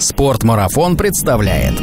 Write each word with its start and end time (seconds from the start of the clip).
Спортмарафон 0.00 0.96
представляет. 0.96 1.74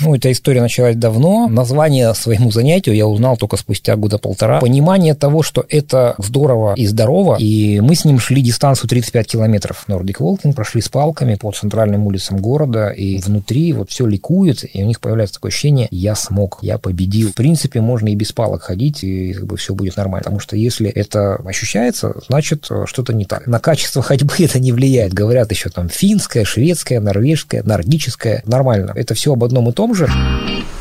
Ну, 0.00 0.14
эта 0.14 0.30
история 0.30 0.60
началась 0.60 0.96
давно. 0.96 1.48
Название 1.48 2.14
своему 2.14 2.50
занятию 2.50 2.94
я 2.94 3.06
узнал 3.06 3.36
только 3.36 3.56
спустя 3.56 3.96
года 3.96 4.18
полтора. 4.18 4.60
Понимание 4.60 5.14
того, 5.14 5.42
что 5.42 5.64
это 5.68 6.14
здорово 6.18 6.74
и 6.74 6.86
здорово. 6.86 7.36
И 7.38 7.80
мы 7.80 7.94
с 7.94 8.04
ним 8.04 8.18
шли 8.18 8.42
дистанцию 8.42 8.88
35 8.88 9.26
километров. 9.26 9.84
Nordic 9.88 10.18
Walking 10.18 10.54
прошли 10.54 10.80
с 10.80 10.88
палками 10.88 11.36
по 11.36 11.50
центральным 11.52 12.06
улицам 12.06 12.38
города. 12.38 12.90
И 12.90 13.18
внутри 13.18 13.72
вот 13.72 13.90
все 13.90 14.06
ликует. 14.06 14.64
И 14.72 14.82
у 14.82 14.86
них 14.86 15.00
появляется 15.00 15.34
такое 15.34 15.50
ощущение, 15.50 15.88
я 15.90 16.14
смог, 16.14 16.58
я 16.62 16.78
победил. 16.78 17.30
В 17.30 17.34
принципе, 17.34 17.80
можно 17.80 18.08
и 18.08 18.14
без 18.14 18.32
палок 18.32 18.62
ходить, 18.62 19.02
и 19.04 19.32
как 19.32 19.46
бы 19.46 19.56
все 19.56 19.74
будет 19.74 19.96
нормально. 19.96 20.24
Потому 20.24 20.40
что 20.40 20.56
если 20.56 20.90
это 20.90 21.36
ощущается, 21.36 22.14
значит, 22.28 22.68
что-то 22.84 23.12
не 23.12 23.24
так. 23.24 23.46
На 23.46 23.58
качество 23.58 24.02
ходьбы 24.02 24.34
это 24.38 24.58
не 24.58 24.72
влияет. 24.72 25.12
Говорят 25.12 25.50
еще 25.50 25.70
там 25.70 25.88
финская, 25.88 26.44
шведская, 26.44 27.00
норвежская, 27.00 27.62
нордическая. 27.62 28.42
Нормально. 28.46 28.92
Это 28.94 29.14
все 29.14 29.32
об 29.32 29.44
одном 29.44 29.68
и 29.68 29.72
том 29.72 29.85
же. 29.94 30.10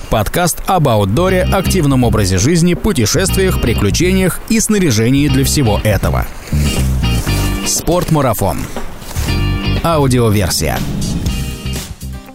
Подкаст 0.10 0.62
об 0.68 0.88
аутдоре, 0.88 1.44
активном 1.44 2.04
образе 2.04 2.38
жизни, 2.38 2.74
путешествиях, 2.74 3.62
приключениях 3.62 4.40
и 4.50 4.60
снаряжении 4.60 5.28
для 5.28 5.44
всего 5.44 5.82
этого. 5.84 6.26
Спортмарафон. 7.66 8.60
Аудиоверсия. 9.84 10.78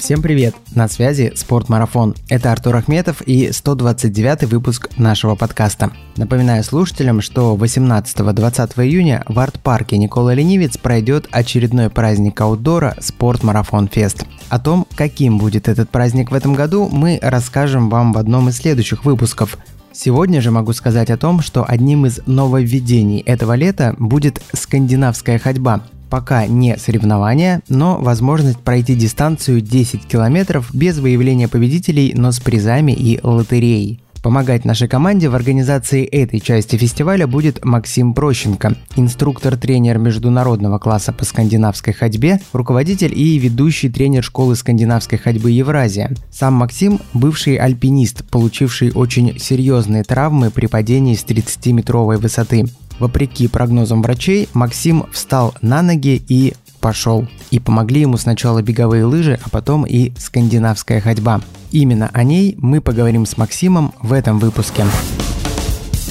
Всем 0.01 0.23
привет! 0.23 0.55
На 0.75 0.89
связи 0.89 1.31
Спортмарафон. 1.37 2.17
Это 2.31 2.51
Артур 2.51 2.77
Ахметов 2.77 3.21
и 3.21 3.53
129 3.53 4.45
выпуск 4.45 4.89
нашего 4.97 5.35
подкаста. 5.35 5.93
Напоминаю 6.17 6.65
слушателям, 6.65 7.21
что 7.21 7.55
18-20 7.55 8.83
июня 8.83 9.23
в 9.29 9.39
арт-парке 9.39 9.99
Никола 9.99 10.33
Ленивец 10.33 10.79
пройдет 10.79 11.29
очередной 11.31 11.91
праздник 11.91 12.41
аутдора 12.41 12.97
Спортмарафон 12.99 13.89
Фест. 13.89 14.25
О 14.49 14.59
том, 14.59 14.87
каким 14.97 15.37
будет 15.37 15.69
этот 15.69 15.91
праздник 15.91 16.31
в 16.31 16.35
этом 16.35 16.55
году, 16.55 16.89
мы 16.91 17.19
расскажем 17.21 17.91
вам 17.91 18.15
в 18.15 18.19
одном 18.19 18.49
из 18.49 18.57
следующих 18.57 19.05
выпусков. 19.05 19.59
Сегодня 19.93 20.41
же 20.41 20.51
могу 20.51 20.73
сказать 20.73 21.11
о 21.11 21.19
том, 21.19 21.43
что 21.43 21.63
одним 21.69 22.07
из 22.07 22.21
нововведений 22.25 23.21
этого 23.21 23.53
лета 23.53 23.95
будет 23.99 24.41
скандинавская 24.55 25.39
ходьба– 25.39 25.83
пока 26.11 26.47
не 26.47 26.77
соревнования, 26.77 27.63
но 27.69 27.99
возможность 27.99 28.59
пройти 28.59 28.95
дистанцию 28.95 29.61
10 29.61 30.07
километров 30.07 30.69
без 30.75 30.99
выявления 30.99 31.49
победителей, 31.49 32.13
но 32.15 32.33
с 32.33 32.41
призами 32.41 32.93
и 32.93 33.21
лотереей. 33.23 34.01
Помогать 34.23 34.67
нашей 34.67 34.87
команде 34.87 35.31
в 35.31 35.35
организации 35.35 36.05
этой 36.05 36.41
части 36.41 36.77
фестиваля 36.77 37.27
будет 37.27 37.65
Максим 37.65 38.13
Прощенко, 38.13 38.77
инструктор-тренер 38.97 39.97
международного 39.97 40.79
класса 40.79 41.13
по 41.15 41.25
скандинавской 41.25 41.95
ходьбе, 41.95 42.39
руководитель 42.53 43.19
и 43.19 43.39
ведущий 43.39 43.89
тренер 43.89 44.23
школы 44.23 44.57
скандинавской 44.57 45.17
ходьбы 45.17 45.51
Евразия. 45.51 46.13
Сам 46.31 46.53
Максим– 46.55 47.01
бывший 47.15 47.57
альпинист, 47.57 48.25
получивший 48.29 48.93
очень 48.93 49.39
серьезные 49.39 50.05
травмы 50.05 50.51
при 50.51 50.67
падении 50.67 51.15
с 51.15 51.25
30-метровой 51.25 52.19
высоты. 52.19 52.67
Вопреки 53.01 53.49
прогнозам 53.49 54.03
врачей, 54.03 54.49
Максим 54.53 55.07
встал 55.11 55.55
на 55.63 55.83
ноги 55.83 56.23
и 56.29 56.55
пошел. 56.81 57.27
И 57.51 57.59
помогли 57.59 58.03
ему 58.03 58.17
сначала 58.17 58.63
беговые 58.63 59.05
лыжи, 59.05 59.41
а 59.43 59.49
потом 59.49 59.85
и 59.85 60.13
скандинавская 60.19 61.01
ходьба. 61.01 61.41
Именно 61.73 62.11
о 62.13 62.23
ней 62.23 62.55
мы 62.59 62.81
поговорим 62.81 63.27
с 63.27 63.37
Максимом 63.37 63.95
в 64.03 64.13
этом 64.13 64.39
выпуске. 64.39 64.85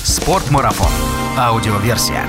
Спортмарафон. 0.03 0.91
Аудиоверсия. 1.37 2.23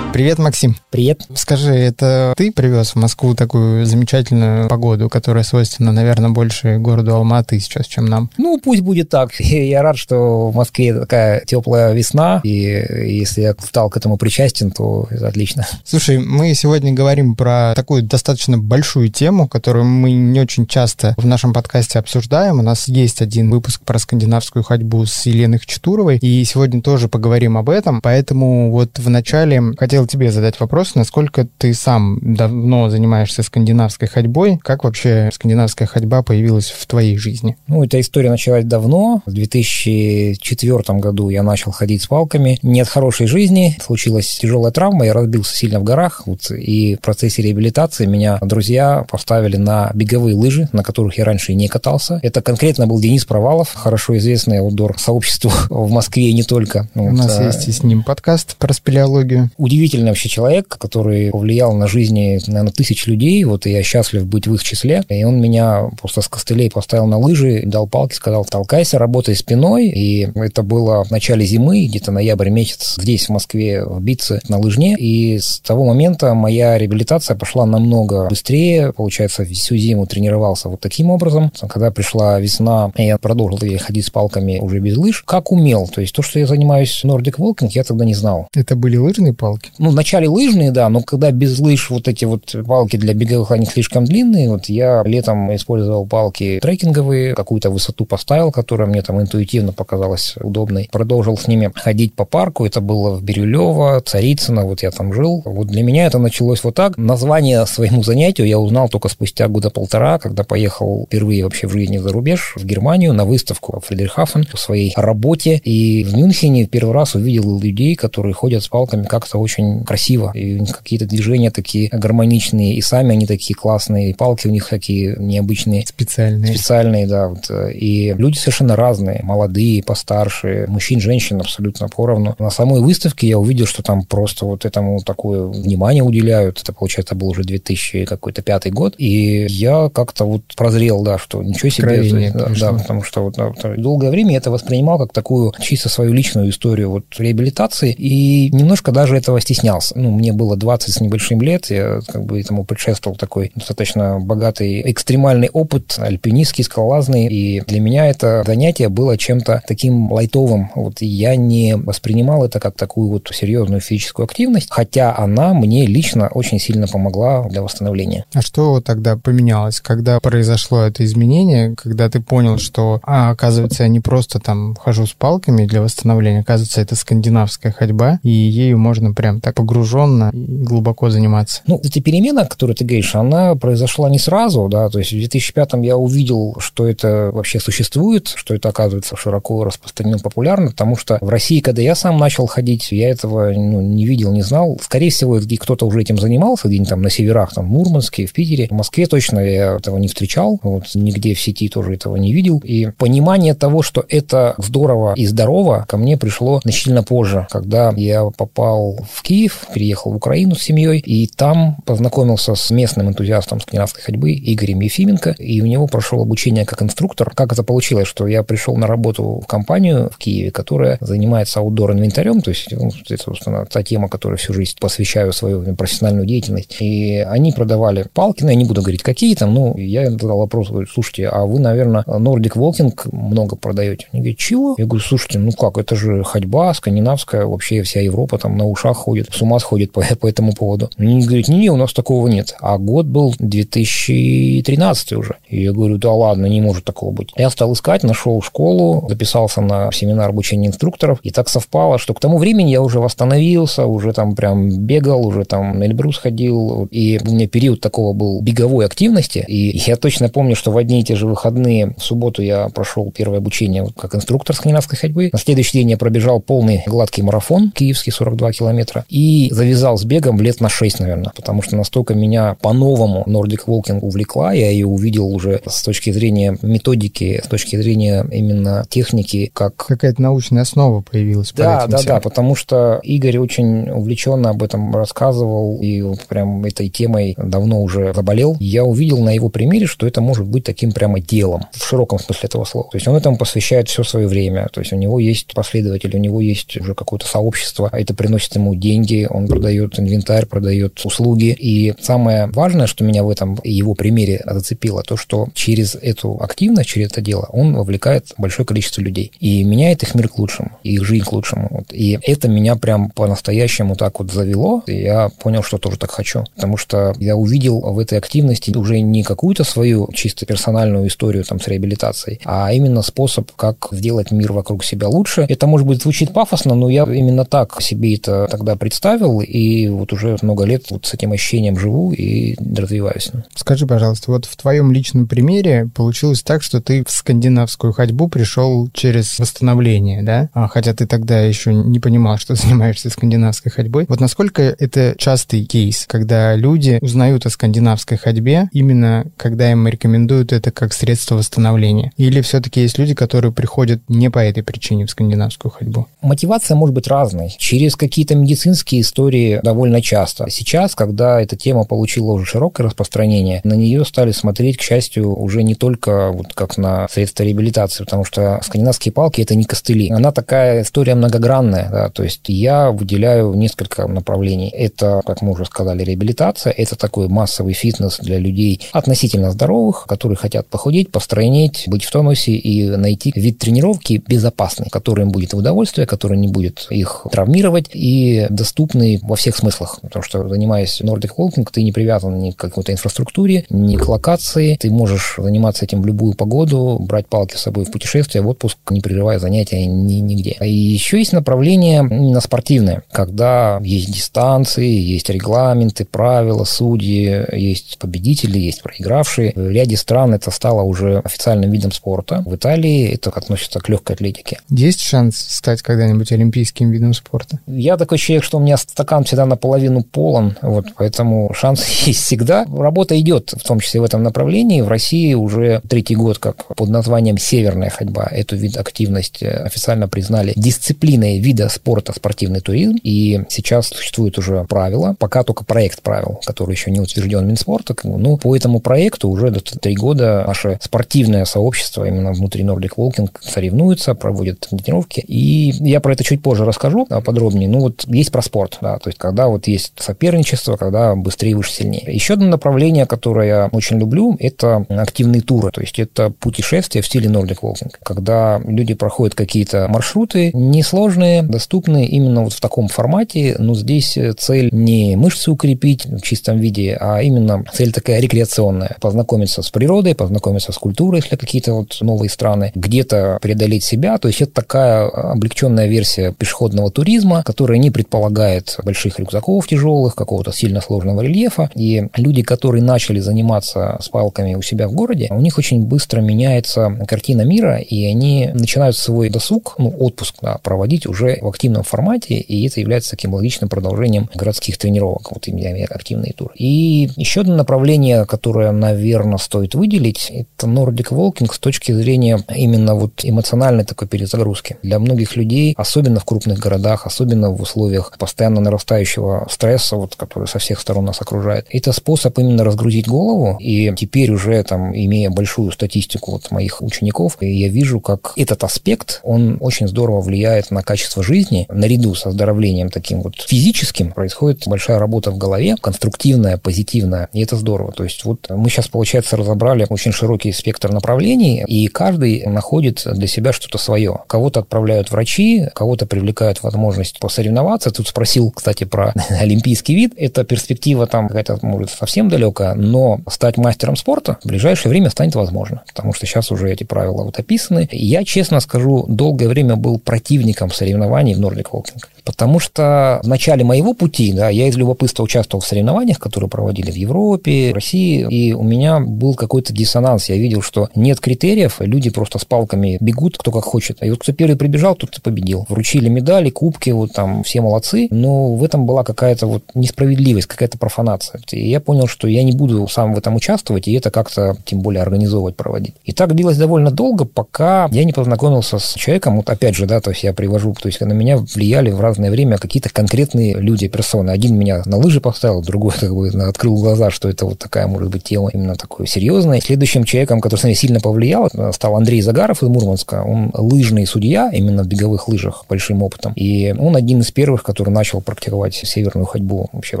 Привет, 0.12 0.38
Максим. 0.38 0.76
Привет. 0.90 1.22
Скажи, 1.34 1.72
это 1.72 2.34
ты 2.36 2.50
привез 2.50 2.90
в 2.90 2.96
Москву 2.96 3.34
такую 3.36 3.86
замечательную 3.86 4.68
погоду, 4.68 5.08
которая 5.08 5.44
свойственна, 5.44 5.92
наверное, 5.92 6.30
больше 6.30 6.78
городу 6.78 7.14
Алматы 7.14 7.60
сейчас, 7.60 7.86
чем 7.86 8.06
нам? 8.06 8.28
Ну, 8.36 8.60
пусть 8.62 8.82
будет 8.82 9.08
так. 9.08 9.32
Я 9.38 9.82
рад, 9.82 9.96
что 9.96 10.50
в 10.50 10.54
Москве 10.56 10.98
такая 10.98 11.44
теплая 11.46 11.92
весна, 11.94 12.40
и 12.42 12.50
если 12.50 13.42
я 13.42 13.54
стал 13.60 13.88
к 13.88 13.96
этому 13.96 14.16
причастен, 14.16 14.72
то 14.72 15.06
это 15.10 15.28
отлично. 15.28 15.66
Слушай, 15.84 16.18
мы 16.18 16.54
сегодня 16.54 16.92
говорим 16.92 17.36
про 17.36 17.72
такую 17.76 18.02
достаточно 18.02 18.58
большую 18.58 19.10
тему, 19.10 19.48
которую 19.48 19.84
мы 19.84 20.10
не 20.10 20.40
очень 20.40 20.66
часто 20.66 21.14
в 21.16 21.24
нашем 21.24 21.52
подкасте 21.52 22.00
обсуждаем. 22.00 22.58
У 22.58 22.62
нас 22.62 22.88
есть 22.88 23.22
один 23.22 23.48
выпуск 23.48 23.82
про 23.84 23.98
скандинавскую 23.98 24.64
ходьбу 24.64 25.06
с 25.06 25.24
Еленой 25.26 25.60
Хачатуровой, 25.60 26.18
и 26.18 26.44
сегодня 26.44 26.82
тоже 26.82 27.08
поговорим 27.08 27.56
об 27.56 27.70
этом. 27.70 28.00
Поэтому 28.00 28.72
вот 28.72 28.98
вначале 28.98 29.62
хотел 29.78 29.99
хотел 30.00 30.06
тебе 30.06 30.32
задать 30.32 30.58
вопрос, 30.60 30.94
насколько 30.94 31.46
ты 31.58 31.74
сам 31.74 32.18
давно 32.22 32.88
занимаешься 32.88 33.42
скандинавской 33.42 34.08
ходьбой, 34.08 34.58
как 34.62 34.84
вообще 34.84 35.28
скандинавская 35.32 35.86
ходьба 35.86 36.22
появилась 36.22 36.70
в 36.70 36.86
твоей 36.86 37.18
жизни? 37.18 37.58
Ну, 37.66 37.84
эта 37.84 38.00
история 38.00 38.30
началась 38.30 38.64
давно. 38.64 39.22
В 39.26 39.32
2004 39.32 40.98
году 40.98 41.28
я 41.28 41.42
начал 41.42 41.70
ходить 41.70 42.02
с 42.02 42.06
палками. 42.06 42.58
Не 42.62 42.80
от 42.80 42.88
хорошей 42.88 43.26
жизни, 43.26 43.76
случилась 43.84 44.38
тяжелая 44.40 44.72
травма, 44.72 45.04
я 45.04 45.12
разбился 45.12 45.54
сильно 45.54 45.80
в 45.80 45.84
горах, 45.84 46.22
вот, 46.24 46.50
и 46.50 46.94
в 46.94 47.00
процессе 47.00 47.42
реабилитации 47.42 48.06
меня 48.06 48.38
друзья 48.40 49.04
поставили 49.06 49.58
на 49.58 49.90
беговые 49.92 50.34
лыжи, 50.34 50.68
на 50.72 50.82
которых 50.82 51.18
я 51.18 51.24
раньше 51.26 51.52
не 51.52 51.68
катался. 51.68 52.20
Это 52.22 52.40
конкретно 52.40 52.86
был 52.86 53.00
Денис 53.00 53.26
Провалов, 53.26 53.74
хорошо 53.74 54.16
известный 54.16 54.60
аутдор 54.60 54.98
сообществу 54.98 55.52
в 55.68 55.90
Москве 55.90 56.30
и 56.30 56.32
не 56.32 56.42
только. 56.42 56.88
У 56.94 57.10
вот, 57.10 57.12
нас 57.12 57.38
а... 57.38 57.44
есть 57.44 57.68
и 57.68 57.72
с 57.72 57.82
ним 57.82 58.02
подкаст 58.02 58.56
про 58.56 58.72
спелеологию. 58.72 59.50
Удивительно 59.58 59.89
удивительный 59.90 60.10
вообще 60.10 60.28
человек, 60.28 60.68
который 60.78 61.30
повлиял 61.30 61.72
на 61.72 61.88
жизни, 61.88 62.38
наверное, 62.46 62.72
тысяч 62.72 63.06
людей, 63.06 63.42
вот 63.44 63.66
и 63.66 63.72
я 63.72 63.82
счастлив 63.82 64.26
быть 64.26 64.46
в 64.46 64.54
их 64.54 64.62
числе. 64.62 65.02
И 65.08 65.24
он 65.24 65.40
меня 65.40 65.90
просто 66.00 66.22
с 66.22 66.28
костылей 66.28 66.70
поставил 66.70 67.06
на 67.06 67.18
лыжи, 67.18 67.62
дал 67.64 67.88
палки, 67.88 68.14
сказал, 68.14 68.44
толкайся, 68.44 68.98
работай 68.98 69.34
спиной. 69.34 69.88
И 69.88 70.28
это 70.34 70.62
было 70.62 71.04
в 71.04 71.10
начале 71.10 71.44
зимы, 71.44 71.86
где-то 71.86 72.12
ноябрь 72.12 72.50
месяц, 72.50 72.96
здесь, 72.98 73.26
в 73.26 73.30
Москве, 73.30 73.84
в 73.84 74.00
Битце 74.00 74.40
на 74.48 74.58
лыжне. 74.58 74.96
И 74.98 75.38
с 75.38 75.60
того 75.60 75.84
момента 75.84 76.34
моя 76.34 76.78
реабилитация 76.78 77.36
пошла 77.36 77.66
намного 77.66 78.28
быстрее. 78.28 78.92
Получается, 78.92 79.44
всю 79.44 79.76
зиму 79.76 80.06
тренировался 80.06 80.68
вот 80.68 80.80
таким 80.80 81.10
образом. 81.10 81.50
Когда 81.68 81.90
пришла 81.90 82.38
весна, 82.38 82.92
я 82.96 83.18
продолжил 83.18 83.58
ходить 83.78 84.06
с 84.06 84.10
палками 84.10 84.58
уже 84.60 84.78
без 84.78 84.96
лыж, 84.96 85.22
как 85.26 85.50
умел. 85.50 85.88
То 85.88 86.00
есть 86.00 86.14
то, 86.14 86.22
что 86.22 86.38
я 86.38 86.46
занимаюсь 86.46 87.02
Nordic 87.04 87.36
Walking, 87.38 87.70
я 87.70 87.82
тогда 87.82 88.04
не 88.04 88.14
знал. 88.14 88.46
Это 88.54 88.76
были 88.76 88.96
лыжные 88.96 89.34
палки? 89.34 89.70
Ну, 89.80 89.90
вначале 89.90 90.28
лыжные, 90.28 90.70
да, 90.70 90.90
но 90.90 91.00
когда 91.00 91.30
без 91.30 91.58
лыж 91.58 91.88
вот 91.88 92.06
эти 92.06 92.26
вот 92.26 92.54
палки 92.66 92.98
для 92.98 93.14
беговых, 93.14 93.50
они 93.50 93.64
слишком 93.64 94.04
длинные, 94.04 94.50
вот 94.50 94.66
я 94.66 95.02
летом 95.06 95.54
использовал 95.56 96.06
палки 96.06 96.58
трекинговые, 96.60 97.34
какую-то 97.34 97.70
высоту 97.70 98.04
поставил, 98.04 98.52
которая 98.52 98.86
мне 98.86 99.00
там 99.00 99.22
интуитивно 99.22 99.72
показалась 99.72 100.34
удобной. 100.38 100.90
Продолжил 100.92 101.38
с 101.38 101.48
ними 101.48 101.72
ходить 101.74 102.12
по 102.12 102.26
парку, 102.26 102.66
это 102.66 102.82
было 102.82 103.16
в 103.16 103.22
Бирюлево, 103.22 104.02
Царицыно, 104.04 104.66
вот 104.66 104.82
я 104.82 104.90
там 104.90 105.14
жил. 105.14 105.40
Вот 105.46 105.68
для 105.68 105.82
меня 105.82 106.04
это 106.04 106.18
началось 106.18 106.62
вот 106.62 106.74
так. 106.74 106.98
Название 106.98 107.64
своему 107.64 108.02
занятию 108.02 108.46
я 108.46 108.58
узнал 108.58 108.90
только 108.90 109.08
спустя 109.08 109.48
года 109.48 109.70
полтора, 109.70 110.18
когда 110.18 110.44
поехал 110.44 111.06
впервые 111.06 111.44
вообще 111.44 111.66
в 111.66 111.72
жизни 111.72 111.96
за 111.96 112.12
рубеж, 112.12 112.52
в 112.54 112.66
Германию, 112.66 113.14
на 113.14 113.24
выставку 113.24 113.80
в 113.80 113.86
Фредерхафен 113.86 114.46
в 114.52 114.58
своей 114.58 114.92
работе. 114.94 115.60
И 115.64 116.04
в 116.04 116.14
Мюнхене 116.14 116.66
первый 116.66 116.92
раз 116.92 117.14
увидел 117.14 117.58
людей, 117.58 117.96
которые 117.96 118.34
ходят 118.34 118.62
с 118.62 118.68
палками 118.68 119.04
как-то 119.04 119.38
очень 119.38 119.69
очень 119.70 119.84
красиво, 119.84 120.32
и 120.34 120.56
у 120.56 120.60
них 120.60 120.76
какие-то 120.76 121.06
движения 121.06 121.50
такие 121.50 121.88
гармоничные, 121.92 122.74
и 122.74 122.80
сами 122.80 123.12
они 123.12 123.26
такие 123.26 123.54
классные, 123.54 124.10
и 124.10 124.14
палки 124.14 124.46
у 124.46 124.50
них 124.50 124.68
такие 124.68 125.16
необычные. 125.18 125.86
Специальные. 125.86 126.54
Специальные, 126.54 127.06
да. 127.06 127.28
Вот. 127.28 127.50
И 127.74 128.14
люди 128.16 128.38
совершенно 128.38 128.76
разные, 128.76 129.20
молодые, 129.22 129.82
постарше, 129.82 130.66
мужчин, 130.68 131.00
женщин 131.00 131.40
абсолютно 131.40 131.88
поровну. 131.88 132.34
На 132.38 132.50
самой 132.50 132.80
выставке 132.80 133.28
я 133.28 133.38
увидел, 133.38 133.66
что 133.66 133.82
там 133.82 134.02
просто 134.02 134.44
вот 134.46 134.64
этому 134.64 135.00
такое 135.00 135.46
внимание 135.46 136.02
уделяют. 136.02 136.60
Это, 136.62 136.72
получается, 136.72 137.14
был 137.14 137.28
уже 137.28 137.44
2000 137.44 138.04
какой-то 138.04 138.42
пятый 138.42 138.72
год, 138.72 138.94
и 138.98 139.46
я 139.48 139.90
как-то 139.92 140.24
вот 140.24 140.42
прозрел, 140.56 141.02
да, 141.02 141.18
что 141.18 141.42
ничего 141.42 141.70
себе. 141.70 141.88
Кровение, 141.88 142.32
да, 142.32 142.48
да, 142.58 142.72
потому 142.72 143.02
что 143.02 143.24
вот, 143.24 143.36
да, 143.36 143.52
долгое 143.76 144.10
время 144.10 144.32
я 144.32 144.38
это 144.38 144.50
воспринимал 144.50 144.98
как 144.98 145.12
такую 145.12 145.52
чисто 145.60 145.88
свою 145.88 146.12
личную 146.12 146.50
историю 146.50 146.90
вот 146.90 147.04
реабилитации, 147.18 147.92
и 147.92 148.50
немножко 148.50 148.92
даже 148.92 149.16
этого 149.16 149.40
стеснялся 149.40 149.59
стеснялся. 149.60 149.98
Ну, 149.98 150.10
мне 150.10 150.32
было 150.32 150.56
20 150.56 150.94
с 150.94 151.00
небольшим 151.00 151.42
лет, 151.42 151.70
я 151.70 152.00
как 152.06 152.24
бы 152.24 152.40
этому 152.40 152.64
предшествовал 152.64 153.16
такой 153.16 153.52
достаточно 153.54 154.18
богатый 154.18 154.90
экстремальный 154.90 155.50
опыт, 155.50 155.96
альпинистский, 155.98 156.64
скалолазный, 156.64 157.26
и 157.26 157.60
для 157.60 157.80
меня 157.80 158.06
это 158.06 158.42
занятие 158.46 158.88
было 158.88 159.18
чем-то 159.18 159.62
таким 159.66 160.10
лайтовым. 160.12 160.70
Вот 160.74 160.96
я 161.00 161.36
не 161.36 161.76
воспринимал 161.76 162.44
это 162.44 162.58
как 162.58 162.74
такую 162.76 163.10
вот 163.10 163.28
серьезную 163.32 163.80
физическую 163.80 164.24
активность, 164.24 164.68
хотя 164.70 165.14
она 165.16 165.52
мне 165.52 165.86
лично 165.86 166.28
очень 166.28 166.58
сильно 166.58 166.86
помогла 166.86 167.42
для 167.48 167.62
восстановления. 167.62 168.24
А 168.32 168.42
что 168.42 168.80
тогда 168.80 169.16
поменялось, 169.16 169.80
когда 169.80 170.20
произошло 170.20 170.82
это 170.82 171.04
изменение, 171.04 171.74
когда 171.76 172.08
ты 172.08 172.20
понял, 172.20 172.58
что, 172.58 173.00
а, 173.02 173.30
оказывается, 173.30 173.82
я 173.82 173.88
не 173.88 174.00
просто 174.00 174.40
там 174.40 174.74
хожу 174.76 175.06
с 175.06 175.12
палками 175.12 175.66
для 175.66 175.82
восстановления, 175.82 176.40
оказывается, 176.40 176.80
это 176.80 176.96
скандинавская 176.96 177.72
ходьба, 177.72 178.18
и 178.22 178.30
ею 178.30 178.78
можно 178.78 179.12
прям 179.12 179.40
так 179.40 179.49
погруженно 179.52 180.30
и 180.32 180.46
глубоко 180.46 181.10
заниматься? 181.10 181.62
Ну, 181.66 181.80
эта 181.82 182.00
перемена, 182.00 182.46
которую 182.46 182.76
ты 182.76 182.84
говоришь, 182.84 183.14
она 183.14 183.54
произошла 183.54 184.08
не 184.08 184.18
сразу, 184.18 184.68
да, 184.68 184.88
то 184.88 184.98
есть 184.98 185.12
в 185.12 185.16
2005 185.16 185.70
я 185.82 185.96
увидел, 185.96 186.56
что 186.58 186.88
это 186.88 187.30
вообще 187.32 187.60
существует, 187.60 188.32
что 188.34 188.54
это 188.54 188.68
оказывается 188.68 189.16
широко 189.16 189.64
распространено, 189.64 190.18
популярно, 190.18 190.70
потому 190.70 190.96
что 190.96 191.18
в 191.20 191.28
России, 191.28 191.60
когда 191.60 191.82
я 191.82 191.94
сам 191.94 192.18
начал 192.18 192.46
ходить, 192.46 192.92
я 192.92 193.10
этого 193.10 193.52
ну, 193.52 193.80
не 193.80 194.06
видел, 194.06 194.32
не 194.32 194.42
знал. 194.42 194.78
Скорее 194.82 195.10
всего, 195.10 195.40
кто-то 195.58 195.86
уже 195.86 196.00
этим 196.00 196.18
занимался, 196.18 196.68
где-нибудь 196.68 196.88
там 196.88 197.02
на 197.02 197.10
северах, 197.10 197.54
там 197.54 197.66
в 197.66 197.70
Мурманске, 197.70 198.26
в 198.26 198.32
Питере. 198.32 198.68
В 198.68 198.72
Москве 198.72 199.06
точно 199.06 199.38
я 199.40 199.76
этого 199.76 199.98
не 199.98 200.08
встречал, 200.08 200.58
вот 200.62 200.84
нигде 200.94 201.34
в 201.34 201.40
сети 201.40 201.68
тоже 201.68 201.94
этого 201.94 202.16
не 202.16 202.32
видел. 202.32 202.60
И 202.64 202.90
понимание 202.96 203.54
того, 203.54 203.82
что 203.82 204.04
это 204.08 204.54
здорово 204.58 205.14
и 205.16 205.26
здорово, 205.26 205.86
ко 205.88 205.96
мне 205.96 206.16
пришло 206.16 206.60
значительно 206.62 207.02
позже, 207.02 207.46
когда 207.50 207.92
я 207.96 208.24
попал 208.24 208.98
в 209.12 209.22
Киев, 209.22 209.39
переехал 209.72 210.12
в 210.12 210.16
Украину 210.16 210.54
с 210.54 210.62
семьей, 210.62 210.98
и 210.98 211.26
там 211.26 211.76
познакомился 211.84 212.54
с 212.54 212.70
местным 212.70 213.08
энтузиастом 213.08 213.60
скандинавской 213.60 214.02
ходьбы 214.02 214.32
Игорем 214.32 214.80
Ефименко, 214.80 215.36
и 215.38 215.60
у 215.60 215.66
него 215.66 215.86
прошел 215.86 216.20
обучение 216.20 216.64
как 216.64 216.82
инструктор. 216.82 217.32
Как 217.34 217.52
это 217.52 217.62
получилось, 217.62 218.08
что 218.08 218.26
я 218.26 218.42
пришел 218.42 218.76
на 218.76 218.86
работу 218.86 219.40
в 219.42 219.46
компанию 219.46 220.10
в 220.12 220.18
Киеве, 220.18 220.50
которая 220.50 220.98
занимается 221.00 221.60
аутдор-инвентарем, 221.60 222.40
то 222.40 222.50
есть, 222.50 222.68
ну, 222.72 222.90
это, 223.08 223.22
собственно, 223.22 223.66
та 223.66 223.82
тема, 223.82 224.08
которой 224.08 224.36
всю 224.36 224.52
жизнь 224.52 224.76
посвящаю 224.80 225.32
свою 225.32 225.74
профессиональную 225.74 226.26
деятельность. 226.26 226.76
И 226.80 227.18
они 227.18 227.52
продавали 227.52 228.06
палки, 228.12 228.42
ну, 228.42 228.50
я 228.50 228.54
не 228.56 228.64
буду 228.64 228.82
говорить, 228.82 229.02
какие 229.02 229.34
там, 229.34 229.54
ну, 229.54 229.76
я 229.76 230.10
задал 230.10 230.38
вопрос, 230.38 230.68
говорю, 230.70 230.86
слушайте, 230.86 231.28
а 231.28 231.44
вы, 231.44 231.60
наверное, 231.60 232.02
Nordic 232.02 232.54
Walking 232.54 232.92
много 233.12 233.56
продаете? 233.56 234.06
Они 234.12 234.22
говорят, 234.22 234.38
чего? 234.38 234.74
Я 234.78 234.86
говорю, 234.86 235.02
слушайте, 235.04 235.38
ну 235.38 235.52
как, 235.52 235.78
это 235.78 235.96
же 235.96 236.24
ходьба 236.24 236.72
скандинавская, 236.74 237.44
вообще 237.44 237.82
вся 237.82 238.00
Европа 238.00 238.38
там 238.38 238.56
на 238.56 238.66
ушах 238.66 238.96
ходит, 238.96 239.29
с 239.32 239.42
ума 239.42 239.58
сходит 239.58 239.92
по, 239.92 240.02
по 240.20 240.26
этому 240.26 240.52
поводу. 240.52 240.90
Они 240.96 241.24
говорят, 241.24 241.48
не, 241.48 241.70
у 241.70 241.76
нас 241.76 241.92
такого 241.92 242.28
нет. 242.28 242.54
А 242.60 242.78
год 242.78 243.06
был 243.06 243.34
2013 243.38 245.12
уже. 245.12 245.36
И 245.48 245.62
я 245.62 245.72
говорю, 245.72 245.98
да 245.98 246.12
ладно, 246.12 246.46
не 246.46 246.60
может 246.60 246.84
такого 246.84 247.12
быть. 247.12 247.30
Я 247.36 247.50
стал 247.50 247.72
искать, 247.72 248.02
нашел 248.02 248.40
школу, 248.42 249.06
записался 249.08 249.60
на 249.60 249.90
семинар 249.92 250.30
обучения 250.30 250.68
инструкторов, 250.68 251.20
и 251.22 251.30
так 251.30 251.48
совпало, 251.48 251.98
что 251.98 252.14
к 252.14 252.20
тому 252.20 252.38
времени 252.38 252.70
я 252.70 252.82
уже 252.82 253.00
восстановился, 253.00 253.86
уже 253.86 254.12
там 254.12 254.34
прям 254.34 254.70
бегал, 254.70 255.26
уже 255.26 255.44
там 255.44 255.78
на 255.78 255.84
Эльбрус 255.84 256.18
ходил, 256.18 256.88
и 256.90 257.20
у 257.22 257.30
меня 257.30 257.46
период 257.46 257.80
такого 257.80 258.12
был 258.12 258.40
беговой 258.40 258.86
активности, 258.86 259.44
и 259.46 259.76
я 259.78 259.96
точно 259.96 260.28
помню, 260.28 260.56
что 260.56 260.70
в 260.70 260.76
одни 260.76 261.00
и 261.00 261.04
те 261.04 261.16
же 261.16 261.26
выходные, 261.26 261.94
в 261.96 262.02
субботу 262.02 262.42
я 262.42 262.68
прошел 262.68 263.10
первое 263.10 263.38
обучение 263.38 263.86
как 263.96 264.14
инструктор 264.14 264.54
скандинавской 264.56 264.98
ходьбы, 264.98 265.30
на 265.32 265.38
следующий 265.38 265.78
день 265.78 265.90
я 265.90 265.96
пробежал 265.96 266.40
полный 266.40 266.82
гладкий 266.86 267.22
марафон, 267.22 267.70
киевский 267.70 268.12
42 268.12 268.52
километра, 268.52 269.04
и 269.10 269.50
завязал 269.52 269.98
с 269.98 270.04
бегом 270.04 270.40
лет 270.40 270.60
на 270.60 270.68
6, 270.68 271.00
наверное, 271.00 271.32
потому 271.34 271.62
что 271.62 271.76
настолько 271.76 272.14
меня 272.14 272.56
по-новому 272.60 273.24
Nordic 273.26 273.66
Walking 273.66 274.00
увлекла, 274.00 274.52
я 274.52 274.70
ее 274.70 274.86
увидел 274.86 275.26
уже 275.26 275.60
с 275.66 275.82
точки 275.82 276.10
зрения 276.10 276.56
методики, 276.62 277.40
с 277.44 277.48
точки 277.48 277.76
зрения 277.76 278.24
именно 278.30 278.84
техники, 278.88 279.50
как... 279.52 279.76
Какая-то 279.76 280.22
научная 280.22 280.62
основа 280.62 281.02
появилась. 281.02 281.52
Да, 281.56 281.86
да, 281.86 281.98
всем. 281.98 282.08
да, 282.08 282.20
потому 282.20 282.54
что 282.54 283.00
Игорь 283.02 283.38
очень 283.38 283.90
увлеченно 283.90 284.50
об 284.50 284.62
этом 284.62 284.94
рассказывал 284.94 285.78
и 285.80 286.02
прям 286.28 286.64
этой 286.64 286.88
темой 286.88 287.34
давно 287.36 287.82
уже 287.82 288.12
заболел. 288.14 288.56
Я 288.60 288.84
увидел 288.84 289.18
на 289.20 289.30
его 289.30 289.48
примере, 289.48 289.86
что 289.86 290.06
это 290.06 290.20
может 290.20 290.46
быть 290.46 290.64
таким 290.64 290.92
прямо 290.92 291.20
делом 291.20 291.64
в 291.72 291.84
широком 291.84 292.18
смысле 292.18 292.46
этого 292.46 292.64
слова. 292.64 292.88
То 292.90 292.96
есть 292.96 293.08
он 293.08 293.16
этому 293.16 293.36
посвящает 293.36 293.88
все 293.88 294.04
свое 294.04 294.28
время. 294.28 294.68
То 294.72 294.80
есть 294.80 294.92
у 294.92 294.96
него 294.96 295.18
есть 295.18 295.52
последователь, 295.54 296.14
у 296.14 296.18
него 296.18 296.40
есть 296.40 296.76
уже 296.76 296.94
какое-то 296.94 297.26
сообщество, 297.26 297.88
это 297.92 298.14
приносит 298.14 298.54
ему 298.54 298.74
деньги, 298.74 298.99
он 299.28 299.46
продает 299.46 299.98
инвентарь, 299.98 300.46
продает 300.46 301.00
услуги. 301.04 301.56
И 301.58 301.94
самое 302.00 302.46
важное, 302.46 302.86
что 302.86 303.04
меня 303.04 303.22
в 303.22 303.30
этом 303.30 303.58
его 303.64 303.94
примере 303.94 304.42
зацепило, 304.44 305.02
то, 305.02 305.16
что 305.16 305.48
через 305.54 305.94
эту 305.94 306.38
активность, 306.40 306.88
через 306.88 307.10
это 307.10 307.20
дело 307.20 307.48
он 307.52 307.74
вовлекает 307.74 308.32
большое 308.38 308.66
количество 308.66 309.00
людей 309.00 309.32
и 309.40 309.64
меняет 309.64 310.02
их 310.02 310.14
мир 310.14 310.28
к 310.28 310.38
лучшему, 310.38 310.72
их 310.82 311.04
жизнь 311.04 311.24
к 311.24 311.32
лучшему. 311.32 311.68
Вот. 311.70 311.86
И 311.92 312.18
это 312.22 312.48
меня 312.48 312.76
прям 312.76 313.10
по-настоящему 313.10 313.96
так 313.96 314.18
вот 314.20 314.32
завело, 314.32 314.82
и 314.86 315.02
я 315.02 315.28
понял, 315.28 315.62
что 315.62 315.78
тоже 315.78 315.98
так 315.98 316.10
хочу. 316.10 316.44
Потому 316.54 316.76
что 316.76 317.14
я 317.18 317.36
увидел 317.36 317.80
в 317.80 317.98
этой 317.98 318.18
активности 318.18 318.70
уже 318.76 319.00
не 319.00 319.22
какую-то 319.22 319.64
свою 319.64 320.08
чисто 320.12 320.46
персональную 320.46 321.06
историю 321.06 321.44
там 321.44 321.60
с 321.60 321.68
реабилитацией, 321.68 322.40
а 322.44 322.72
именно 322.72 323.02
способ, 323.02 323.50
как 323.52 323.88
сделать 323.90 324.30
мир 324.30 324.52
вокруг 324.52 324.84
себя 324.84 325.08
лучше. 325.08 325.46
Это, 325.48 325.66
может 325.66 325.86
быть, 325.86 326.02
звучит 326.02 326.32
пафосно, 326.32 326.74
но 326.74 326.88
я 326.90 327.04
именно 327.04 327.44
так 327.44 327.80
себе 327.80 328.14
это 328.14 328.46
тогда 328.50 328.76
представил, 328.90 329.40
и 329.40 329.86
вот 329.86 330.12
уже 330.12 330.36
много 330.42 330.64
лет 330.64 330.86
вот 330.90 331.06
с 331.06 331.14
этим 331.14 331.30
ощущением 331.30 331.78
живу 331.78 332.10
и 332.10 332.56
развиваюсь. 332.76 333.30
Скажи, 333.54 333.86
пожалуйста, 333.86 334.32
вот 334.32 334.46
в 334.46 334.56
твоем 334.56 334.90
личном 334.90 335.28
примере 335.28 335.88
получилось 335.94 336.42
так, 336.42 336.60
что 336.60 336.80
ты 336.80 337.04
в 337.06 337.10
скандинавскую 337.10 337.92
ходьбу 337.92 338.28
пришел 338.28 338.90
через 338.92 339.38
восстановление, 339.38 340.24
да? 340.24 340.50
А, 340.54 340.66
хотя 340.66 340.92
ты 340.92 341.06
тогда 341.06 341.38
еще 341.40 341.72
не 341.72 342.00
понимал, 342.00 342.36
что 342.36 342.54
занимаешься 342.56 343.10
скандинавской 343.10 343.70
ходьбой. 343.70 344.06
Вот 344.08 344.18
насколько 344.18 344.62
это 344.62 345.14
частый 345.16 345.64
кейс, 345.64 346.04
когда 346.08 346.56
люди 346.56 346.98
узнают 347.00 347.46
о 347.46 347.50
скандинавской 347.50 348.18
ходьбе 348.18 348.68
именно 348.72 349.24
когда 349.36 349.70
им 349.70 349.86
рекомендуют 349.86 350.52
это 350.52 350.72
как 350.72 350.92
средство 350.92 351.36
восстановления? 351.36 352.10
Или 352.16 352.40
все-таки 352.40 352.80
есть 352.80 352.98
люди, 352.98 353.14
которые 353.14 353.52
приходят 353.52 354.02
не 354.08 354.30
по 354.30 354.40
этой 354.40 354.64
причине 354.64 355.06
в 355.06 355.10
скандинавскую 355.10 355.70
ходьбу? 355.70 356.08
Мотивация 356.22 356.74
может 356.74 356.94
быть 356.94 357.06
разной. 357.06 357.54
Через 357.56 357.94
какие-то 357.94 358.34
медицинские 358.34 358.79
истории 359.00 359.60
довольно 359.62 360.02
часто. 360.02 360.48
Сейчас, 360.50 360.94
когда 360.94 361.40
эта 361.40 361.56
тема 361.56 361.84
получила 361.84 362.32
уже 362.32 362.46
широкое 362.46 362.86
распространение, 362.86 363.60
на 363.64 363.74
нее 363.74 364.04
стали 364.04 364.32
смотреть, 364.32 364.76
к 364.78 364.82
счастью, 364.82 365.34
уже 365.34 365.62
не 365.62 365.74
только 365.74 366.30
вот 366.32 366.54
как 366.54 366.76
на 366.76 367.08
средство 367.08 367.42
реабилитации, 367.42 368.04
потому 368.04 368.24
что 368.24 368.60
скандинавские 368.64 369.12
палки– 369.12 369.40
это 369.42 369.54
не 369.54 369.64
костыли. 369.64 370.10
Она 370.10 370.32
такая 370.32 370.82
история 370.82 371.14
многогранная, 371.14 371.88
да, 371.90 372.08
то 372.10 372.22
есть 372.22 372.42
я 372.48 372.90
выделяю 372.90 373.54
несколько 373.54 374.06
направлений. 374.06 374.68
Это, 374.70 375.22
как 375.24 375.42
мы 375.42 375.52
уже 375.52 375.64
сказали, 375.64 376.02
реабилитация, 376.04 376.72
это 376.72 376.96
такой 376.96 377.28
массовый 377.28 377.74
фитнес 377.74 378.18
для 378.20 378.38
людей 378.38 378.80
относительно 378.92 379.50
здоровых, 379.50 380.06
которые 380.06 380.36
хотят 380.36 380.66
похудеть, 380.68 381.10
постройнеть, 381.10 381.84
быть 381.86 382.04
в 382.04 382.10
тонусе 382.10 382.52
и 382.52 382.88
найти 382.88 383.32
вид 383.34 383.58
тренировки 383.58 384.22
безопасный, 384.26 384.88
который 384.90 385.22
им 385.22 385.30
будет 385.30 385.52
в 385.52 385.58
удовольствие, 385.58 386.06
который 386.06 386.38
не 386.38 386.48
будет 386.48 386.86
их 386.90 387.26
травмировать 387.30 387.90
и 387.92 388.46
доступный 388.70 389.20
во 389.22 389.34
всех 389.34 389.56
смыслах. 389.56 389.98
Потому 390.00 390.22
что, 390.22 390.48
занимаясь 390.48 391.00
Nordic 391.00 391.32
Walking, 391.36 391.66
ты 391.70 391.82
не 391.82 391.92
привязан 391.92 392.38
ни 392.38 392.52
к 392.52 392.56
какой-то 392.56 392.92
инфраструктуре, 392.92 393.64
ни 393.68 393.96
к 393.96 394.08
локации. 394.08 394.76
Ты 394.76 394.90
можешь 394.90 395.34
заниматься 395.38 395.84
этим 395.84 396.02
в 396.02 396.06
любую 396.06 396.34
погоду, 396.34 396.98
брать 397.00 397.26
палки 397.26 397.56
с 397.56 397.62
собой 397.62 397.84
в 397.84 397.90
путешествие, 397.90 398.42
в 398.42 398.48
отпуск, 398.48 398.78
не 398.90 399.00
прерывая 399.00 399.38
занятия 399.38 399.84
ни, 399.86 400.14
нигде. 400.14 400.56
И 400.60 400.72
еще 400.72 401.18
есть 401.18 401.32
направление 401.32 402.00
именно 402.00 402.40
спортивное, 402.40 403.02
когда 403.10 403.80
есть 403.82 404.12
дистанции, 404.12 404.88
есть 404.88 405.28
регламенты, 405.30 406.04
правила, 406.04 406.64
судьи, 406.64 407.44
есть 407.52 407.98
победители, 407.98 408.58
есть 408.58 408.82
проигравшие. 408.82 409.52
В 409.56 409.70
ряде 409.70 409.96
стран 409.96 410.34
это 410.34 410.50
стало 410.50 410.82
уже 410.82 411.18
официальным 411.18 411.70
видом 411.70 411.90
спорта. 411.90 412.42
В 412.46 412.54
Италии 412.54 413.08
это 413.12 413.30
относится 413.30 413.80
к 413.80 413.88
легкой 413.88 414.14
атлетике. 414.14 414.60
Есть 414.68 415.00
шанс 415.00 415.38
стать 415.38 415.82
когда-нибудь 415.82 416.30
олимпийским 416.30 416.90
видом 416.90 417.14
спорта? 417.14 417.58
Я 417.66 417.96
такой 417.96 418.18
человек, 418.18 418.44
что 418.44 418.59
у 418.60 418.62
меня 418.62 418.76
стакан 418.76 419.24
всегда 419.24 419.46
наполовину 419.46 420.02
полон, 420.02 420.56
вот, 420.60 420.86
поэтому 420.96 421.52
шанс 421.54 421.84
есть 422.06 422.20
всегда. 422.20 422.66
Работа 422.70 423.18
идет, 423.18 423.54
в 423.56 423.66
том 423.66 423.80
числе 423.80 424.00
в 424.00 424.04
этом 424.04 424.22
направлении. 424.22 424.82
В 424.82 424.88
России 424.88 425.34
уже 425.34 425.80
третий 425.88 426.14
год 426.14 426.38
как 426.38 426.66
под 426.76 426.88
названием 426.90 427.38
«Северная 427.38 427.90
ходьба». 427.90 428.28
Эту 428.30 428.56
вид 428.56 428.76
активности 428.76 429.44
официально 429.44 430.08
признали 430.08 430.52
дисциплиной 430.56 431.38
вида 431.38 431.68
спорта 431.68 432.12
спортивный 432.14 432.60
туризм. 432.60 432.98
И 433.02 433.40
сейчас 433.48 433.88
существует 433.88 434.36
уже 434.38 434.64
правила, 434.64 435.16
пока 435.18 435.42
только 435.42 435.64
проект 435.64 436.02
правил, 436.02 436.40
который 436.44 436.72
еще 436.72 436.90
не 436.90 437.00
утвержден 437.00 437.46
Минспорта. 437.46 437.96
Ну, 438.04 438.36
по 438.36 438.54
этому 438.54 438.80
проекту 438.80 439.30
уже 439.30 439.50
до 439.50 439.60
три 439.60 439.94
года 439.96 440.44
наше 440.46 440.78
спортивное 440.82 441.46
сообщество 441.46 442.04
именно 442.04 442.32
внутри 442.32 442.62
Nordic 442.62 442.92
Walking 442.96 443.30
соревнуется, 443.40 444.14
проводит 444.14 444.68
тренировки. 444.70 445.20
И 445.20 445.72
я 445.80 446.00
про 446.00 446.12
это 446.12 446.24
чуть 446.24 446.42
позже 446.42 446.66
расскажу 446.66 447.06
да, 447.08 447.20
подробнее. 447.20 447.68
Ну, 447.68 447.80
вот 447.80 448.04
есть 448.06 448.30
про 448.30 448.42
спорт, 448.50 448.78
да, 448.80 448.98
то 448.98 449.08
есть 449.08 449.18
когда 449.18 449.46
вот 449.46 449.68
есть 449.68 449.92
соперничество, 449.96 450.76
когда 450.76 451.14
быстрее, 451.14 451.54
выше, 451.54 451.72
сильнее. 451.72 452.04
Еще 452.12 452.34
одно 452.34 452.46
направление, 452.46 453.06
которое 453.06 453.46
я 453.46 453.68
очень 453.72 453.98
люблю, 453.98 454.36
это 454.40 454.84
активные 454.88 455.40
туры, 455.40 455.70
то 455.70 455.80
есть 455.80 455.98
это 455.98 456.30
путешествия 456.30 457.00
в 457.00 457.06
стиле 457.06 457.28
Nordic 457.28 457.60
Walking, 457.62 457.92
когда 458.02 458.60
люди 458.64 458.94
проходят 458.94 459.36
какие-то 459.36 459.86
маршруты 459.88 460.50
несложные, 460.52 461.42
доступные 461.42 462.06
именно 462.06 462.42
вот 462.42 462.52
в 462.52 462.60
таком 462.60 462.88
формате, 462.88 463.54
но 463.58 463.74
здесь 463.74 464.18
цель 464.38 464.68
не 464.72 465.14
мышцы 465.16 465.50
укрепить 465.50 466.06
в 466.06 466.22
чистом 466.22 466.58
виде, 466.58 466.96
а 467.00 467.22
именно 467.22 467.64
цель 467.72 467.92
такая 467.92 468.20
рекреационная. 468.20 468.96
Познакомиться 469.00 469.62
с 469.62 469.70
природой, 469.70 470.14
познакомиться 470.14 470.72
с 470.72 470.78
культурой, 470.78 471.20
если 471.22 471.36
какие-то 471.36 471.74
вот 471.74 471.98
новые 472.00 472.30
страны, 472.30 472.72
где-то 472.74 473.38
преодолеть 473.40 473.84
себя, 473.84 474.18
то 474.18 474.28
есть 474.28 474.42
это 474.42 474.52
такая 474.52 475.08
облегченная 475.08 475.86
версия 475.86 476.32
пешеходного 476.32 476.90
туризма, 476.90 477.42
которая 477.44 477.78
не 477.78 477.90
предполагает 477.90 478.39
предполагает 478.40 478.76
больших 478.84 479.18
рюкзаков 479.18 479.66
тяжелых, 479.68 480.14
какого-то 480.14 480.52
сильно 480.52 480.80
сложного 480.80 481.20
рельефа. 481.20 481.70
И 481.74 482.08
люди, 482.16 482.42
которые 482.42 482.82
начали 482.82 483.20
заниматься 483.20 483.98
с 484.00 484.08
палками 484.08 484.54
у 484.54 484.62
себя 484.62 484.88
в 484.88 484.92
городе, 484.92 485.28
у 485.30 485.40
них 485.40 485.58
очень 485.58 485.82
быстро 485.82 486.20
меняется 486.20 486.98
картина 487.06 487.42
мира, 487.42 487.78
и 487.78 488.04
они 488.06 488.50
начинают 488.54 488.96
свой 488.96 489.28
досуг, 489.28 489.74
ну, 489.78 489.94
отпуск 489.98 490.36
да, 490.42 490.58
проводить 490.62 491.06
уже 491.06 491.38
в 491.40 491.48
активном 491.48 491.82
формате, 491.82 492.34
и 492.34 492.66
это 492.66 492.80
является 492.80 493.10
таким 493.10 493.34
логичным 493.34 493.68
продолжением 493.68 494.28
городских 494.34 494.78
тренировок, 494.78 495.32
вот 495.32 495.46
именно 495.48 495.84
активные 495.90 496.32
туры. 496.32 496.54
И 496.56 497.10
еще 497.16 497.42
одно 497.42 497.56
направление, 497.56 498.24
которое, 498.24 498.72
наверное, 498.72 499.38
стоит 499.38 499.74
выделить, 499.74 500.30
это 500.30 500.66
Nordic 500.66 501.10
Walking 501.10 501.52
с 501.52 501.58
точки 501.58 501.92
зрения 501.92 502.40
именно 502.54 502.94
вот 502.94 503.20
эмоциональной 503.22 503.84
такой 503.84 504.08
перезагрузки. 504.08 504.76
Для 504.82 504.98
многих 504.98 505.36
людей, 505.36 505.74
особенно 505.76 506.20
в 506.20 506.24
крупных 506.24 506.58
городах, 506.58 507.06
особенно 507.06 507.50
в 507.50 507.60
условиях 507.60 508.12
постоянно 508.20 508.60
нарастающего 508.60 509.48
стресса, 509.50 509.96
вот, 509.96 510.14
который 510.14 510.46
со 510.46 510.58
всех 510.58 510.78
сторон 510.78 511.06
нас 511.06 511.20
окружает, 511.20 511.66
это 511.70 511.92
способ 511.92 512.38
именно 512.38 512.62
разгрузить 512.62 513.08
голову. 513.08 513.56
И 513.58 513.92
теперь 513.96 514.30
уже 514.30 514.62
там, 514.62 514.94
имея 514.94 515.30
большую 515.30 515.72
статистику 515.72 516.32
вот 516.32 516.50
моих 516.50 516.82
учеников, 516.82 517.38
я 517.40 517.68
вижу, 517.68 517.98
как 518.00 518.34
этот 518.36 518.62
аспект, 518.62 519.20
он 519.24 519.56
очень 519.60 519.88
здорово 519.88 520.20
влияет 520.20 520.70
на 520.70 520.82
качество 520.82 521.22
жизни. 521.22 521.66
Наряду 521.70 522.14
с 522.14 522.26
оздоровлением 522.26 522.90
таким 522.90 523.22
вот 523.22 523.40
физическим 523.40 524.12
происходит 524.12 524.64
большая 524.66 524.98
работа 524.98 525.30
в 525.30 525.38
голове, 525.38 525.76
конструктивная, 525.80 526.58
позитивная, 526.58 527.30
и 527.32 527.42
это 527.42 527.56
здорово. 527.56 527.92
То 527.92 528.04
есть 528.04 528.24
вот 528.24 528.46
мы 528.50 528.68
сейчас, 528.68 528.88
получается, 528.88 529.38
разобрали 529.38 529.86
очень 529.88 530.12
широкий 530.12 530.52
спектр 530.52 530.92
направлений, 530.92 531.64
и 531.66 531.86
каждый 531.86 532.44
находит 532.46 533.02
для 533.06 533.26
себя 533.26 533.54
что-то 533.54 533.78
свое. 533.78 534.18
Кого-то 534.26 534.60
отправляют 534.60 535.10
врачи, 535.10 535.66
кого-то 535.74 536.04
привлекают 536.04 536.62
возможность 536.62 537.18
посоревноваться. 537.18 537.90
Тут 537.90 538.09
спросил, 538.10 538.50
кстати, 538.50 538.84
про 538.84 539.14
олимпийский 539.30 539.94
вид. 539.94 540.12
Это 540.16 540.44
перспектива 540.44 541.06
там 541.06 541.28
какая-то, 541.28 541.58
может, 541.62 541.90
совсем 541.90 542.28
далекая, 542.28 542.74
но 542.74 543.20
стать 543.28 543.56
мастером 543.56 543.96
спорта 543.96 544.38
в 544.44 544.48
ближайшее 544.48 544.90
время 544.90 545.10
станет 545.10 545.34
возможно, 545.34 545.82
потому 545.86 546.12
что 546.12 546.26
сейчас 546.26 546.50
уже 546.50 546.70
эти 546.70 546.84
правила 546.84 547.24
вот 547.24 547.38
описаны. 547.38 547.88
Я, 547.90 548.24
честно 548.24 548.60
скажу, 548.60 549.06
долгое 549.08 549.48
время 549.48 549.76
был 549.76 549.98
противником 549.98 550.70
соревнований 550.70 551.34
в 551.34 551.40
Nordic 551.40 551.66
Walking. 551.72 552.02
Потому 552.24 552.58
что 552.58 553.20
в 553.22 553.28
начале 553.28 553.64
моего 553.64 553.94
пути, 553.94 554.32
да, 554.32 554.50
я 554.50 554.68
из 554.68 554.76
любопытства 554.76 555.22
участвовал 555.22 555.62
в 555.62 555.66
соревнованиях, 555.66 556.18
которые 556.18 556.50
проводили 556.50 556.90
в 556.90 556.94
Европе, 556.94 557.70
в 557.72 557.74
России, 557.74 558.26
и 558.28 558.52
у 558.52 558.62
меня 558.62 559.00
был 559.00 559.34
какой-то 559.34 559.72
диссонанс. 559.72 560.28
Я 560.28 560.36
видел, 560.36 560.62
что 560.62 560.88
нет 560.94 561.20
критериев, 561.20 561.76
люди 561.80 562.10
просто 562.10 562.38
с 562.38 562.44
палками 562.44 562.98
бегут, 563.00 563.38
кто 563.38 563.50
как 563.50 563.64
хочет. 563.64 564.02
И 564.02 564.10
вот 564.10 564.20
кто 564.20 564.32
первый 564.32 564.56
прибежал, 564.56 564.94
тот 564.94 565.16
и 565.16 565.20
победил. 565.20 565.66
Вручили 565.68 566.08
медали, 566.08 566.50
кубки, 566.50 566.90
вот 566.90 567.12
там 567.12 567.42
все 567.42 567.60
молодцы, 567.60 567.99
но 568.10 568.54
в 568.54 568.64
этом 568.64 568.86
была 568.86 569.04
какая-то 569.04 569.46
вот 569.46 569.62
несправедливость, 569.74 570.46
какая-то 570.46 570.78
профанация. 570.78 571.40
И 571.52 571.68
я 571.68 571.80
понял, 571.80 572.06
что 572.06 572.28
я 572.28 572.42
не 572.42 572.52
буду 572.52 572.86
сам 572.88 573.14
в 573.14 573.18
этом 573.18 573.36
участвовать, 573.36 573.88
и 573.88 573.92
это 573.92 574.10
как-то, 574.10 574.56
тем 574.64 574.80
более, 574.80 575.02
организовывать, 575.02 575.56
проводить. 575.56 575.94
И 576.04 576.12
так 576.12 576.34
длилось 576.34 576.56
довольно 576.56 576.90
долго, 576.90 577.24
пока 577.24 577.88
я 577.92 578.04
не 578.04 578.12
познакомился 578.12 578.78
с 578.78 578.94
человеком, 578.94 579.36
вот 579.36 579.50
опять 579.50 579.74
же, 579.74 579.86
да, 579.86 580.00
то 580.00 580.10
есть 580.10 580.22
я 580.22 580.32
привожу, 580.32 580.74
то 580.80 580.88
есть 580.88 581.00
на 581.00 581.12
меня 581.12 581.36
влияли 581.36 581.90
в 581.90 582.00
разное 582.00 582.30
время 582.30 582.58
какие-то 582.58 582.90
конкретные 582.90 583.54
люди, 583.54 583.88
персоны. 583.88 584.30
Один 584.30 584.56
меня 584.56 584.82
на 584.86 584.96
лыжи 584.96 585.20
поставил, 585.20 585.62
другой 585.62 585.92
как 585.98 586.14
бы 586.14 586.28
открыл 586.28 586.76
глаза, 586.76 587.10
что 587.10 587.28
это 587.28 587.46
вот 587.46 587.58
такая 587.58 587.86
может 587.86 588.10
быть 588.10 588.24
тема 588.24 588.50
именно 588.52 588.76
такой 588.76 589.06
серьезная. 589.06 589.60
Следующим 589.60 590.04
человеком, 590.04 590.40
который 590.40 590.62
на 590.62 590.66
меня 590.68 590.76
сильно 590.76 591.00
повлиял, 591.00 591.48
стал 591.72 591.96
Андрей 591.96 592.20
Загаров 592.22 592.62
из 592.62 592.68
Мурманска. 592.68 593.22
Он 593.26 593.50
лыжный 593.54 594.06
судья, 594.06 594.50
именно 594.52 594.82
в 594.82 594.86
беговых 594.86 595.28
лыжах, 595.28 595.64
большим 595.68 596.02
опытом. 596.02 596.32
И 596.36 596.74
он 596.78 596.96
один 596.96 597.20
из 597.20 597.30
первых, 597.30 597.62
который 597.62 597.89
начал 597.92 598.20
практиковать 598.20 598.74
северную 598.74 599.26
ходьбу 599.26 599.68
вообще 599.72 599.96
в 599.96 600.00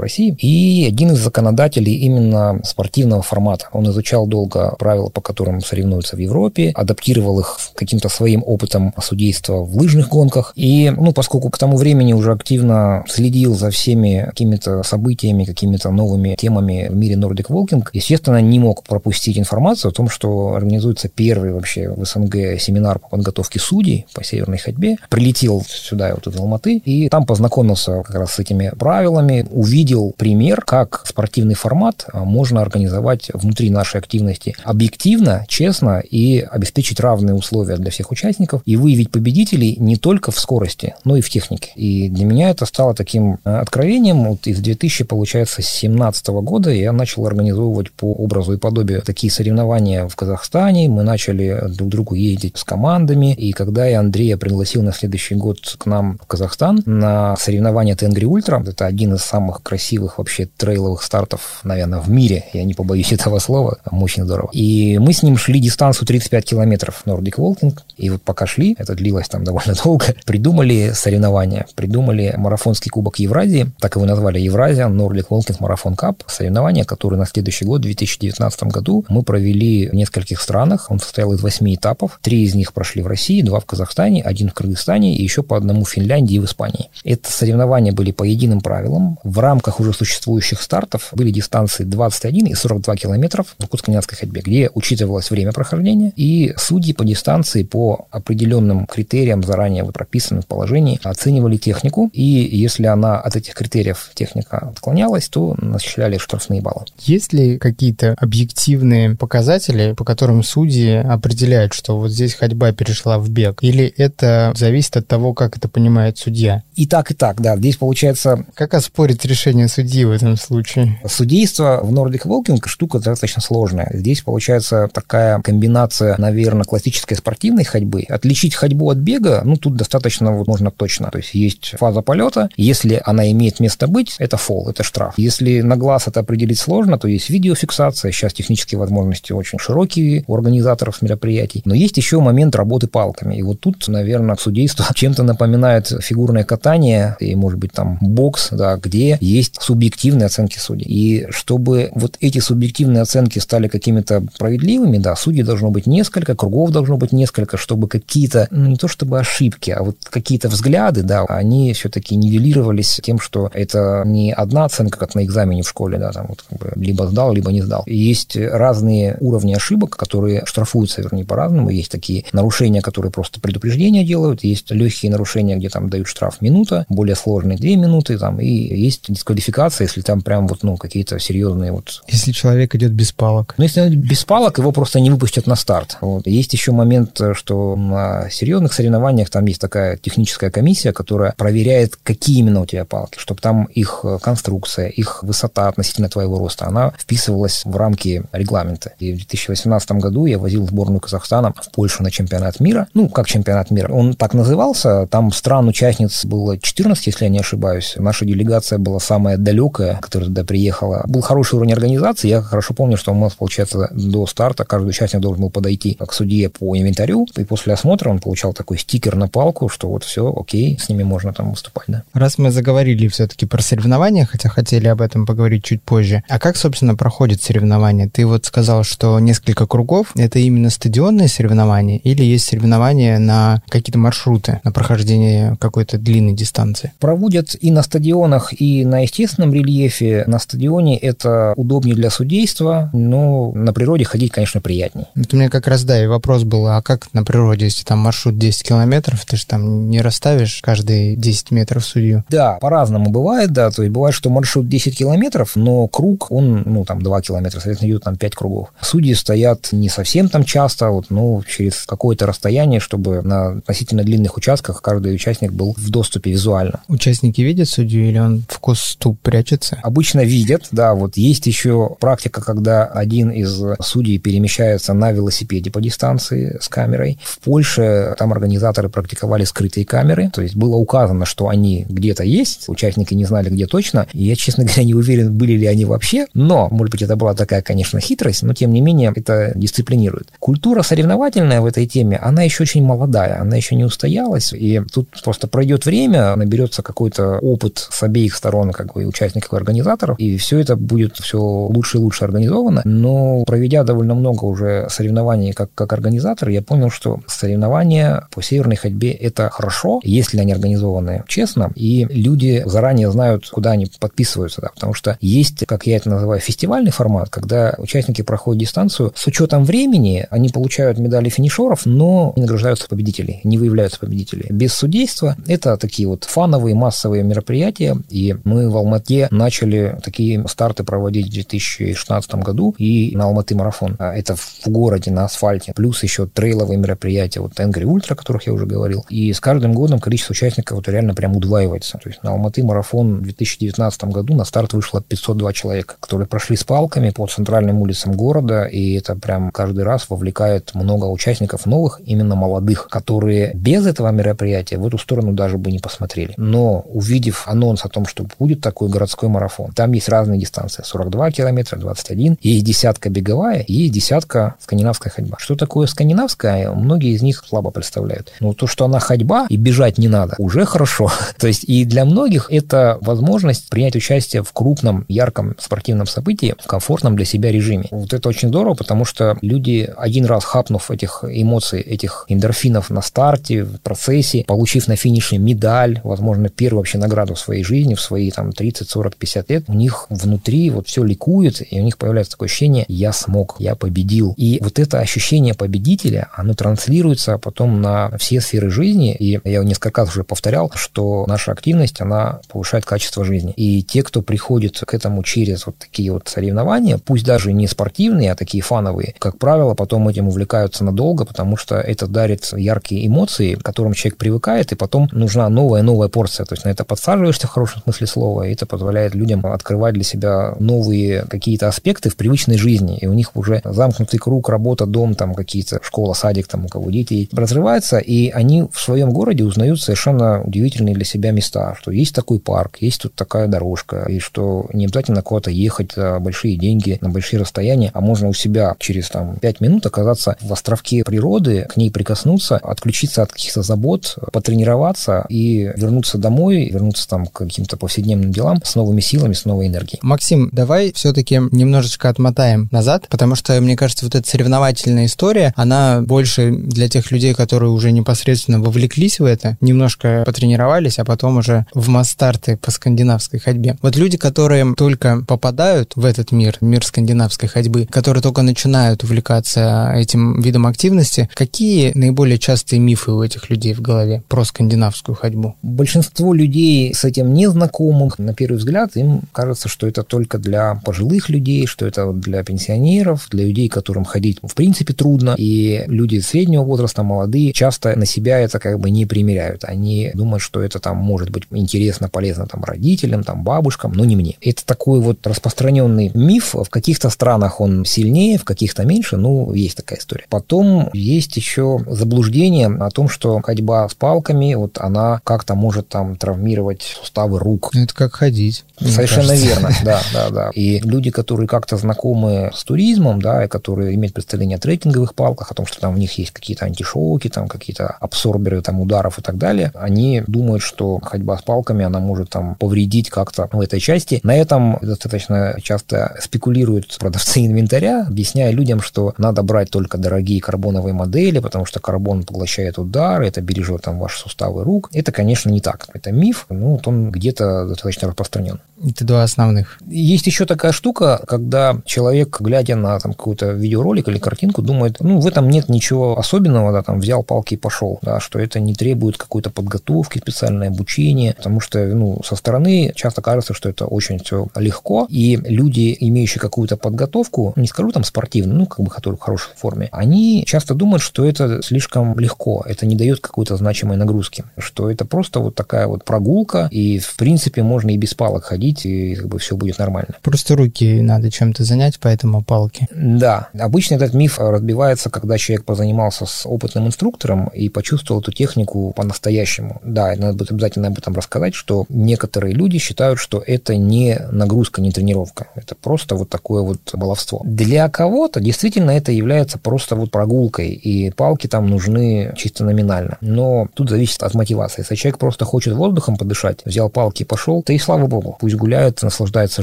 России. 0.00 0.36
И 0.38 0.86
один 0.86 1.12
из 1.12 1.18
законодателей 1.18 1.94
именно 1.94 2.60
спортивного 2.64 3.22
формата. 3.22 3.66
Он 3.72 3.88
изучал 3.90 4.26
долго 4.26 4.74
правила, 4.78 5.08
по 5.08 5.20
которым 5.20 5.60
соревнуются 5.60 6.16
в 6.16 6.18
Европе, 6.18 6.72
адаптировал 6.74 7.40
их 7.40 7.58
каким-то 7.74 8.08
своим 8.08 8.42
опытом 8.46 8.94
судейства 9.00 9.56
в 9.56 9.76
лыжных 9.76 10.08
гонках. 10.08 10.52
И, 10.56 10.90
ну, 10.90 11.12
поскольку 11.12 11.50
к 11.50 11.58
тому 11.58 11.76
времени 11.76 12.12
уже 12.12 12.32
активно 12.32 13.04
следил 13.08 13.54
за 13.54 13.70
всеми 13.70 14.24
какими-то 14.26 14.82
событиями, 14.82 15.44
какими-то 15.44 15.90
новыми 15.90 16.34
темами 16.36 16.88
в 16.90 16.96
мире 16.96 17.14
Nordic 17.14 17.46
Walking. 17.48 17.84
Естественно, 17.92 18.40
не 18.40 18.58
мог 18.58 18.84
пропустить 18.84 19.38
информацию 19.38 19.90
о 19.90 19.94
том, 19.94 20.08
что 20.08 20.54
организуется 20.54 21.08
первый 21.08 21.52
вообще 21.52 21.88
в 21.88 22.04
СНГ 22.04 22.60
семинар 22.60 22.98
по 22.98 23.08
подготовке 23.08 23.58
судей 23.58 24.06
по 24.14 24.24
северной 24.24 24.58
ходьбе. 24.58 24.96
Прилетел 25.08 25.62
сюда, 25.66 26.12
вот 26.14 26.26
из 26.26 26.38
Алматы, 26.38 26.76
и 26.78 27.08
там 27.08 27.26
познакомился 27.26 27.79
как 27.86 28.14
раз 28.14 28.32
с 28.32 28.38
этими 28.38 28.72
правилами, 28.78 29.46
увидел 29.50 30.12
пример, 30.16 30.62
как 30.62 31.02
спортивный 31.06 31.54
формат 31.54 32.06
можно 32.12 32.60
организовать 32.60 33.30
внутри 33.32 33.70
нашей 33.70 33.98
активности 33.98 34.54
объективно, 34.64 35.44
честно 35.48 36.00
и 36.00 36.40
обеспечить 36.40 37.00
равные 37.00 37.34
условия 37.34 37.76
для 37.76 37.90
всех 37.90 38.10
участников 38.10 38.62
и 38.66 38.76
выявить 38.76 39.10
победителей 39.10 39.76
не 39.78 39.96
только 39.96 40.30
в 40.30 40.38
скорости, 40.38 40.94
но 41.04 41.16
и 41.16 41.20
в 41.20 41.30
технике. 41.30 41.70
И 41.74 42.08
для 42.08 42.24
меня 42.24 42.50
это 42.50 42.66
стало 42.66 42.94
таким 42.94 43.38
э, 43.44 43.56
откровением. 43.56 44.24
Вот 44.24 44.46
из 44.46 44.60
2000, 44.60 45.04
получается, 45.04 45.56
2017 45.56 46.28
года 46.28 46.70
я 46.70 46.92
начал 46.92 47.26
организовывать 47.26 47.90
по 47.92 48.12
образу 48.12 48.54
и 48.54 48.58
подобию 48.58 49.02
такие 49.02 49.32
соревнования 49.32 50.08
в 50.08 50.16
Казахстане. 50.16 50.88
Мы 50.88 51.02
начали 51.02 51.62
друг 51.68 51.88
другу 51.88 52.14
ездить 52.14 52.56
с 52.56 52.64
командами. 52.64 53.34
И 53.34 53.52
когда 53.52 53.86
я 53.86 54.00
Андрея 54.00 54.36
пригласил 54.36 54.82
на 54.82 54.92
следующий 54.92 55.34
год 55.34 55.58
к 55.78 55.86
нам 55.86 56.18
в 56.22 56.26
Казахстан 56.26 56.82
на 56.86 57.36
соревнования 57.36 57.69
Тенгри 57.96 58.24
Ультра, 58.24 58.62
это 58.66 58.86
один 58.86 59.14
из 59.14 59.22
самых 59.22 59.62
красивых 59.62 60.18
вообще 60.18 60.46
трейловых 60.46 61.02
стартов, 61.02 61.60
наверное, 61.64 62.00
в 62.00 62.08
мире. 62.10 62.44
Я 62.52 62.64
не 62.64 62.74
побоюсь 62.74 63.12
этого 63.12 63.38
слова. 63.38 63.78
Очень 63.90 64.24
здорово. 64.24 64.50
И 64.52 64.98
мы 64.98 65.12
с 65.12 65.22
ним 65.22 65.36
шли 65.36 65.60
дистанцию 65.60 66.06
35 66.06 66.44
километров 66.44 67.02
Nordic 67.06 67.36
Walking. 67.36 67.78
И 67.96 68.10
вот 68.10 68.22
пока 68.22 68.46
шли, 68.46 68.76
это 68.78 68.94
длилось 68.94 69.28
там 69.28 69.44
довольно 69.44 69.74
долго, 69.84 70.14
придумали 70.24 70.92
соревнования 70.94 71.66
придумали 71.74 72.34
марафонский 72.36 72.90
кубок 72.90 73.18
Евразии, 73.18 73.72
так 73.80 73.96
его 73.96 74.04
назвали 74.04 74.38
Евразия, 74.38 74.86
Nordic 74.86 75.28
Walking 75.28 75.58
Marathon 75.58 75.96
Cup, 75.96 76.22
соревнование, 76.26 76.84
которое 76.84 77.16
на 77.16 77.26
следующий 77.26 77.64
год, 77.64 77.80
в 77.80 77.84
2019 77.84 78.64
году, 78.64 79.04
мы 79.08 79.22
провели 79.22 79.88
в 79.88 79.94
нескольких 79.94 80.40
странах. 80.40 80.90
Он 80.90 81.00
состоял 81.00 81.32
из 81.32 81.40
восьми 81.40 81.74
этапов. 81.74 82.18
Три 82.22 82.44
из 82.44 82.54
них 82.54 82.72
прошли 82.72 83.02
в 83.02 83.06
России, 83.06 83.42
два 83.42 83.60
в 83.60 83.64
Казахстане, 83.64 84.22
один 84.22 84.50
в 84.50 84.54
Кыргызстане 84.54 85.16
и 85.16 85.22
еще 85.22 85.42
по 85.42 85.56
одному 85.56 85.84
в 85.84 85.90
Финляндии 85.90 86.34
и 86.34 86.38
в 86.38 86.44
Испании. 86.44 86.90
Это 87.04 87.30
соревнования 87.60 87.92
были 87.92 88.10
по 88.10 88.24
единым 88.24 88.60
правилам. 88.60 89.18
В 89.22 89.38
рамках 89.38 89.80
уже 89.80 89.92
существующих 89.92 90.62
стартов 90.62 91.10
были 91.12 91.30
дистанции 91.30 91.84
21 91.84 92.46
и 92.46 92.54
42 92.54 92.96
километров 92.96 93.54
в 93.58 93.62
иркутско 93.62 94.16
ходьбе, 94.16 94.40
где 94.40 94.70
учитывалось 94.74 95.30
время 95.30 95.52
прохождения, 95.52 96.12
и 96.16 96.54
судьи 96.56 96.92
по 96.92 97.04
дистанции 97.04 97.62
по 97.62 98.06
определенным 98.10 98.86
критериям, 98.86 99.42
заранее 99.42 99.84
прописанным 99.84 100.42
в 100.42 100.46
положении, 100.46 100.98
оценивали 101.02 101.56
тех 101.56 101.80
технику, 101.80 102.10
и 102.12 102.22
если 102.22 102.86
она 102.86 103.20
от 103.20 103.36
этих 103.36 103.54
критериев 103.54 104.10
техника 104.14 104.58
отклонялась, 104.58 105.28
то 105.28 105.54
начисляли 105.58 106.18
штрафные 106.18 106.60
баллы. 106.60 106.84
Есть 106.98 107.32
ли 107.32 107.58
какие-то 107.58 108.14
объективные 108.18 109.16
показатели, 109.16 109.94
по 109.96 110.04
которым 110.04 110.42
судьи 110.42 110.94
определяют, 110.96 111.72
что 111.72 111.98
вот 111.98 112.10
здесь 112.10 112.34
ходьба 112.34 112.72
перешла 112.72 113.18
в 113.18 113.28
бег? 113.28 113.58
Или 113.62 113.86
это 113.96 114.52
зависит 114.56 114.96
от 114.96 115.06
того, 115.06 115.34
как 115.34 115.56
это 115.56 115.68
понимает 115.68 116.18
судья? 116.18 116.62
И 116.76 116.86
так, 116.86 117.10
и 117.10 117.14
так, 117.14 117.40
да. 117.40 117.49
Здесь 117.58 117.76
получается... 117.76 118.44
Как 118.54 118.74
оспорить 118.74 119.24
решение 119.24 119.68
судьи 119.68 120.04
в 120.04 120.10
этом 120.10 120.36
случае? 120.36 121.00
Судейство 121.06 121.80
в 121.82 121.92
Nordic 121.92 122.26
Walking 122.26 122.60
штука 122.66 122.98
достаточно 122.98 123.42
сложная. 123.42 123.90
Здесь 123.92 124.22
получается 124.22 124.88
такая 124.92 125.40
комбинация, 125.40 126.16
наверное, 126.18 126.64
классической 126.64 127.16
спортивной 127.16 127.64
ходьбы. 127.64 128.04
Отличить 128.08 128.54
ходьбу 128.54 128.90
от 128.90 128.98
бега, 128.98 129.42
ну, 129.44 129.56
тут 129.56 129.76
достаточно 129.76 130.32
вот 130.32 130.46
можно 130.46 130.70
точно. 130.70 131.10
То 131.10 131.18
есть 131.18 131.34
есть 131.34 131.74
фаза 131.78 132.02
полета. 132.02 132.48
Если 132.56 133.00
она 133.04 133.30
имеет 133.30 133.60
место 133.60 133.86
быть, 133.86 134.16
это 134.18 134.36
фол, 134.36 134.68
это 134.68 134.82
штраф. 134.82 135.14
Если 135.16 135.60
на 135.60 135.76
глаз 135.76 136.08
это 136.08 136.20
определить 136.20 136.58
сложно, 136.58 136.98
то 136.98 137.08
есть 137.08 137.30
видеофиксация. 137.30 138.12
Сейчас 138.12 138.32
технические 138.32 138.78
возможности 138.78 139.32
очень 139.32 139.58
широкие 139.58 140.24
у 140.26 140.34
организаторов 140.34 141.02
мероприятий. 141.02 141.62
Но 141.64 141.74
есть 141.74 141.96
еще 141.96 142.20
момент 142.20 142.54
работы 142.54 142.86
палками. 142.86 143.36
И 143.36 143.42
вот 143.42 143.60
тут, 143.60 143.88
наверное, 143.88 144.36
судейство 144.36 144.84
чем-то 144.94 145.22
напоминает 145.22 145.88
фигурное 146.02 146.44
катание 146.44 147.16
и, 147.20 147.29
может 147.34 147.58
быть, 147.58 147.72
там 147.72 147.98
бокс, 148.00 148.48
да, 148.50 148.76
где 148.76 149.18
есть 149.20 149.56
субъективные 149.60 150.26
оценки 150.26 150.58
судей. 150.58 150.86
И 150.86 151.26
чтобы 151.30 151.90
вот 151.94 152.16
эти 152.20 152.38
субъективные 152.38 153.02
оценки 153.02 153.38
стали 153.38 153.68
какими-то 153.68 154.24
справедливыми, 154.34 154.98
да, 154.98 155.16
судей 155.16 155.42
должно 155.42 155.70
быть 155.70 155.86
несколько, 155.86 156.34
кругов 156.34 156.70
должно 156.70 156.96
быть 156.96 157.12
несколько, 157.12 157.56
чтобы 157.56 157.88
какие-то, 157.88 158.48
ну, 158.50 158.66
не 158.66 158.76
то 158.76 158.88
чтобы 158.88 159.18
ошибки, 159.18 159.70
а 159.70 159.82
вот 159.82 159.96
какие-то 160.04 160.48
взгляды, 160.48 161.02
да, 161.02 161.24
они 161.24 161.72
все-таки 161.72 162.16
нивелировались 162.16 163.00
тем, 163.02 163.20
что 163.20 163.50
это 163.52 164.02
не 164.06 164.32
одна 164.32 164.64
оценка, 164.64 164.98
как 164.98 165.14
на 165.14 165.24
экзамене 165.24 165.62
в 165.62 165.68
школе, 165.68 165.98
да, 165.98 166.12
там 166.12 166.26
вот 166.28 166.44
как 166.48 166.58
бы 166.58 166.72
либо 166.76 167.06
сдал, 167.06 167.32
либо 167.32 167.52
не 167.52 167.62
сдал. 167.62 167.82
И 167.86 167.96
есть 167.96 168.36
разные 168.36 169.16
уровни 169.20 169.54
ошибок, 169.54 169.96
которые 169.96 170.42
штрафуются, 170.44 171.02
вернее, 171.02 171.24
по-разному. 171.24 171.70
Есть 171.70 171.90
такие 171.90 172.24
нарушения, 172.32 172.82
которые 172.82 173.12
просто 173.12 173.40
предупреждения 173.40 174.04
делают, 174.04 174.44
есть 174.44 174.70
легкие 174.70 175.10
нарушения, 175.12 175.56
где 175.56 175.68
там 175.68 175.88
дают 175.88 176.06
штраф 176.06 176.40
минута, 176.40 176.84
более 176.88 177.16
сложные 177.20 177.58
2 177.58 177.68
минуты, 177.70 178.18
там, 178.18 178.40
и 178.40 178.48
есть 178.48 179.04
дисквалификация, 179.08 179.86
если 179.86 180.00
там 180.00 180.22
прям 180.22 180.46
вот, 180.46 180.62
ну, 180.62 180.76
какие-то 180.76 181.18
серьезные 181.18 181.72
вот... 181.72 182.02
Если 182.08 182.32
человек 182.32 182.74
идет 182.74 182.92
без 182.92 183.12
палок. 183.12 183.54
Ну, 183.58 183.64
если 183.64 183.80
он 183.80 183.90
без 183.90 184.24
палок, 184.24 184.58
его 184.58 184.72
просто 184.72 185.00
не 185.00 185.10
выпустят 185.10 185.46
на 185.46 185.56
старт. 185.56 185.98
Вот. 186.00 186.26
Есть 186.26 186.52
еще 186.52 186.72
момент, 186.72 187.20
что 187.34 187.76
на 187.76 188.30
серьезных 188.30 188.72
соревнованиях 188.72 189.30
там 189.30 189.44
есть 189.46 189.60
такая 189.60 189.96
техническая 189.96 190.50
комиссия, 190.50 190.92
которая 190.92 191.34
проверяет, 191.36 191.96
какие 191.96 192.38
именно 192.38 192.62
у 192.62 192.66
тебя 192.66 192.84
палки, 192.84 193.18
чтобы 193.18 193.40
там 193.40 193.64
их 193.64 194.04
конструкция, 194.22 194.88
их 194.88 195.22
высота 195.22 195.68
относительно 195.68 196.08
твоего 196.08 196.38
роста, 196.38 196.66
она 196.66 196.92
вписывалась 196.98 197.62
в 197.64 197.76
рамки 197.76 198.22
регламента. 198.32 198.92
И 198.98 199.12
в 199.12 199.16
2018 199.16 199.92
году 199.92 200.26
я 200.26 200.38
возил 200.38 200.66
сборную 200.66 201.00
Казахстана 201.00 201.52
в 201.52 201.70
Польшу 201.72 202.02
на 202.02 202.10
чемпионат 202.10 202.60
мира. 202.60 202.88
Ну, 202.94 203.08
как 203.08 203.26
чемпионат 203.26 203.70
мира. 203.70 203.92
Он 203.92 204.14
так 204.14 204.34
назывался. 204.34 205.06
Там 205.06 205.32
стран-участниц 205.32 206.24
было 206.24 206.58
14, 206.58 207.09
если 207.10 207.24
я 207.24 207.30
не 207.30 207.40
ошибаюсь. 207.40 207.94
Наша 207.96 208.24
делегация 208.24 208.78
была 208.78 209.00
самая 209.00 209.36
далекая, 209.36 209.96
которая 209.96 210.28
туда 210.28 210.44
приехала. 210.44 211.04
Был 211.06 211.20
хороший 211.20 211.56
уровень 211.56 211.72
организации. 211.72 212.28
Я 212.28 212.42
хорошо 212.42 212.74
помню, 212.74 212.96
что 212.96 213.12
у 213.12 213.14
нас, 213.14 213.34
получается, 213.34 213.88
до 213.92 214.26
старта 214.26 214.64
каждый 214.64 214.88
участник 214.88 215.20
должен 215.20 215.42
был 215.42 215.50
подойти 215.50 215.94
к 215.94 216.12
судье 216.12 216.48
по 216.48 216.76
инвентарю, 216.76 217.26
и 217.36 217.44
после 217.44 217.74
осмотра 217.74 218.10
он 218.10 218.18
получал 218.18 218.52
такой 218.52 218.78
стикер 218.78 219.16
на 219.16 219.28
палку, 219.28 219.68
что 219.68 219.88
вот 219.88 220.04
все, 220.04 220.32
окей, 220.34 220.78
с 220.80 220.88
ними 220.88 221.02
можно 221.02 221.32
там 221.32 221.50
выступать, 221.50 221.84
да. 221.88 222.02
Раз 222.12 222.38
мы 222.38 222.50
заговорили 222.50 223.08
все-таки 223.08 223.46
про 223.46 223.62
соревнования, 223.62 224.26
хотя 224.26 224.48
хотели 224.48 224.88
об 224.88 225.00
этом 225.00 225.26
поговорить 225.26 225.64
чуть 225.64 225.82
позже, 225.82 226.22
а 226.28 226.38
как, 226.38 226.56
собственно, 226.56 226.94
проходит 226.94 227.42
соревнование? 227.42 228.08
Ты 228.08 228.26
вот 228.26 228.44
сказал, 228.46 228.84
что 228.84 229.18
несколько 229.20 229.66
кругов— 229.66 230.12
это 230.16 230.38
именно 230.38 230.70
стадионные 230.70 231.28
соревнования 231.28 231.98
или 231.98 232.22
есть 232.22 232.46
соревнования 232.46 233.18
на 233.18 233.62
какие-то 233.68 233.98
маршруты, 233.98 234.60
на 234.64 234.72
прохождение 234.72 235.56
какой-то 235.60 235.98
длинной 235.98 236.34
дистанции? 236.34 236.92
Проводят 237.00 237.56
и 237.60 237.70
на 237.70 237.82
стадионах, 237.82 238.52
и 238.60 238.84
на 238.84 239.00
естественном 239.00 239.52
рельефе. 239.52 240.24
На 240.26 240.38
стадионе 240.38 240.98
это 240.98 241.54
удобнее 241.56 241.94
для 241.94 242.10
судейства, 242.10 242.90
но 242.92 243.52
на 243.52 243.72
природе 243.72 244.04
ходить, 244.04 244.32
конечно, 244.32 244.60
приятнее. 244.60 245.06
Это 245.16 245.34
у 245.34 245.38
меня 245.38 245.48
как 245.48 245.66
раз, 245.66 245.84
да, 245.84 246.02
и 246.02 246.06
вопрос 246.06 246.44
был, 246.44 246.66
а 246.66 246.82
как 246.82 247.08
на 247.14 247.24
природе, 247.24 247.64
если 247.64 247.84
там 247.84 247.98
маршрут 247.98 248.38
10 248.38 248.62
километров, 248.62 249.24
ты 249.24 249.36
же 249.36 249.46
там 249.46 249.88
не 249.88 250.00
расставишь 250.00 250.60
каждые 250.62 251.16
10 251.16 251.50
метров 251.50 251.84
судью? 251.84 252.24
Да, 252.28 252.58
по-разному 252.60 253.10
бывает, 253.10 253.52
да, 253.52 253.70
то 253.70 253.82
есть 253.82 253.92
бывает, 253.92 254.14
что 254.14 254.30
маршрут 254.30 254.68
10 254.68 254.98
километров, 254.98 255.56
но 255.56 255.88
круг, 255.88 256.30
он, 256.30 256.62
ну, 256.66 256.84
там 256.84 257.02
2 257.02 257.22
километра, 257.22 257.58
соответственно, 257.58 257.90
идет 257.90 258.04
там 258.04 258.16
5 258.16 258.34
кругов. 258.34 258.72
Судьи 258.80 259.14
стоят 259.14 259.68
не 259.72 259.88
совсем 259.88 260.28
там 260.28 260.44
часто, 260.44 260.90
вот, 260.90 261.06
ну, 261.08 261.42
через 261.48 261.86
какое-то 261.86 262.26
расстояние, 262.26 262.80
чтобы 262.80 263.22
на 263.22 263.58
относительно 263.58 264.02
длинных 264.02 264.36
участках 264.36 264.82
каждый 264.82 265.14
участник 265.14 265.52
был 265.52 265.74
в 265.76 265.90
доступе 265.90 266.30
визуально. 266.30 266.80
Участники 266.90 267.40
видят 267.40 267.68
судью 267.68 268.08
или 268.08 268.18
он 268.18 268.42
в 268.48 268.58
кусту 268.58 269.16
прячется? 269.22 269.78
Обычно 269.84 270.24
видят, 270.24 270.66
да, 270.72 270.94
вот 270.94 271.16
есть 271.16 271.46
еще 271.46 271.96
практика, 272.00 272.42
когда 272.42 272.84
один 272.84 273.30
из 273.30 273.62
судей 273.80 274.18
перемещается 274.18 274.92
на 274.92 275.12
велосипеде 275.12 275.70
по 275.70 275.80
дистанции 275.80 276.58
с 276.60 276.68
камерой. 276.68 277.20
В 277.22 277.38
Польше 277.38 278.16
там 278.18 278.32
организаторы 278.32 278.88
практиковали 278.88 279.44
скрытые 279.44 279.86
камеры, 279.86 280.30
то 280.34 280.42
есть 280.42 280.56
было 280.56 280.74
указано, 280.74 281.26
что 281.26 281.48
они 281.48 281.86
где-то 281.88 282.24
есть, 282.24 282.68
участники 282.68 283.14
не 283.14 283.24
знали, 283.24 283.50
где 283.50 283.66
точно, 283.66 284.08
и 284.12 284.24
я, 284.24 284.34
честно 284.34 284.64
говоря, 284.64 284.82
не 284.82 284.94
уверен, 284.94 285.32
были 285.32 285.52
ли 285.52 285.66
они 285.66 285.84
вообще, 285.84 286.26
но, 286.34 286.66
может 286.72 286.90
быть, 286.90 287.02
это 287.02 287.14
была 287.14 287.34
такая, 287.34 287.62
конечно, 287.62 288.00
хитрость, 288.00 288.42
но, 288.42 288.52
тем 288.52 288.72
не 288.72 288.80
менее, 288.80 289.12
это 289.14 289.52
дисциплинирует. 289.54 290.26
Культура 290.40 290.82
соревновательная 290.82 291.60
в 291.60 291.66
этой 291.66 291.86
теме, 291.86 292.16
она 292.16 292.42
еще 292.42 292.64
очень 292.64 292.82
молодая, 292.82 293.40
она 293.40 293.54
еще 293.54 293.76
не 293.76 293.84
устоялась, 293.84 294.52
и 294.52 294.80
тут 294.92 295.08
просто 295.22 295.46
пройдет 295.46 295.86
время, 295.86 296.34
наберется 296.34 296.79
какой-то 296.82 297.38
опыт 297.38 297.88
с 297.90 298.02
обеих 298.02 298.34
сторон, 298.34 298.72
как 298.72 298.94
бы, 298.94 299.04
участников 299.06 299.52
и 299.52 299.56
организаторов, 299.56 300.18
и 300.18 300.36
все 300.36 300.58
это 300.58 300.76
будет 300.76 301.16
все 301.16 301.38
лучше 301.38 301.98
и 301.98 302.00
лучше 302.00 302.24
организовано, 302.24 302.82
но 302.84 303.44
проведя 303.44 303.84
довольно 303.84 304.14
много 304.14 304.44
уже 304.44 304.86
соревнований 304.90 305.52
как, 305.52 305.70
как 305.74 305.92
организатор, 305.92 306.48
я 306.48 306.62
понял, 306.62 306.90
что 306.90 307.20
соревнования 307.26 308.26
по 308.32 308.42
северной 308.42 308.76
ходьбе– 308.76 309.10
это 309.12 309.50
хорошо, 309.50 310.00
если 310.02 310.38
они 310.38 310.52
организованы 310.52 311.24
честно, 311.26 311.70
и 311.74 312.06
люди 312.10 312.62
заранее 312.66 313.10
знают, 313.10 313.48
куда 313.48 313.72
они 313.72 313.90
подписываются, 313.98 314.60
да, 314.60 314.70
потому 314.74 314.94
что 314.94 315.16
есть, 315.20 315.64
как 315.66 315.86
я 315.86 315.96
это 315.96 316.10
называю, 316.10 316.40
фестивальный 316.40 316.90
формат, 316.90 317.28
когда 317.30 317.74
участники 317.78 318.22
проходят 318.22 318.60
дистанцию 318.60 319.12
с 319.14 319.26
учетом 319.26 319.64
времени, 319.64 320.26
они 320.30 320.48
получают 320.48 320.98
медали 320.98 321.28
финишеров, 321.28 321.86
но 321.86 322.32
не 322.36 322.42
награждаются 322.42 322.88
победителей, 322.88 323.40
не 323.44 323.58
выявляются 323.58 323.98
победителей. 323.98 324.46
Без 324.50 324.72
судейства 324.74 325.36
это 325.46 325.76
такие 325.76 326.08
вот 326.08 326.24
фановые 326.24 326.69
массовые 326.74 327.22
мероприятия, 327.22 327.96
и 328.08 328.36
мы 328.44 328.68
в 328.70 328.76
Алмате 328.76 329.28
начали 329.30 329.98
такие 330.02 330.46
старты 330.48 330.84
проводить 330.84 331.28
в 331.28 331.32
2016 331.32 332.34
году 332.36 332.74
и 332.78 333.16
на 333.16 333.24
Алматы 333.24 333.54
марафон. 333.54 333.96
А 333.98 334.14
это 334.14 334.36
в 334.36 334.66
городе 334.66 335.10
на 335.10 335.24
асфальте, 335.24 335.72
плюс 335.74 336.02
еще 336.02 336.26
трейловые 336.26 336.78
мероприятия, 336.78 337.40
вот 337.40 337.54
Тенгри 337.54 337.84
Ультра, 337.84 338.14
о 338.14 338.16
которых 338.16 338.46
я 338.46 338.52
уже 338.52 338.66
говорил. 338.66 339.04
И 339.08 339.32
с 339.32 339.40
каждым 339.40 339.72
годом 339.72 340.00
количество 340.00 340.32
участников 340.32 340.76
вот 340.76 340.88
реально 340.88 341.14
прям 341.14 341.36
удваивается. 341.36 341.98
То 341.98 342.08
есть 342.08 342.22
на 342.22 342.30
Алматы 342.30 342.62
марафон 342.62 343.18
в 343.18 343.22
2019 343.22 344.04
году 344.04 344.34
на 344.34 344.44
старт 344.44 344.72
вышло 344.72 345.00
502 345.00 345.52
человека, 345.52 345.94
которые 346.00 346.26
прошли 346.26 346.56
с 346.56 346.64
палками 346.64 347.10
по 347.10 347.26
центральным 347.26 347.80
улицам 347.82 348.12
города, 348.12 348.64
и 348.64 348.94
это 348.94 349.16
прям 349.16 349.50
каждый 349.50 349.84
раз 349.84 350.06
вовлекает 350.08 350.74
много 350.74 351.06
участников 351.06 351.66
новых, 351.66 352.00
именно 352.04 352.34
молодых, 352.34 352.88
которые 352.88 353.52
без 353.54 353.86
этого 353.86 354.10
мероприятия 354.10 354.78
в 354.78 354.86
эту 354.86 354.98
сторону 354.98 355.32
даже 355.32 355.58
бы 355.58 355.70
не 355.70 355.78
посмотрели. 355.78 356.34
Но 356.36 356.59
увидев 356.60 357.44
анонс 357.46 357.84
о 357.84 357.88
том, 357.88 358.06
что 358.06 358.26
будет 358.38 358.60
такой 358.60 358.88
городской 358.88 359.28
марафон, 359.28 359.72
там 359.72 359.92
есть 359.92 360.08
разные 360.08 360.40
дистанции, 360.40 360.82
42 360.84 361.30
километра, 361.30 361.78
21, 361.78 362.38
есть 362.42 362.64
десятка 362.64 363.10
беговая, 363.10 363.60
и 363.60 363.88
десятка 363.88 364.56
скандинавская 364.60 365.12
ходьба. 365.12 365.36
Что 365.38 365.56
такое 365.56 365.86
скандинавская, 365.86 366.72
многие 366.72 367.14
из 367.14 367.22
них 367.22 367.44
слабо 367.46 367.70
представляют. 367.70 368.32
Но 368.40 368.52
то, 368.52 368.66
что 368.66 368.84
она 368.84 368.98
ходьба 368.98 369.46
и 369.48 369.56
бежать 369.56 369.98
не 369.98 370.08
надо, 370.08 370.34
уже 370.38 370.64
хорошо. 370.64 371.10
То 371.38 371.46
есть 371.46 371.64
и 371.64 371.84
для 371.84 372.04
многих 372.04 372.48
это 372.50 372.98
возможность 373.00 373.68
принять 373.70 373.96
участие 373.96 374.42
в 374.42 374.52
крупном, 374.52 375.04
ярком 375.08 375.56
спортивном 375.58 376.06
событии 376.06 376.54
в 376.62 376.66
комфортном 376.66 377.16
для 377.16 377.24
себя 377.24 377.50
режиме. 377.50 377.86
Вот 377.90 378.12
это 378.12 378.28
очень 378.28 378.48
здорово, 378.48 378.74
потому 378.74 379.04
что 379.04 379.38
люди, 379.42 379.90
один 379.96 380.26
раз 380.26 380.44
хапнув 380.44 380.90
этих 380.90 381.24
эмоций, 381.26 381.80
этих 381.80 382.24
эндорфинов 382.28 382.90
на 382.90 383.02
старте, 383.02 383.64
в 383.64 383.78
процессе, 383.80 384.44
получив 384.46 384.88
на 384.88 384.96
финише 384.96 385.38
медаль, 385.38 386.00
возможно, 386.04 386.48
первую 386.54 386.80
вообще 386.80 386.98
награду 386.98 387.34
в 387.34 387.40
своей 387.40 387.64
жизни, 387.64 387.94
в 387.94 388.00
свои 388.00 388.30
там 388.30 388.52
30, 388.52 388.88
40, 388.88 389.16
50 389.16 389.50
лет, 389.50 389.64
у 389.68 389.74
них 389.74 390.06
внутри 390.08 390.70
вот 390.70 390.88
все 390.88 391.02
ликует, 391.02 391.62
и 391.70 391.80
у 391.80 391.84
них 391.84 391.98
появляется 391.98 392.32
такое 392.32 392.46
ощущение 392.46 392.84
«я 392.88 393.12
смог, 393.12 393.56
я 393.58 393.74
победил». 393.74 394.34
И 394.36 394.58
вот 394.62 394.78
это 394.78 395.00
ощущение 395.00 395.54
победителя, 395.54 396.28
оно 396.34 396.54
транслируется 396.54 397.38
потом 397.38 397.80
на 397.80 398.16
все 398.18 398.40
сферы 398.40 398.70
жизни, 398.70 399.14
и 399.14 399.40
я 399.44 399.62
несколько 399.64 400.02
раз 400.02 400.10
уже 400.10 400.24
повторял, 400.24 400.70
что 400.74 401.24
наша 401.26 401.52
активность, 401.52 402.00
она 402.00 402.40
повышает 402.48 402.84
качество 402.84 403.24
жизни. 403.24 403.52
И 403.56 403.82
те, 403.82 404.02
кто 404.02 404.22
приходит 404.22 404.78
к 404.78 404.94
этому 404.94 405.22
через 405.22 405.66
вот 405.66 405.76
такие 405.78 406.12
вот 406.12 406.28
соревнования, 406.28 406.98
пусть 406.98 407.24
даже 407.24 407.52
не 407.52 407.66
спортивные, 407.66 408.32
а 408.32 408.36
такие 408.36 408.62
фановые, 408.62 409.14
как 409.18 409.38
правило, 409.38 409.74
потом 409.74 410.08
этим 410.08 410.28
увлекаются 410.28 410.84
надолго, 410.84 411.24
потому 411.24 411.56
что 411.56 411.76
это 411.76 412.06
дарит 412.06 412.52
яркие 412.56 413.06
эмоции, 413.06 413.54
к 413.54 413.62
которым 413.62 413.94
человек 413.94 414.18
привыкает, 414.18 414.72
и 414.72 414.76
потом 414.76 415.08
нужна 415.12 415.48
новая-новая 415.48 416.08
порция. 416.08 416.29
То 416.36 416.54
есть 416.54 416.64
на 416.64 416.70
это 416.70 416.84
подсаживаешься 416.84 417.46
в 417.46 417.50
хорошем 417.50 417.82
смысле 417.82 418.06
слова, 418.06 418.42
и 418.42 418.52
это 418.52 418.66
позволяет 418.66 419.14
людям 419.14 419.44
открывать 419.46 419.94
для 419.94 420.04
себя 420.04 420.54
новые 420.58 421.22
какие-то 421.28 421.68
аспекты 421.68 422.10
в 422.10 422.16
привычной 422.16 422.58
жизни, 422.58 422.98
и 422.98 423.06
у 423.06 423.12
них 423.12 423.36
уже 423.36 423.60
замкнутый 423.64 424.18
круг, 424.18 424.48
работа, 424.48 424.86
дом, 424.86 425.14
там 425.14 425.34
какие-то 425.34 425.80
школа, 425.82 426.14
садик, 426.14 426.48
там 426.48 426.66
у 426.66 426.68
кого 426.68 426.90
дети 426.90 427.28
разрывается, 427.32 427.98
и 427.98 428.30
они 428.30 428.64
в 428.72 428.80
своем 428.80 429.12
городе 429.12 429.44
узнают 429.44 429.80
совершенно 429.80 430.42
удивительные 430.42 430.94
для 430.94 431.04
себя 431.04 431.30
места, 431.32 431.74
что 431.78 431.90
есть 431.90 432.14
такой 432.14 432.40
парк, 432.40 432.78
есть 432.80 433.02
тут 433.02 433.14
такая 433.14 433.48
дорожка, 433.48 434.06
и 434.08 434.18
что 434.18 434.66
не 434.72 434.84
обязательно 434.86 435.22
куда-то 435.22 435.50
ехать 435.50 435.92
за 435.94 436.18
большие 436.20 436.56
деньги 436.56 436.98
на 437.00 437.08
большие 437.08 437.40
расстояния, 437.40 437.90
а 437.94 438.00
можно 438.00 438.28
у 438.28 438.32
себя 438.32 438.74
через 438.78 439.08
там 439.10 439.36
5 439.36 439.60
минут 439.60 439.86
оказаться 439.86 440.36
в 440.40 440.52
островке 440.52 441.04
природы, 441.04 441.66
к 441.70 441.76
ней 441.76 441.90
прикоснуться, 441.90 442.56
отключиться 442.56 443.22
от 443.22 443.32
каких-то 443.32 443.62
забот, 443.62 444.16
потренироваться 444.32 445.26
и 445.28 445.72
вернуться 445.76 446.18
домой, 446.20 446.68
вернуться 446.70 447.08
там 447.08 447.26
к 447.26 447.32
каким-то 447.32 447.76
повседневным 447.76 448.32
делам 448.32 448.60
с 448.64 448.74
новыми 448.74 449.00
силами, 449.00 449.32
с 449.32 449.44
новой 449.44 449.66
энергией. 449.66 449.98
Максим, 450.02 450.48
давай 450.52 450.92
все-таки 450.92 451.40
немножечко 451.50 452.08
отмотаем 452.08 452.68
назад, 452.70 453.06
потому 453.08 453.34
что, 453.34 453.60
мне 453.60 453.76
кажется, 453.76 454.04
вот 454.04 454.14
эта 454.14 454.28
соревновательная 454.28 455.06
история, 455.06 455.52
она 455.56 456.02
больше 456.02 456.50
для 456.50 456.88
тех 456.88 457.10
людей, 457.10 457.34
которые 457.34 457.70
уже 457.70 457.92
непосредственно 457.92 458.60
вовлеклись 458.60 459.20
в 459.20 459.24
это, 459.24 459.56
немножко 459.60 460.22
потренировались, 460.26 460.98
а 460.98 461.04
потом 461.04 461.38
уже 461.38 461.66
в 461.74 461.88
масс-старты 461.88 462.56
по 462.56 462.70
скандинавской 462.70 463.40
ходьбе. 463.40 463.76
Вот 463.82 463.96
люди, 463.96 464.16
которые 464.16 464.74
только 464.76 465.24
попадают 465.26 465.92
в 465.96 466.04
этот 466.04 466.32
мир, 466.32 466.56
мир 466.60 466.84
скандинавской 466.84 467.48
ходьбы, 467.48 467.86
которые 467.90 468.22
только 468.22 468.42
начинают 468.42 469.04
увлекаться 469.04 469.92
этим 469.94 470.40
видом 470.40 470.66
активности, 470.66 471.28
какие 471.34 471.92
наиболее 471.94 472.38
частые 472.38 472.80
мифы 472.80 473.12
у 473.12 473.22
этих 473.22 473.50
людей 473.50 473.74
в 473.74 473.80
голове 473.80 474.22
про 474.28 474.44
скандинавскую 474.44 475.14
ходьбу? 475.14 475.56
Большинство 475.62 476.09
большинство 476.10 476.34
людей 476.34 476.92
с 476.92 477.04
этим 477.04 477.32
не 477.32 477.48
знакомых, 477.48 478.18
на 478.18 478.34
первый 478.34 478.56
взгляд, 478.56 478.96
им 478.96 479.22
кажется, 479.32 479.68
что 479.68 479.86
это 479.86 480.02
только 480.02 480.38
для 480.38 480.80
пожилых 480.84 481.28
людей, 481.28 481.66
что 481.66 481.86
это 481.86 482.12
для 482.12 482.42
пенсионеров, 482.42 483.28
для 483.30 483.44
людей, 483.44 483.68
которым 483.68 484.04
ходить 484.04 484.38
в 484.42 484.54
принципе 484.54 484.92
трудно, 484.92 485.34
и 485.38 485.84
люди 485.86 486.18
среднего 486.20 486.64
возраста, 486.64 487.02
молодые, 487.02 487.52
часто 487.52 487.96
на 487.96 488.06
себя 488.06 488.40
это 488.40 488.58
как 488.58 488.80
бы 488.80 488.90
не 488.90 489.06
примеряют. 489.06 489.64
Они 489.64 490.10
думают, 490.14 490.42
что 490.42 490.60
это 490.62 490.80
там 490.80 490.96
может 490.96 491.30
быть 491.30 491.44
интересно, 491.52 492.08
полезно 492.08 492.46
там 492.46 492.64
родителям, 492.64 493.22
там 493.22 493.44
бабушкам, 493.44 493.92
но 493.92 494.04
не 494.04 494.16
мне. 494.16 494.36
Это 494.40 494.66
такой 494.66 495.00
вот 495.00 495.24
распространенный 495.26 496.10
миф. 496.14 496.54
В 496.54 496.68
каких-то 496.70 497.10
странах 497.10 497.60
он 497.60 497.84
сильнее, 497.84 498.36
в 498.38 498.44
каких-то 498.44 498.84
меньше, 498.84 499.16
ну, 499.16 499.52
есть 499.52 499.76
такая 499.76 499.98
история. 499.98 500.24
Потом 500.28 500.90
есть 500.92 501.36
еще 501.36 501.78
заблуждение 501.86 502.66
о 502.66 502.90
том, 502.90 503.08
что 503.08 503.40
ходьба 503.40 503.88
с 503.88 503.94
палками, 503.94 504.54
вот 504.54 504.78
она 504.80 505.20
как-то 505.24 505.54
может 505.54 505.88
там 505.88 505.99
травмировать 506.16 506.82
суставы 506.82 507.38
рук. 507.38 507.70
Ну, 507.74 507.84
это 507.84 507.94
как 507.94 508.14
ходить. 508.14 508.64
Совершенно 508.78 509.32
верно, 509.32 509.70
да, 509.84 510.00
да, 510.12 510.30
да. 510.30 510.50
И 510.54 510.80
люди, 510.80 511.10
которые 511.10 511.46
как-то 511.46 511.76
знакомы 511.76 512.50
с 512.54 512.64
туризмом, 512.64 513.20
да, 513.20 513.44
и 513.44 513.48
которые 513.48 513.94
имеют 513.94 514.14
представление 514.14 514.56
о 514.56 514.60
трекинговых 514.60 515.14
палках, 515.14 515.50
о 515.50 515.54
том, 515.54 515.66
что 515.66 515.80
там 515.80 515.94
у 515.94 515.98
них 515.98 516.18
есть 516.18 516.30
какие-то 516.30 516.64
антишоки, 516.64 517.28
там 517.28 517.48
какие-то 517.48 517.96
абсорберы 518.00 518.62
там 518.62 518.80
ударов 518.80 519.18
и 519.18 519.22
так 519.22 519.36
далее, 519.38 519.72
они 519.74 520.22
думают, 520.26 520.62
что 520.62 520.98
ходьба 521.02 521.38
с 521.38 521.42
палками, 521.42 521.84
она 521.84 522.00
может 522.00 522.30
там 522.30 522.54
повредить 522.56 523.10
как-то 523.10 523.48
в 523.52 523.60
этой 523.60 523.80
части. 523.80 524.20
На 524.22 524.36
этом 524.36 524.78
достаточно 524.80 525.56
часто 525.62 526.16
спекулируют 526.20 526.96
продавцы 526.98 527.46
инвентаря, 527.46 528.06
объясняя 528.06 528.50
людям, 528.50 528.80
что 528.80 529.14
надо 529.18 529.42
брать 529.42 529.70
только 529.70 529.98
дорогие 529.98 530.40
карбоновые 530.40 530.94
модели, 530.94 531.38
потому 531.38 531.66
что 531.66 531.80
карбон 531.80 532.24
поглощает 532.24 532.78
удар, 532.78 533.22
это 533.22 533.40
бережет 533.40 533.82
там 533.82 533.98
ваши 533.98 534.18
суставы 534.18 534.64
рук. 534.64 534.90
Это, 534.92 535.12
конечно, 535.12 535.50
не 535.50 535.60
так. 535.60 535.88
Это 535.94 536.12
миф, 536.12 536.46
ну, 536.48 536.72
вот 536.72 536.86
он 536.88 537.10
где-то 537.10 537.66
достаточно 537.66 538.08
распространен. 538.08 538.60
Это 538.82 539.04
два 539.04 539.22
основных. 539.22 539.78
Есть 539.86 540.26
еще 540.26 540.46
такая 540.46 540.72
штука, 540.72 541.20
когда 541.26 541.76
человек, 541.84 542.40
глядя 542.40 542.76
на 542.76 542.98
там 542.98 543.12
какой-то 543.12 543.50
видеоролик 543.50 544.08
или 544.08 544.18
картинку, 544.18 544.62
думает, 544.62 544.96
ну, 545.00 545.20
в 545.20 545.26
этом 545.26 545.50
нет 545.50 545.68
ничего 545.68 546.18
особенного, 546.18 546.72
да, 546.72 546.82
там, 546.82 547.00
взял 547.00 547.22
палки 547.22 547.54
и 547.54 547.56
пошел, 547.58 547.98
да, 548.02 548.20
что 548.20 548.38
это 548.38 548.58
не 548.58 548.74
требует 548.74 549.18
какой-то 549.18 549.50
подготовки, 549.50 550.18
специальное 550.18 550.68
обучение, 550.68 551.34
потому 551.34 551.60
что, 551.60 551.84
ну, 551.86 552.22
со 552.24 552.36
стороны 552.36 552.92
часто 552.94 553.20
кажется, 553.20 553.52
что 553.52 553.68
это 553.68 553.84
очень 553.86 554.18
все 554.18 554.46
легко, 554.56 555.06
и 555.10 555.36
люди, 555.36 555.96
имеющие 556.00 556.40
какую-то 556.40 556.76
подготовку, 556.76 557.52
не 557.56 557.66
скажу 557.66 557.92
там 557.92 558.04
спортивную, 558.04 558.58
ну, 558.58 558.66
как 558.66 558.84
бы, 558.84 558.90
которые 558.90 559.18
в 559.18 559.22
хорошей 559.22 559.50
форме, 559.56 559.88
они 559.92 560.44
часто 560.46 560.74
думают, 560.74 561.02
что 561.02 561.24
это 561.24 561.62
слишком 561.62 562.18
легко, 562.18 562.64
это 562.66 562.86
не 562.86 562.96
дает 562.96 563.20
какой-то 563.20 563.56
значимой 563.56 563.96
нагрузки, 563.96 564.44
что 564.58 564.90
это 564.90 565.04
просто 565.04 565.40
вот 565.40 565.54
такая 565.54 565.79
вот 565.86 566.04
прогулка, 566.04 566.68
и, 566.70 566.98
в 566.98 567.16
принципе, 567.16 567.62
можно 567.62 567.90
и 567.90 567.96
без 567.96 568.14
палок 568.14 568.44
ходить, 568.44 568.60
ходить, 568.60 568.86
и 568.86 569.14
как 569.14 569.28
бы 569.28 569.38
все 569.38 569.56
будет 569.56 569.78
нормально. 569.78 570.14
Просто 570.22 570.56
руки 570.56 571.00
надо 571.00 571.30
чем-то 571.30 571.64
занять, 571.64 571.98
поэтому 572.00 572.42
палки. 572.42 572.86
Да. 572.92 573.48
Обычно 573.58 573.96
этот 573.96 574.14
миф 574.14 574.38
разбивается, 574.38 575.10
когда 575.10 575.38
человек 575.38 575.64
позанимался 575.64 576.26
с 576.26 576.46
опытным 576.46 576.86
инструктором 576.86 577.48
и 577.48 577.68
почувствовал 577.68 578.20
эту 578.20 578.32
технику 578.32 578.92
по-настоящему. 578.96 579.80
Да, 579.84 580.14
надо 580.16 580.34
будет 580.34 580.52
обязательно 580.52 580.88
об 580.88 580.98
этом 580.98 581.14
рассказать, 581.14 581.54
что 581.54 581.86
некоторые 581.88 582.54
люди 582.54 582.78
считают, 582.78 583.18
что 583.18 583.42
это 583.44 583.76
не 583.76 584.18
нагрузка, 584.30 584.80
не 584.80 584.90
тренировка. 584.90 585.46
Это 585.54 585.74
просто 585.74 586.16
вот 586.16 586.28
такое 586.28 586.62
вот 586.62 586.80
баловство. 586.92 587.42
Для 587.44 587.88
кого-то 587.88 588.40
действительно 588.40 588.90
это 588.90 589.12
является 589.12 589.58
просто 589.58 589.96
вот 589.96 590.10
прогулкой, 590.10 590.70
и 590.70 591.10
палки 591.10 591.46
там 591.46 591.68
нужны 591.68 592.32
чисто 592.36 592.64
номинально. 592.64 593.16
Но 593.20 593.68
тут 593.74 593.90
зависит 593.90 594.22
от 594.22 594.34
мотивации. 594.34 594.82
Если 594.82 594.94
человек 594.94 595.18
просто 595.18 595.44
хочет 595.44 595.69
воздухом 595.74 596.16
подышать, 596.16 596.60
взял 596.64 596.88
палки 596.88 597.22
и 597.22 597.26
пошел, 597.26 597.62
то 597.62 597.72
и 597.72 597.78
слава 597.78 598.06
богу, 598.06 598.36
пусть 598.40 598.56
гуляет, 598.56 599.02
наслаждается 599.02 599.62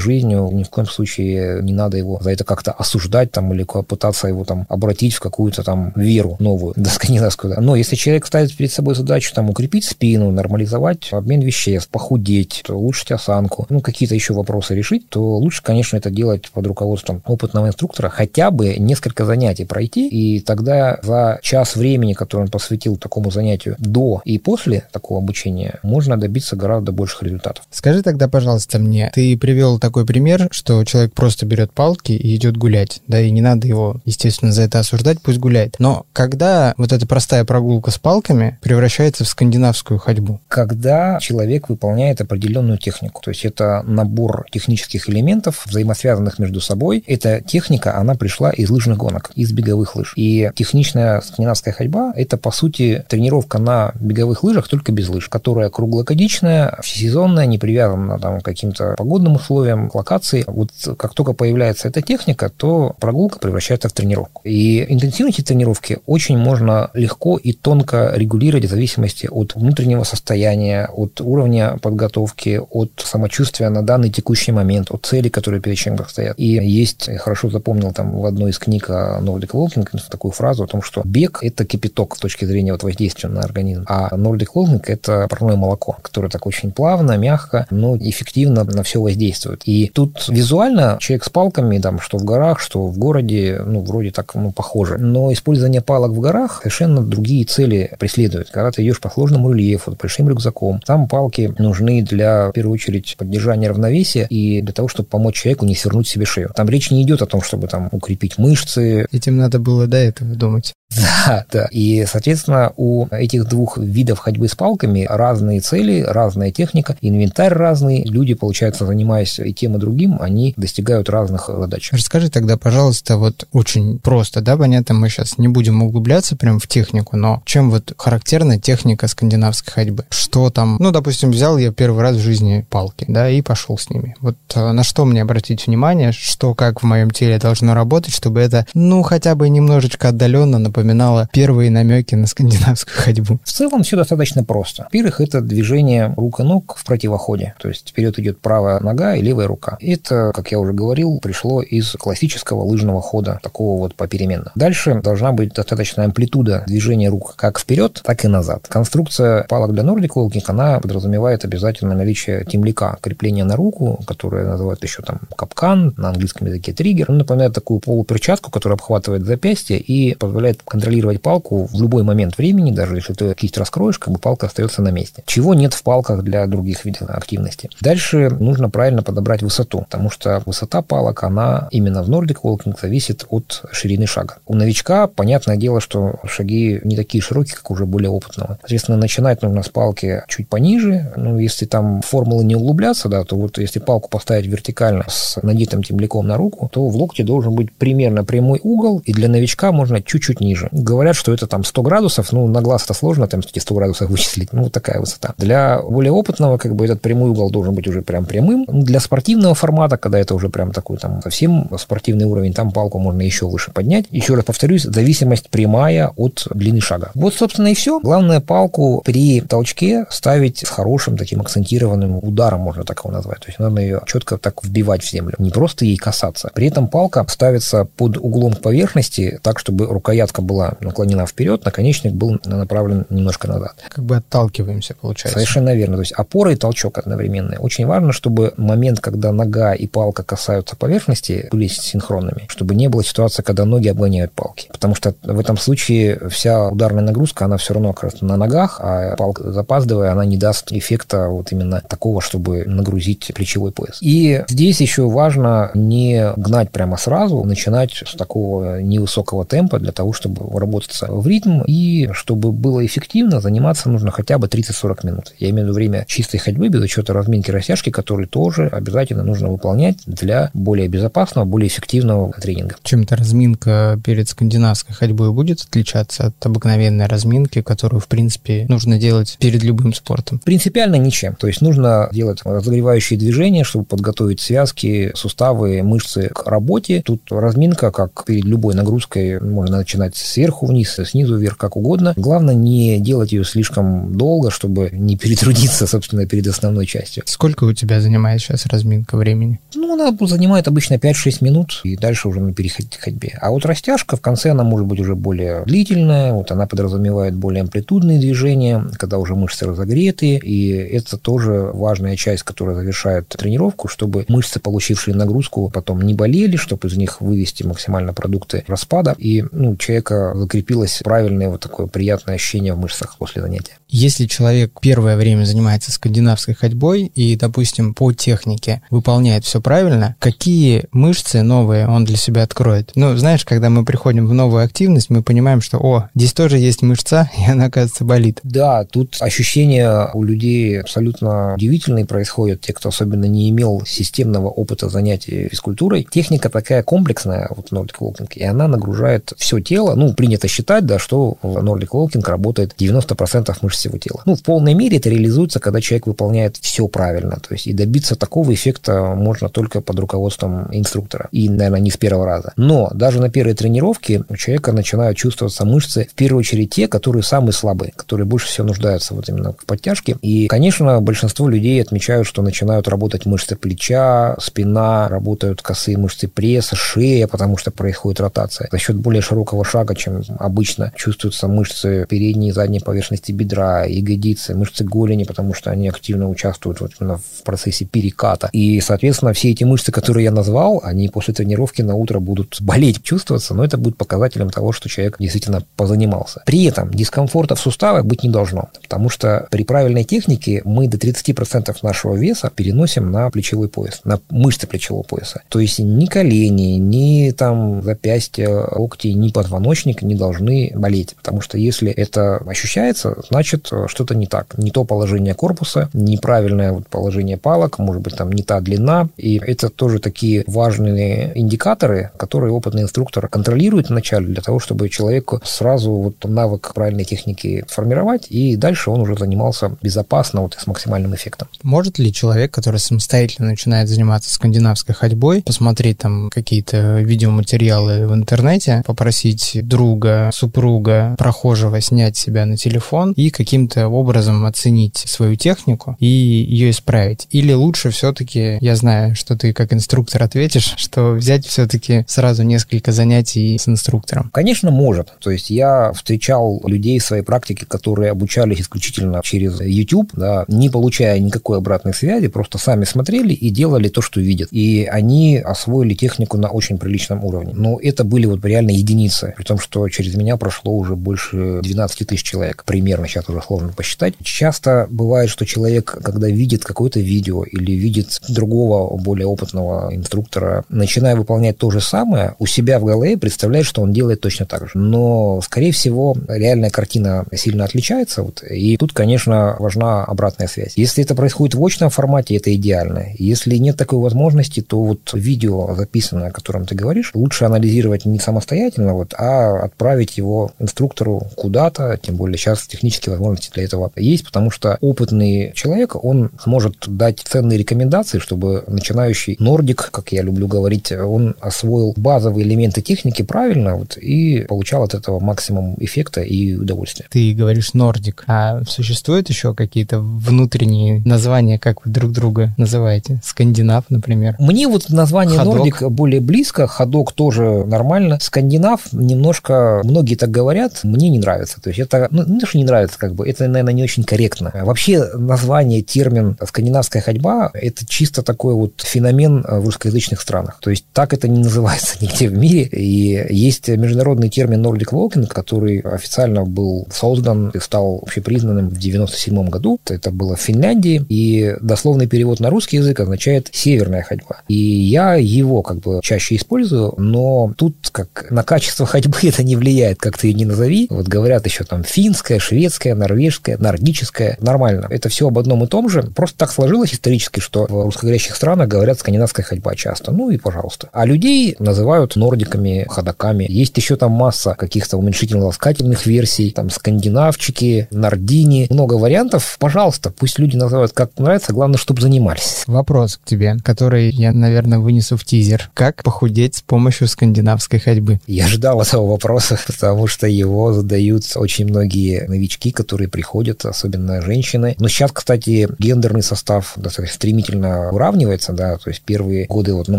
жизнью, 0.00 0.48
ни 0.52 0.62
в 0.62 0.70
коем 0.70 0.86
случае 0.86 1.62
не 1.62 1.72
надо 1.72 1.96
его 1.96 2.18
за 2.20 2.30
это 2.30 2.44
как-то 2.44 2.72
осуждать 2.72 3.30
там 3.32 3.52
или 3.52 3.64
пытаться 3.64 4.28
его 4.28 4.44
там 4.44 4.66
обратить 4.68 5.14
в 5.14 5.20
какую-то 5.20 5.62
там 5.62 5.92
веру 5.96 6.36
новую, 6.38 6.74
до 6.76 6.90
скандинавскую. 6.90 7.54
Но 7.60 7.76
если 7.76 7.96
человек 7.96 8.26
ставит 8.26 8.56
перед 8.56 8.72
собой 8.72 8.94
задачу 8.94 9.32
там 9.34 9.50
укрепить 9.50 9.84
спину, 9.84 10.30
нормализовать 10.30 11.12
обмен 11.12 11.40
веществ, 11.40 11.90
похудеть, 11.90 12.64
улучшить 12.68 13.12
осанку, 13.12 13.66
ну, 13.68 13.80
какие-то 13.80 14.14
еще 14.14 14.34
вопросы 14.34 14.74
решить, 14.74 15.08
то 15.08 15.36
лучше, 15.36 15.62
конечно, 15.62 15.96
это 15.96 16.10
делать 16.10 16.50
под 16.50 16.66
руководством 16.66 17.22
опытного 17.26 17.68
инструктора, 17.68 18.08
хотя 18.08 18.50
бы 18.50 18.76
несколько 18.78 19.24
занятий 19.24 19.64
пройти, 19.64 20.08
и 20.08 20.40
тогда 20.40 20.98
за 21.02 21.38
час 21.42 21.76
времени, 21.76 22.12
который 22.12 22.42
он 22.42 22.48
посвятил 22.48 22.96
такому 22.96 23.30
занятию 23.30 23.76
до 23.78 24.22
и 24.24 24.38
после 24.38 24.84
такого 24.92 25.20
обучения, 25.20 25.78
можно 25.82 25.97
добиться 26.06 26.56
гораздо 26.56 26.92
больших 26.92 27.22
результатов. 27.22 27.64
Скажи 27.70 28.02
тогда, 28.02 28.28
пожалуйста, 28.28 28.78
мне. 28.78 29.10
Ты 29.14 29.36
привел 29.36 29.78
такой 29.78 30.06
пример, 30.06 30.48
что 30.50 30.84
человек 30.84 31.12
просто 31.12 31.46
берет 31.46 31.72
палки 31.72 32.12
и 32.12 32.36
идет 32.36 32.56
гулять, 32.56 33.02
да, 33.06 33.20
и 33.20 33.30
не 33.30 33.40
надо 33.40 33.66
его, 33.66 34.00
естественно, 34.04 34.52
за 34.52 34.62
это 34.62 34.80
осуждать, 34.80 35.20
пусть 35.20 35.38
гуляет. 35.38 35.76
Но 35.78 36.06
когда 36.12 36.74
вот 36.76 36.92
эта 36.92 37.06
простая 37.06 37.44
прогулка 37.44 37.90
с 37.90 37.98
палками 37.98 38.58
превращается 38.62 39.24
в 39.24 39.28
скандинавскую 39.28 39.98
ходьбу? 39.98 40.40
Когда 40.48 41.18
человек 41.20 41.68
выполняет 41.68 42.20
определенную 42.20 42.78
технику, 42.78 43.20
то 43.22 43.30
есть 43.30 43.44
это 43.44 43.82
набор 43.86 44.46
технических 44.50 45.08
элементов, 45.08 45.64
взаимосвязанных 45.66 46.38
между 46.38 46.60
собой. 46.60 47.02
Эта 47.06 47.40
техника, 47.40 47.96
она 47.96 48.14
пришла 48.14 48.50
из 48.50 48.70
лыжных 48.70 48.98
гонок, 48.98 49.30
из 49.34 49.52
беговых 49.52 49.96
лыж. 49.96 50.12
И 50.16 50.50
техничная 50.54 51.20
скандинавская 51.20 51.74
ходьба– 51.74 52.12
это, 52.16 52.36
по 52.36 52.50
сути, 52.50 53.04
тренировка 53.08 53.58
на 53.58 53.92
беговых 54.00 54.44
лыжах, 54.44 54.68
только 54.68 54.92
без 54.92 55.08
лыж, 55.08 55.28
которая 55.28 55.70
круглогодичная, 55.78 56.76
всесезонная, 56.82 57.46
не 57.46 57.56
привязана 57.56 58.18
там, 58.18 58.40
к 58.40 58.44
каким-то 58.44 58.96
погодным 58.98 59.36
условиям, 59.36 59.92
локации. 59.94 60.42
Вот 60.48 60.70
как 60.96 61.14
только 61.14 61.34
появляется 61.34 61.86
эта 61.86 62.02
техника, 62.02 62.50
то 62.50 62.96
прогулка 62.98 63.38
превращается 63.38 63.88
в 63.88 63.92
тренировку. 63.92 64.40
И 64.42 64.84
интенсивность 64.92 65.44
тренировки 65.46 65.98
очень 66.04 66.36
можно 66.36 66.90
легко 66.94 67.36
и 67.36 67.52
тонко 67.52 68.12
регулировать 68.16 68.64
в 68.64 68.70
зависимости 68.70 69.28
от 69.30 69.54
внутреннего 69.54 70.02
состояния, 70.02 70.90
от 70.92 71.20
уровня 71.20 71.78
подготовки, 71.80 72.60
от 72.70 72.90
самочувствия 72.96 73.68
на 73.68 73.82
данный 73.82 74.10
текущий 74.10 74.50
момент, 74.50 74.90
от 74.90 75.06
целей, 75.06 75.30
которые 75.30 75.60
перед 75.60 75.78
человеком 75.78 76.08
стоят. 76.08 76.34
И 76.40 76.46
есть, 76.46 77.06
я 77.06 77.18
хорошо 77.18 77.50
запомнил 77.50 77.92
там 77.92 78.18
в 78.18 78.26
одной 78.26 78.50
из 78.50 78.58
книг 78.58 78.90
о 78.90 79.20
Nordic 79.22 79.50
Walking 79.52 79.86
такую 80.10 80.32
фразу 80.32 80.64
о 80.64 80.66
том, 80.66 80.82
что 80.82 81.02
бег– 81.04 81.38
это 81.42 81.64
кипяток 81.64 82.16
с 82.16 82.18
точки 82.18 82.46
зрения 82.46 82.72
вот 82.72 82.82
воздействия 82.82 83.28
на 83.28 83.42
организм, 83.42 83.84
а 83.86 84.08
Nordic 84.16 84.48
Walking– 84.56 84.82
это 84.88 85.28
парное 85.30 85.54
молоко, 85.54 85.67
которое 85.76 86.28
так 86.28 86.46
очень 86.46 86.72
плавно, 86.72 87.16
мягко, 87.16 87.66
но 87.70 87.96
эффективно 87.96 88.64
на 88.64 88.82
все 88.82 89.00
воздействует. 89.00 89.62
И 89.64 89.90
тут 89.92 90.26
визуально 90.28 90.96
человек 91.00 91.24
с 91.24 91.28
палками, 91.28 91.78
там, 91.78 92.00
что 92.00 92.18
в 92.18 92.24
горах, 92.24 92.60
что 92.60 92.86
в 92.86 92.98
городе, 92.98 93.62
ну, 93.64 93.82
вроде 93.82 94.10
так, 94.10 94.34
ну, 94.34 94.52
похоже. 94.52 94.98
Но 94.98 95.32
использование 95.32 95.80
палок 95.80 96.12
в 96.12 96.20
горах 96.20 96.58
совершенно 96.58 97.02
другие 97.02 97.44
цели 97.44 97.92
преследует. 97.98 98.50
Когда 98.50 98.70
ты 98.70 98.82
идешь 98.82 99.00
по 99.00 99.10
сложному 99.10 99.52
рельефу, 99.52 99.96
большим 100.00 100.28
рюкзаком, 100.28 100.80
там 100.80 101.08
палки 101.08 101.54
нужны 101.58 102.02
для, 102.02 102.48
в 102.48 102.52
первую 102.52 102.74
очередь, 102.74 103.16
поддержания 103.18 103.68
равновесия 103.68 104.26
и 104.28 104.62
для 104.62 104.72
того, 104.72 104.88
чтобы 104.88 105.08
помочь 105.08 105.36
человеку 105.36 105.66
не 105.66 105.74
свернуть 105.74 106.08
себе 106.08 106.24
шею. 106.24 106.50
Там 106.54 106.68
речь 106.68 106.90
не 106.90 107.02
идет 107.02 107.22
о 107.22 107.26
том, 107.26 107.42
чтобы 107.42 107.68
там 107.68 107.88
укрепить 107.92 108.38
мышцы. 108.38 109.06
Этим 109.12 109.36
надо 109.36 109.58
было 109.58 109.86
до 109.86 109.96
этого 109.96 110.34
думать. 110.34 110.72
Да, 111.26 111.44
да. 111.52 111.68
И, 111.70 112.06
соответственно, 112.06 112.72
у 112.76 113.06
этих 113.10 113.46
двух 113.46 113.76
видов 113.76 114.18
ходьбы 114.18 114.48
с 114.48 114.54
палками 114.54 115.06
разные 115.08 115.57
цели, 115.60 116.04
разная 116.06 116.50
техника, 116.50 116.96
инвентарь 117.00 117.52
разный. 117.52 118.04
Люди, 118.04 118.34
получается, 118.34 118.86
занимаясь 118.86 119.38
и 119.38 119.52
тем, 119.52 119.76
и 119.76 119.78
другим, 119.78 120.18
они 120.20 120.54
достигают 120.56 121.08
разных 121.08 121.48
задач. 121.48 121.90
Расскажи 121.92 122.30
тогда, 122.30 122.56
пожалуйста, 122.56 123.16
вот 123.16 123.46
очень 123.52 123.98
просто, 123.98 124.40
да, 124.40 124.56
понятно, 124.56 124.94
мы 124.94 125.08
сейчас 125.08 125.38
не 125.38 125.48
будем 125.48 125.82
углубляться 125.82 126.36
прям 126.36 126.58
в 126.58 126.66
технику, 126.66 127.16
но 127.16 127.42
чем 127.44 127.70
вот 127.70 127.92
характерна 127.96 128.58
техника 128.58 129.08
скандинавской 129.08 129.72
ходьбы? 129.72 130.04
Что 130.10 130.50
там, 130.50 130.76
ну, 130.80 130.90
допустим, 130.90 131.30
взял 131.30 131.58
я 131.58 131.72
первый 131.72 132.02
раз 132.02 132.16
в 132.16 132.20
жизни 132.20 132.66
палки, 132.70 133.04
да, 133.08 133.30
и 133.30 133.42
пошел 133.42 133.78
с 133.78 133.90
ними. 133.90 134.16
Вот 134.20 134.36
э, 134.54 134.72
на 134.72 134.82
что 134.82 135.04
мне 135.04 135.22
обратить 135.22 135.66
внимание, 135.66 136.12
что 136.12 136.54
как 136.54 136.82
в 136.82 136.86
моем 136.86 137.10
теле 137.10 137.38
должно 137.38 137.74
работать, 137.74 138.14
чтобы 138.14 138.40
это, 138.40 138.66
ну, 138.74 139.02
хотя 139.02 139.34
бы 139.34 139.48
немножечко 139.48 140.08
отдаленно 140.08 140.58
напоминало 140.58 141.28
первые 141.32 141.70
намеки 141.70 142.14
на 142.14 142.26
скандинавскую 142.26 142.96
ходьбу. 142.96 143.40
В 143.44 143.52
целом 143.52 143.82
все 143.82 143.96
достаточно 143.96 144.44
просто. 144.44 144.84
Во-первых, 144.84 145.20
это 145.20 145.40
движение 145.48 146.14
рук 146.16 146.40
и 146.40 146.42
ног 146.42 146.76
в 146.76 146.84
противоходе. 146.84 147.54
То 147.58 147.68
есть 147.68 147.90
вперед 147.90 148.18
идет 148.18 148.40
правая 148.40 148.80
нога 148.80 149.16
и 149.16 149.22
левая 149.22 149.46
рука. 149.46 149.78
Это, 149.80 150.32
как 150.34 150.52
я 150.52 150.58
уже 150.58 150.72
говорил, 150.72 151.18
пришло 151.20 151.62
из 151.62 151.92
классического 151.92 152.62
лыжного 152.62 153.00
хода, 153.00 153.40
такого 153.42 153.80
вот 153.80 153.94
попеременно. 153.94 154.52
Дальше 154.54 155.00
должна 155.02 155.32
быть 155.32 155.54
достаточная 155.54 156.06
амплитуда 156.06 156.64
движения 156.66 157.08
рук 157.08 157.34
как 157.36 157.58
вперед, 157.58 158.00
так 158.04 158.24
и 158.24 158.28
назад. 158.28 158.66
Конструкция 158.68 159.44
палок 159.44 159.72
для 159.72 159.82
Nordic 159.82 160.10
Walking, 160.14 160.44
она 160.46 160.80
подразумевает 160.80 161.44
обязательно 161.44 161.94
наличие 161.94 162.44
темляка, 162.44 162.98
крепления 163.00 163.44
на 163.44 163.56
руку, 163.56 164.00
которое 164.06 164.44
называют 164.44 164.82
еще 164.82 165.02
там 165.02 165.20
капкан, 165.36 165.94
на 165.96 166.10
английском 166.10 166.46
языке 166.46 166.72
триггер. 166.72 167.06
Он 167.10 167.18
напоминает 167.18 167.54
такую 167.54 167.80
полуперчатку, 167.80 168.50
которая 168.50 168.76
обхватывает 168.76 169.24
запястье 169.24 169.78
и 169.78 170.14
позволяет 170.14 170.62
контролировать 170.64 171.22
палку 171.22 171.66
в 171.66 171.80
любой 171.80 172.02
момент 172.02 172.36
времени, 172.38 172.70
даже 172.70 172.96
если 172.96 173.12
ты 173.12 173.34
кисть 173.34 173.58
раскроешь, 173.58 173.98
как 173.98 174.12
бы 174.12 174.18
палка 174.18 174.46
остается 174.46 174.82
на 174.82 174.90
месте. 174.90 175.22
Чего 175.38 175.54
нет 175.54 175.72
в 175.72 175.84
палках 175.84 176.24
для 176.24 176.44
других 176.48 176.84
видов 176.84 177.10
активности. 177.10 177.70
Дальше 177.80 178.28
нужно 178.28 178.68
правильно 178.70 179.04
подобрать 179.04 179.40
высоту, 179.40 179.82
потому 179.82 180.10
что 180.10 180.42
высота 180.46 180.82
палок, 180.82 181.22
она 181.22 181.68
именно 181.70 182.02
в 182.02 182.10
Nordic 182.10 182.38
Walking 182.42 182.76
зависит 182.82 183.24
от 183.28 183.62
ширины 183.70 184.08
шага. 184.08 184.38
У 184.48 184.56
новичка, 184.56 185.06
понятное 185.06 185.56
дело, 185.56 185.80
что 185.80 186.16
шаги 186.24 186.80
не 186.82 186.96
такие 186.96 187.22
широкие, 187.22 187.54
как 187.54 187.70
уже 187.70 187.86
более 187.86 188.10
опытного. 188.10 188.58
Соответственно, 188.62 188.98
начинать 188.98 189.42
нужно 189.42 189.62
с 189.62 189.68
палки 189.68 190.24
чуть 190.26 190.48
пониже. 190.48 191.12
Ну, 191.14 191.38
если 191.38 191.66
там 191.66 192.02
формулы 192.02 192.42
не 192.42 192.56
углубляться, 192.56 193.08
да, 193.08 193.22
то 193.22 193.36
вот 193.36 193.58
если 193.58 193.78
палку 193.78 194.08
поставить 194.08 194.46
вертикально 194.46 195.04
с 195.06 195.40
надетым 195.40 195.84
темляком 195.84 196.26
на 196.26 196.36
руку, 196.36 196.68
то 196.72 196.84
в 196.88 196.96
локте 196.96 197.22
должен 197.22 197.54
быть 197.54 197.72
примерно 197.72 198.24
прямой 198.24 198.58
угол, 198.60 199.00
и 199.04 199.12
для 199.12 199.28
новичка 199.28 199.70
можно 199.70 200.02
чуть-чуть 200.02 200.40
ниже. 200.40 200.68
Говорят, 200.72 201.14
что 201.14 201.32
это 201.32 201.46
там 201.46 201.62
100 201.62 201.82
градусов, 201.82 202.32
ну, 202.32 202.48
на 202.48 202.60
глаз 202.60 202.82
это 202.82 202.94
сложно, 202.94 203.28
там 203.28 203.38
эти 203.38 203.60
100 203.60 203.74
градусов 203.76 204.10
вычислить, 204.10 204.52
ну, 204.52 204.68
такая 204.68 204.98
высота. 204.98 205.27
Для 205.36 205.80
более 205.82 206.12
опытного, 206.12 206.58
как 206.58 206.74
бы, 206.74 206.84
этот 206.84 207.00
прямой 207.00 207.30
угол 207.30 207.50
должен 207.50 207.74
быть 207.74 207.86
уже 207.86 208.02
прям 208.02 208.24
прямым. 208.24 208.64
Ну, 208.68 208.82
для 208.82 209.00
спортивного 209.00 209.54
формата, 209.54 209.96
когда 209.96 210.18
это 210.18 210.34
уже 210.34 210.48
прям 210.48 210.72
такой 210.72 210.98
там 210.98 211.22
совсем 211.22 211.68
спортивный 211.78 212.24
уровень, 212.24 212.54
там 212.54 212.70
палку 212.70 212.98
можно 212.98 213.22
еще 213.22 213.46
выше 213.46 213.70
поднять. 213.72 214.06
Еще 214.10 214.34
раз 214.34 214.44
повторюсь, 214.44 214.82
зависимость 214.82 215.50
прямая 215.50 216.12
от 216.16 216.46
длины 216.50 216.80
шага. 216.80 217.10
Вот, 217.14 217.34
собственно, 217.34 217.68
и 217.68 217.74
все. 217.74 218.00
Главное, 218.00 218.40
палку 218.40 219.02
при 219.04 219.40
толчке 219.40 220.06
ставить 220.10 220.58
с 220.58 220.68
хорошим 220.68 221.16
таким 221.16 221.40
акцентированным 221.40 222.18
ударом, 222.22 222.60
можно 222.60 222.84
так 222.84 223.00
его 223.04 223.12
назвать. 223.12 223.40
То 223.40 223.46
есть 223.48 223.58
надо 223.58 223.80
ее 223.80 224.00
четко 224.06 224.38
так 224.38 224.64
вбивать 224.64 225.02
в 225.02 225.10
землю, 225.10 225.34
не 225.38 225.50
просто 225.50 225.84
ей 225.84 225.96
касаться. 225.96 226.50
При 226.54 226.68
этом 226.68 226.88
палка 226.88 227.24
ставится 227.28 227.84
под 227.84 228.16
углом 228.16 228.54
к 228.54 228.60
поверхности, 228.60 229.38
так, 229.42 229.58
чтобы 229.58 229.86
рукоятка 229.86 230.42
была 230.42 230.74
наклонена 230.80 231.26
вперед, 231.26 231.64
наконечник 231.64 232.12
был 232.12 232.38
направлен 232.44 233.06
немножко 233.10 233.48
назад. 233.48 233.74
Как 233.88 234.04
бы 234.04 234.16
отталкиваемся, 234.16 234.94
получается. 234.94 235.17
Совершенно 235.26 235.74
верно. 235.74 235.96
То 235.96 236.02
есть 236.02 236.12
опора 236.12 236.52
и 236.52 236.56
толчок 236.56 236.98
одновременные. 236.98 237.58
Очень 237.58 237.86
важно, 237.86 238.12
чтобы 238.12 238.52
момент, 238.56 239.00
когда 239.00 239.32
нога 239.32 239.74
и 239.74 239.86
палка 239.86 240.22
касаются 240.22 240.76
поверхности, 240.76 241.48
были 241.50 241.66
синхронными, 241.66 242.46
чтобы 242.48 242.74
не 242.74 242.88
было 242.88 243.02
ситуации, 243.04 243.42
когда 243.42 243.64
ноги 243.64 243.88
обгоняют 243.88 244.32
палки. 244.32 244.68
Потому 244.70 244.94
что 244.94 245.14
в 245.22 245.38
этом 245.38 245.56
случае 245.56 246.28
вся 246.28 246.68
ударная 246.68 247.02
нагрузка, 247.02 247.44
она 247.44 247.56
все 247.56 247.74
равно 247.74 247.92
как 247.92 248.04
раз 248.04 248.20
на 248.20 248.36
ногах, 248.36 248.80
а 248.80 249.16
палка 249.16 249.50
запаздывая, 249.52 250.12
она 250.12 250.24
не 250.24 250.36
даст 250.36 250.72
эффекта 250.72 251.28
вот 251.28 251.52
именно 251.52 251.80
такого, 251.80 252.20
чтобы 252.20 252.64
нагрузить 252.64 253.32
плечевой 253.34 253.72
пояс. 253.72 253.98
И 254.00 254.44
здесь 254.48 254.80
еще 254.80 255.08
важно 255.08 255.70
не 255.74 256.32
гнать 256.36 256.70
прямо 256.70 256.96
сразу, 256.96 257.42
начинать 257.44 258.02
с 258.06 258.14
такого 258.14 258.80
невысокого 258.80 259.44
темпа 259.44 259.78
для 259.78 259.92
того, 259.92 260.12
чтобы 260.12 260.58
работаться 260.58 261.06
в 261.10 261.26
ритм 261.26 261.62
и 261.66 262.10
чтобы 262.12 262.52
было 262.52 262.84
эффективно, 262.84 263.40
заниматься 263.40 263.88
нужно 263.88 264.10
хотя 264.10 264.38
бы 264.38 264.46
30-40 264.46 265.06
минут. 265.06 265.07
Я 265.38 265.50
имею 265.50 265.66
в 265.66 265.68
виду 265.68 265.74
время 265.74 266.04
чистой 266.06 266.38
ходьбы 266.38 266.68
без 266.68 266.80
учета 266.80 267.12
разминки 267.12 267.50
растяжки, 267.50 267.90
которые 267.90 268.26
тоже 268.26 268.68
обязательно 268.68 269.22
нужно 269.22 269.48
выполнять 269.48 269.98
для 270.06 270.50
более 270.54 270.88
безопасного, 270.88 271.44
более 271.44 271.68
эффективного 271.68 272.32
тренинга. 272.32 272.76
Чем-то 272.82 273.16
разминка 273.16 274.00
перед 274.04 274.28
скандинавской 274.28 274.94
ходьбой 274.94 275.32
будет 275.32 275.62
отличаться 275.62 276.26
от 276.26 276.46
обыкновенной 276.46 277.06
разминки, 277.06 277.62
которую, 277.62 278.00
в 278.00 278.08
принципе, 278.08 278.66
нужно 278.68 278.98
делать 278.98 279.36
перед 279.40 279.62
любым 279.62 279.94
спортом? 279.94 280.40
Принципиально 280.44 280.96
ничем. 280.96 281.34
То 281.36 281.46
есть 281.46 281.60
нужно 281.60 282.08
делать 282.12 282.40
разогревающие 282.44 283.18
движения, 283.18 283.64
чтобы 283.64 283.84
подготовить 283.84 284.40
связки, 284.40 285.12
суставы, 285.14 285.82
мышцы 285.82 286.28
к 286.28 286.46
работе. 286.46 287.02
Тут 287.04 287.22
разминка, 287.30 287.90
как 287.90 288.24
перед 288.24 288.44
любой 288.44 288.74
нагрузкой, 288.74 289.40
можно 289.40 289.78
начинать 289.78 290.16
сверху 290.16 290.66
вниз, 290.66 290.98
снизу 291.04 291.36
вверх, 291.36 291.56
как 291.56 291.76
угодно. 291.76 292.12
Главное 292.16 292.54
не 292.54 292.98
делать 293.00 293.32
ее 293.32 293.44
слишком 293.44 294.16
долго, 294.16 294.50
чтобы 294.50 294.87
не 294.92 295.16
перетрудиться, 295.16 295.86
собственно, 295.86 296.26
перед 296.26 296.46
основной 296.46 296.86
частью. 296.86 297.22
Сколько 297.26 297.64
у 297.64 297.72
тебя 297.72 298.00
занимает 298.00 298.40
сейчас 298.40 298.66
разминка 298.66 299.16
времени? 299.16 299.60
Ну, 299.74 299.92
она 299.94 300.16
занимает 300.26 300.68
обычно 300.68 300.94
5-6 300.94 301.38
минут, 301.40 301.80
и 301.84 301.96
дальше 301.96 302.28
уже 302.28 302.40
мы 302.40 302.52
переходить 302.52 302.96
к 302.96 303.00
ходьбе. 303.00 303.38
А 303.40 303.50
вот 303.50 303.64
растяжка 303.64 304.16
в 304.16 304.20
конце 304.20 304.50
она 304.50 304.64
может 304.64 304.86
быть 304.86 305.00
уже 305.00 305.14
более 305.14 305.64
длительная, 305.64 306.32
вот 306.32 306.50
она 306.50 306.66
подразумевает 306.66 307.34
более 307.34 307.62
амплитудные 307.62 308.18
движения, 308.18 308.84
когда 308.98 309.18
уже 309.18 309.34
мышцы 309.34 309.66
разогреты, 309.66 310.36
и 310.36 310.70
это 310.70 311.16
тоже 311.16 311.70
важная 311.72 312.16
часть, 312.16 312.42
которая 312.42 312.76
завершает 312.76 313.28
тренировку, 313.28 313.88
чтобы 313.88 314.24
мышцы, 314.28 314.60
получившие 314.60 315.14
нагрузку, 315.14 315.70
потом 315.70 316.02
не 316.02 316.14
болели, 316.14 316.56
чтобы 316.56 316.88
из 316.88 316.96
них 316.96 317.20
вывести 317.20 317.62
максимально 317.62 318.12
продукты 318.12 318.64
распада, 318.66 319.14
и 319.18 319.44
ну, 319.52 319.72
у 319.72 319.76
человека 319.76 320.32
закрепилось 320.34 321.00
правильное 321.04 321.48
вот 321.48 321.60
такое 321.60 321.86
приятное 321.86 322.34
ощущение 322.34 322.74
в 322.74 322.78
мышцах 322.78 323.16
после 323.18 323.42
занятия. 323.42 323.74
Если 323.90 324.26
человек 324.26 324.72
первое 324.82 325.16
время 325.16 325.44
занимается 325.44 325.90
скандинавской 325.90 326.54
ходьбой 326.54 327.10
и, 327.14 327.36
допустим, 327.36 327.94
по 327.94 328.12
технике 328.12 328.82
выполняет 328.90 329.46
все 329.46 329.62
правильно, 329.62 330.14
какие 330.18 330.84
мышцы 330.92 331.42
новые 331.42 331.88
он 331.88 332.04
для 332.04 332.18
себя 332.18 332.42
откроет? 332.42 332.92
Ну, 332.96 333.16
знаешь, 333.16 333.46
когда 333.46 333.70
мы 333.70 333.86
приходим 333.86 334.26
в 334.26 334.34
новую 334.34 334.62
активность, 334.62 335.08
мы 335.08 335.22
понимаем, 335.22 335.62
что, 335.62 335.78
о, 335.78 336.10
здесь 336.14 336.34
тоже 336.34 336.58
есть 336.58 336.82
мышца, 336.82 337.30
и 337.38 337.50
она, 337.50 337.66
оказывается, 337.66 338.04
болит. 338.04 338.40
Да, 338.42 338.84
тут 338.84 339.16
ощущения 339.20 340.10
у 340.12 340.22
людей 340.22 340.80
абсолютно 340.80 341.54
удивительные 341.54 342.04
происходят, 342.04 342.60
те, 342.60 342.74
кто 342.74 342.90
особенно 342.90 343.24
не 343.24 343.48
имел 343.48 343.82
системного 343.86 344.48
опыта 344.48 344.90
занятий 344.90 345.48
физкультурой. 345.48 346.06
Техника 346.10 346.50
такая 346.50 346.82
комплексная, 346.82 347.50
вот 347.56 347.72
Nordic 347.72 347.96
Walking, 348.00 348.28
и 348.34 348.44
она 348.44 348.68
нагружает 348.68 349.32
все 349.38 349.60
тело. 349.60 349.94
Ну, 349.94 350.12
принято 350.12 350.46
считать, 350.46 350.84
да, 350.84 350.98
что 350.98 351.38
Nordic 351.42 351.88
Walking 351.92 352.28
работает 352.28 352.74
90% 352.78 353.56
мышц 353.62 353.77
всего 353.78 353.98
тела. 353.98 354.22
Ну, 354.26 354.34
в 354.34 354.42
полной 354.42 354.74
мере 354.74 354.98
это 354.98 355.08
реализуется, 355.08 355.60
когда 355.60 355.80
человек 355.80 356.06
выполняет 356.06 356.56
все 356.56 356.86
правильно. 356.88 357.36
То 357.36 357.54
есть 357.54 357.66
и 357.66 357.72
добиться 357.72 358.16
такого 358.16 358.52
эффекта 358.52 359.14
можно 359.14 359.48
только 359.48 359.80
под 359.80 359.98
руководством 359.98 360.68
инструктора. 360.72 361.28
И, 361.32 361.48
наверное, 361.48 361.80
не 361.80 361.90
с 361.90 361.96
первого 361.96 362.26
раза. 362.26 362.52
Но 362.56 362.90
даже 362.92 363.20
на 363.20 363.30
первой 363.30 363.54
тренировке 363.54 364.24
у 364.28 364.36
человека 364.36 364.72
начинают 364.72 365.16
чувствоваться 365.16 365.64
мышцы, 365.64 366.08
в 366.10 366.14
первую 366.14 366.40
очередь 366.40 366.70
те, 366.70 366.88
которые 366.88 367.22
самые 367.22 367.52
слабые, 367.52 367.92
которые 367.96 368.26
больше 368.26 368.48
всего 368.48 368.66
нуждаются 368.66 369.14
вот 369.14 369.28
именно 369.28 369.52
в 369.52 369.64
подтяжке. 369.64 370.16
И, 370.22 370.48
конечно, 370.48 371.00
большинство 371.00 371.48
людей 371.48 371.80
отмечают, 371.80 372.26
что 372.26 372.42
начинают 372.42 372.88
работать 372.88 373.26
мышцы 373.26 373.56
плеча, 373.56 374.36
спина, 374.40 375.08
работают 375.08 375.62
косые 375.62 375.96
мышцы 375.98 376.28
пресса, 376.28 376.76
шея, 376.76 377.26
потому 377.26 377.56
что 377.56 377.70
происходит 377.70 378.20
ротация. 378.20 378.68
За 378.70 378.78
счет 378.78 378.96
более 378.96 379.22
широкого 379.22 379.64
шага, 379.64 379.94
чем 379.94 380.22
обычно, 380.38 380.92
чувствуются 380.96 381.48
мышцы 381.48 382.06
передней 382.08 382.48
и 382.48 382.52
задней 382.52 382.80
поверхности 382.80 383.32
бедра, 383.32 383.67
ягодицы, 383.84 384.54
мышцы 384.54 384.84
голени, 384.84 385.24
потому 385.24 385.54
что 385.54 385.70
они 385.70 385.88
активно 385.88 386.28
участвуют 386.28 386.80
вот 386.80 386.92
именно 387.00 387.18
в 387.18 387.42
процессе 387.44 387.84
переката. 387.84 388.48
И, 388.52 388.80
соответственно, 388.80 389.32
все 389.32 389.50
эти 389.50 389.64
мышцы, 389.64 389.92
которые 389.92 390.24
я 390.24 390.30
назвал, 390.30 390.80
они 390.84 391.08
после 391.08 391.34
тренировки 391.34 391.82
на 391.82 391.94
утро 391.94 392.20
будут 392.20 392.58
болеть, 392.60 393.02
чувствоваться, 393.02 393.54
но 393.54 393.64
это 393.64 393.76
будет 393.78 393.96
показателем 393.96 394.50
того, 394.50 394.72
что 394.72 394.88
человек 394.88 395.16
действительно 395.18 395.62
позанимался. 395.76 396.42
При 396.46 396.64
этом 396.64 396.90
дискомфорта 396.92 397.54
в 397.54 397.60
суставах 397.60 398.04
быть 398.04 398.22
не 398.22 398.30
должно, 398.30 398.68
потому 398.82 399.08
что 399.08 399.46
при 399.50 399.64
правильной 399.64 400.04
технике 400.04 400.62
мы 400.64 400.88
до 400.88 400.96
30% 400.96 401.76
нашего 401.82 402.16
веса 402.16 402.50
переносим 402.54 403.10
на 403.10 403.30
плечевой 403.30 403.68
пояс, 403.68 404.00
на 404.04 404.20
мышцы 404.30 404.66
плечевого 404.66 405.02
пояса. 405.02 405.42
То 405.48 405.60
есть 405.60 405.78
ни 405.78 406.06
колени, 406.06 406.76
ни 406.76 407.30
там 407.30 407.82
запястья, 407.82 408.48
локти, 408.72 409.08
ни 409.08 409.30
позвоночник 409.30 410.02
не 410.02 410.14
должны 410.14 410.72
болеть, 410.74 411.14
потому 411.16 411.40
что 411.40 411.58
если 411.58 411.90
это 411.90 412.36
ощущается, 412.38 413.16
значит 413.28 413.57
значит, 413.58 413.72
э, 413.72 413.86
что-то 413.88 414.14
не 414.14 414.26
так. 414.26 414.58
Не 414.58 414.70
то 414.70 414.84
положение 414.84 415.34
корпуса, 415.34 415.88
неправильное 415.92 416.72
вот 416.72 416.86
положение 416.88 417.36
палок, 417.36 417.78
может 417.78 418.02
быть, 418.02 418.16
там 418.16 418.32
не 418.32 418.42
та 418.42 418.60
длина. 418.60 419.08
И 419.16 419.40
это 419.44 419.68
тоже 419.68 419.98
такие 419.98 420.44
важные 420.46 421.32
индикаторы, 421.34 422.10
которые 422.16 422.52
опытный 422.52 422.82
инструктор 422.82 423.28
контролирует 423.28 423.90
вначале 423.90 424.26
для 424.26 424.42
того, 424.42 424.58
чтобы 424.58 424.88
человеку 424.88 425.40
сразу 425.44 425.92
вот 425.92 426.24
навык 426.24 426.72
правильной 426.74 427.04
техники 427.04 427.64
формировать, 427.68 428.26
и 428.30 428.56
дальше 428.56 428.90
он 428.90 429.00
уже 429.00 429.16
занимался 429.16 429.70
безопасно 429.82 430.42
вот 430.42 430.56
с 430.58 430.66
максимальным 430.66 431.14
эффектом. 431.14 431.48
Может 431.62 431.98
ли 431.98 432.12
человек, 432.12 432.52
который 432.52 432.80
самостоятельно 432.80 433.48
начинает 433.48 433.88
заниматься 433.88 434.32
скандинавской 434.32 434.94
ходьбой, 434.94 435.42
посмотреть 435.42 435.98
там 435.98 436.30
какие-то 436.30 437.00
видеоматериалы 437.00 438.06
в 438.06 438.14
интернете, 438.14 438.82
попросить 438.86 439.60
друга, 439.62 440.30
супруга, 440.32 441.14
прохожего 441.18 441.80
снять 441.80 442.16
себя 442.16 442.46
на 442.46 442.56
телефон 442.56 443.12
и 443.12 443.30
какие 443.30 443.47
каким-то 443.48 443.88
образом 443.88 444.44
оценить 444.44 444.98
свою 444.98 445.34
технику 445.34 445.96
и 445.98 446.06
ее 446.06 446.68
исправить? 446.68 447.26
Или 447.30 447.54
лучше 447.54 447.88
все-таки, 447.88 448.58
я 448.60 448.76
знаю, 448.76 449.16
что 449.16 449.38
ты 449.38 449.54
как 449.54 449.72
инструктор 449.72 450.22
ответишь, 450.22 450.74
что 450.76 451.12
взять 451.12 451.46
все-таки 451.46 452.04
сразу 452.06 452.42
несколько 452.42 452.92
занятий 452.92 453.56
с 453.56 453.66
инструктором? 453.66 454.28
Конечно, 454.34 454.70
может. 454.70 455.14
То 455.20 455.30
есть 455.30 455.48
я 455.48 455.92
встречал 455.94 456.60
людей 456.66 456.98
в 456.98 457.04
своей 457.04 457.22
практике, 457.22 457.64
которые 457.64 458.10
обучались 458.10 458.60
исключительно 458.60 459.22
через 459.24 459.62
YouTube, 459.62 460.10
да, 460.12 460.44
не 460.46 460.68
получая 460.68 461.18
никакой 461.18 461.56
обратной 461.56 461.94
связи, 461.94 462.28
просто 462.28 462.58
сами 462.58 462.84
смотрели 462.84 463.32
и 463.32 463.48
делали 463.48 463.88
то, 463.88 464.02
что 464.02 464.20
видят. 464.20 464.50
И 464.52 464.84
они 464.84 465.38
освоили 465.38 465.94
технику 465.94 466.36
на 466.36 466.48
очень 466.50 466.76
приличном 466.76 467.24
уровне. 467.24 467.54
Но 467.54 467.78
это 467.82 468.04
были 468.04 468.26
вот 468.26 468.44
реально 468.44 468.72
единицы, 468.72 469.32
при 469.38 469.44
том, 469.44 469.58
что 469.58 469.88
через 469.88 470.16
меня 470.16 470.36
прошло 470.36 470.76
уже 470.76 470.96
больше 470.96 471.60
12 471.62 472.06
тысяч 472.06 472.22
человек 472.22 472.64
примерно 472.66 473.08
сейчас 473.08 473.26
уже 473.30 473.37
тоже 473.38 473.46
сложно 473.46 473.72
посчитать. 473.72 474.14
Часто 474.22 474.86
бывает, 474.90 475.30
что 475.30 475.46
человек, 475.46 475.98
когда 476.02 476.28
видит 476.28 476.64
какое-то 476.64 477.00
видео 477.00 477.44
или 477.44 477.72
видит 477.72 478.20
другого, 478.28 478.96
более 478.96 479.26
опытного 479.26 479.94
инструктора, 479.94 480.64
начиная 480.68 481.16
выполнять 481.16 481.58
то 481.58 481.70
же 481.70 481.80
самое, 481.80 482.34
у 482.38 482.46
себя 482.46 482.78
в 482.78 482.84
голове 482.84 483.16
представляет, 483.16 483.66
что 483.66 483.82
он 483.82 483.92
делает 483.92 484.20
точно 484.20 484.46
так 484.46 484.68
же. 484.68 484.72
Но, 484.74 485.40
скорее 485.42 485.72
всего, 485.72 486.16
реальная 486.28 486.70
картина 486.70 487.24
сильно 487.34 487.64
отличается. 487.64 488.22
Вот, 488.22 488.42
и 488.42 488.76
тут, 488.76 488.92
конечно, 488.92 489.56
важна 489.58 490.04
обратная 490.04 490.48
связь. 490.48 490.72
Если 490.76 491.04
это 491.04 491.14
происходит 491.14 491.54
в 491.54 491.64
очном 491.64 491.90
формате, 491.90 492.36
это 492.36 492.54
идеально. 492.54 493.06
Если 493.18 493.56
нет 493.56 493.76
такой 493.76 493.98
возможности, 493.98 494.60
то 494.60 494.82
вот 494.82 495.10
видео, 495.12 495.74
записанное, 495.74 496.28
о 496.28 496.32
котором 496.32 496.66
ты 496.66 496.74
говоришь, 496.74 497.12
лучше 497.14 497.44
анализировать 497.44 498.04
не 498.04 498.18
самостоятельно, 498.18 498.94
вот, 498.94 499.14
а 499.16 499.64
отправить 499.64 500.18
его 500.18 500.52
инструктору 500.58 501.22
куда-то, 501.36 501.98
тем 502.00 502.16
более 502.16 502.38
сейчас 502.38 502.66
технические 502.66 503.14
возможности 503.28 503.52
для 503.54 503.64
этого 503.64 503.92
есть, 503.96 504.24
потому 504.24 504.50
что 504.50 504.78
опытный 504.80 505.52
человек, 505.54 506.02
он 506.02 506.30
сможет 506.42 506.76
дать 506.86 507.20
ценные 507.20 507.58
рекомендации, 507.58 508.18
чтобы 508.18 508.64
начинающий 508.66 509.36
нордик, 509.38 509.90
как 509.90 510.12
я 510.12 510.22
люблю 510.22 510.46
говорить, 510.46 510.92
он 510.92 511.34
освоил 511.40 511.94
базовые 511.96 512.46
элементы 512.46 512.80
техники 512.80 513.22
правильно 513.22 513.76
вот, 513.76 513.96
и 513.96 514.44
получал 514.48 514.82
от 514.82 514.94
этого 514.94 515.20
максимум 515.20 515.76
эффекта 515.78 516.20
и 516.20 516.54
удовольствия. 516.54 517.06
Ты 517.10 517.34
говоришь 517.34 517.74
нордик, 517.74 518.24
а 518.26 518.62
существуют 518.64 519.28
еще 519.28 519.54
какие-то 519.54 520.00
внутренние 520.00 521.02
названия, 521.04 521.58
как 521.58 521.84
вы 521.84 521.92
друг 521.92 522.12
друга 522.12 522.52
называете? 522.56 523.20
Скандинав, 523.24 523.84
например? 523.90 524.36
Мне 524.38 524.68
вот 524.68 524.88
название 524.88 525.38
Ходок. 525.38 525.56
нордик 525.56 525.82
более 525.82 526.20
близко, 526.20 526.66
ходок 526.66 527.12
тоже 527.12 527.64
нормально. 527.64 528.18
Скандинав 528.20 528.92
немножко, 528.92 529.82
многие 529.84 530.14
так 530.14 530.30
говорят, 530.30 530.80
мне 530.84 531.08
не 531.08 531.18
нравится. 531.18 531.60
То 531.60 531.70
есть 531.70 531.80
это, 531.80 532.08
ну, 532.10 532.24
не 532.26 532.40
то, 532.40 532.46
что 532.46 532.58
не 532.58 532.64
нравится, 532.64 532.98
как 532.98 533.14
бы, 533.14 533.17
это, 533.24 533.48
наверное, 533.48 533.74
не 533.74 533.82
очень 533.82 534.04
корректно. 534.04 534.52
Вообще 534.54 535.04
название, 535.14 535.82
термин 535.82 536.36
скандинавская 536.46 537.02
ходьба, 537.02 537.50
это 537.54 537.86
чисто 537.86 538.22
такой 538.22 538.54
вот 538.54 538.80
феномен 538.80 539.44
в 539.46 539.64
русскоязычных 539.64 540.20
странах. 540.20 540.58
То 540.60 540.70
есть 540.70 540.84
так 540.92 541.12
это 541.12 541.28
не 541.28 541.38
называется 541.38 541.96
нигде 542.00 542.28
в 542.28 542.34
мире. 542.34 542.62
И 542.64 543.26
есть 543.30 543.68
международный 543.68 544.28
термин 544.28 544.64
Nordic 544.64 544.92
Walking, 544.92 545.26
который 545.26 545.80
официально 545.80 546.44
был 546.44 546.86
создан 546.92 547.50
и 547.50 547.60
стал 547.60 548.00
общепризнанным 548.02 548.68
в 548.68 548.78
97 548.78 549.48
году. 549.48 549.80
Это 549.88 550.10
было 550.10 550.36
в 550.36 550.40
Финляндии. 550.40 551.04
И 551.08 551.54
дословный 551.60 552.06
перевод 552.06 552.40
на 552.40 552.50
русский 552.50 552.76
язык 552.76 553.00
означает 553.00 553.48
«северная 553.52 554.02
ходьба». 554.02 554.42
И 554.48 554.54
я 554.54 555.14
его 555.14 555.62
как 555.62 555.78
бы 555.78 556.00
чаще 556.02 556.36
использую, 556.36 556.94
но 556.96 557.52
тут 557.56 557.76
как 557.92 558.30
на 558.30 558.42
качество 558.42 558.86
ходьбы 558.86 559.18
это 559.22 559.42
не 559.42 559.56
влияет, 559.56 559.98
как 559.98 560.18
ты 560.18 560.28
ее 560.28 560.34
не 560.34 560.44
назови. 560.44 560.86
Вот 560.90 561.06
говорят 561.06 561.46
еще 561.46 561.64
там 561.64 561.84
финская, 561.84 562.38
шведская, 562.38 562.94
норвежская, 562.98 563.56
нордическая. 563.58 564.36
Нормально. 564.40 564.86
Это 564.90 565.08
все 565.08 565.28
об 565.28 565.38
одном 565.38 565.64
и 565.64 565.66
том 565.66 565.88
же. 565.88 566.02
Просто 566.02 566.38
так 566.38 566.50
сложилось 566.50 566.92
исторически, 566.92 567.40
что 567.40 567.66
в 567.68 567.84
русскоговорящих 567.84 568.34
странах 568.34 568.68
говорят 568.68 568.98
скандинавская 568.98 569.44
ходьба 569.44 569.74
часто. 569.74 570.12
Ну 570.12 570.30
и 570.30 570.38
пожалуйста. 570.38 570.88
А 570.92 571.06
людей 571.06 571.56
называют 571.58 572.16
нордиками, 572.16 572.86
ходаками. 572.88 573.46
Есть 573.48 573.76
еще 573.76 573.96
там 573.96 574.12
масса 574.12 574.54
каких-то 574.54 574.96
уменьшительно-ласкательных 574.96 576.06
версий, 576.06 576.50
там 576.50 576.70
скандинавчики, 576.70 577.88
нордини. 577.90 578.66
Много 578.70 578.94
вариантов. 578.94 579.56
Пожалуйста, 579.58 580.10
пусть 580.10 580.38
люди 580.38 580.56
называют 580.56 580.92
как 580.92 581.18
нравится, 581.18 581.52
главное, 581.52 581.78
чтобы 581.78 582.00
занимались. 582.00 582.64
Вопрос 582.66 583.16
к 583.16 583.28
тебе, 583.28 583.56
который 583.62 584.10
я, 584.10 584.32
наверное, 584.32 584.78
вынесу 584.78 585.16
в 585.16 585.24
тизер. 585.24 585.70
Как 585.74 586.02
похудеть 586.02 586.56
с 586.56 586.62
помощью 586.62 587.08
скандинавской 587.08 587.78
ходьбы? 587.78 588.20
Я 588.26 588.46
ждал 588.48 588.80
этого 588.80 589.06
вопроса, 589.06 589.58
потому 589.66 590.06
что 590.06 590.26
его 590.26 590.72
задают 590.72 591.24
очень 591.36 591.66
многие 591.66 592.26
новички, 592.28 592.70
которые 592.70 592.87
приходят, 593.08 593.64
особенно 593.64 594.22
женщины. 594.22 594.74
Но 594.78 594.88
сейчас, 594.88 595.12
кстати, 595.12 595.68
гендерный 595.78 596.22
состав 596.22 596.72
достаточно 596.76 597.14
стремительно 597.14 597.90
уравнивается, 597.90 598.52
да, 598.52 598.76
то 598.78 598.90
есть 598.90 599.02
первые 599.02 599.46
годы 599.46 599.74
вот 599.74 599.88
на 599.88 599.98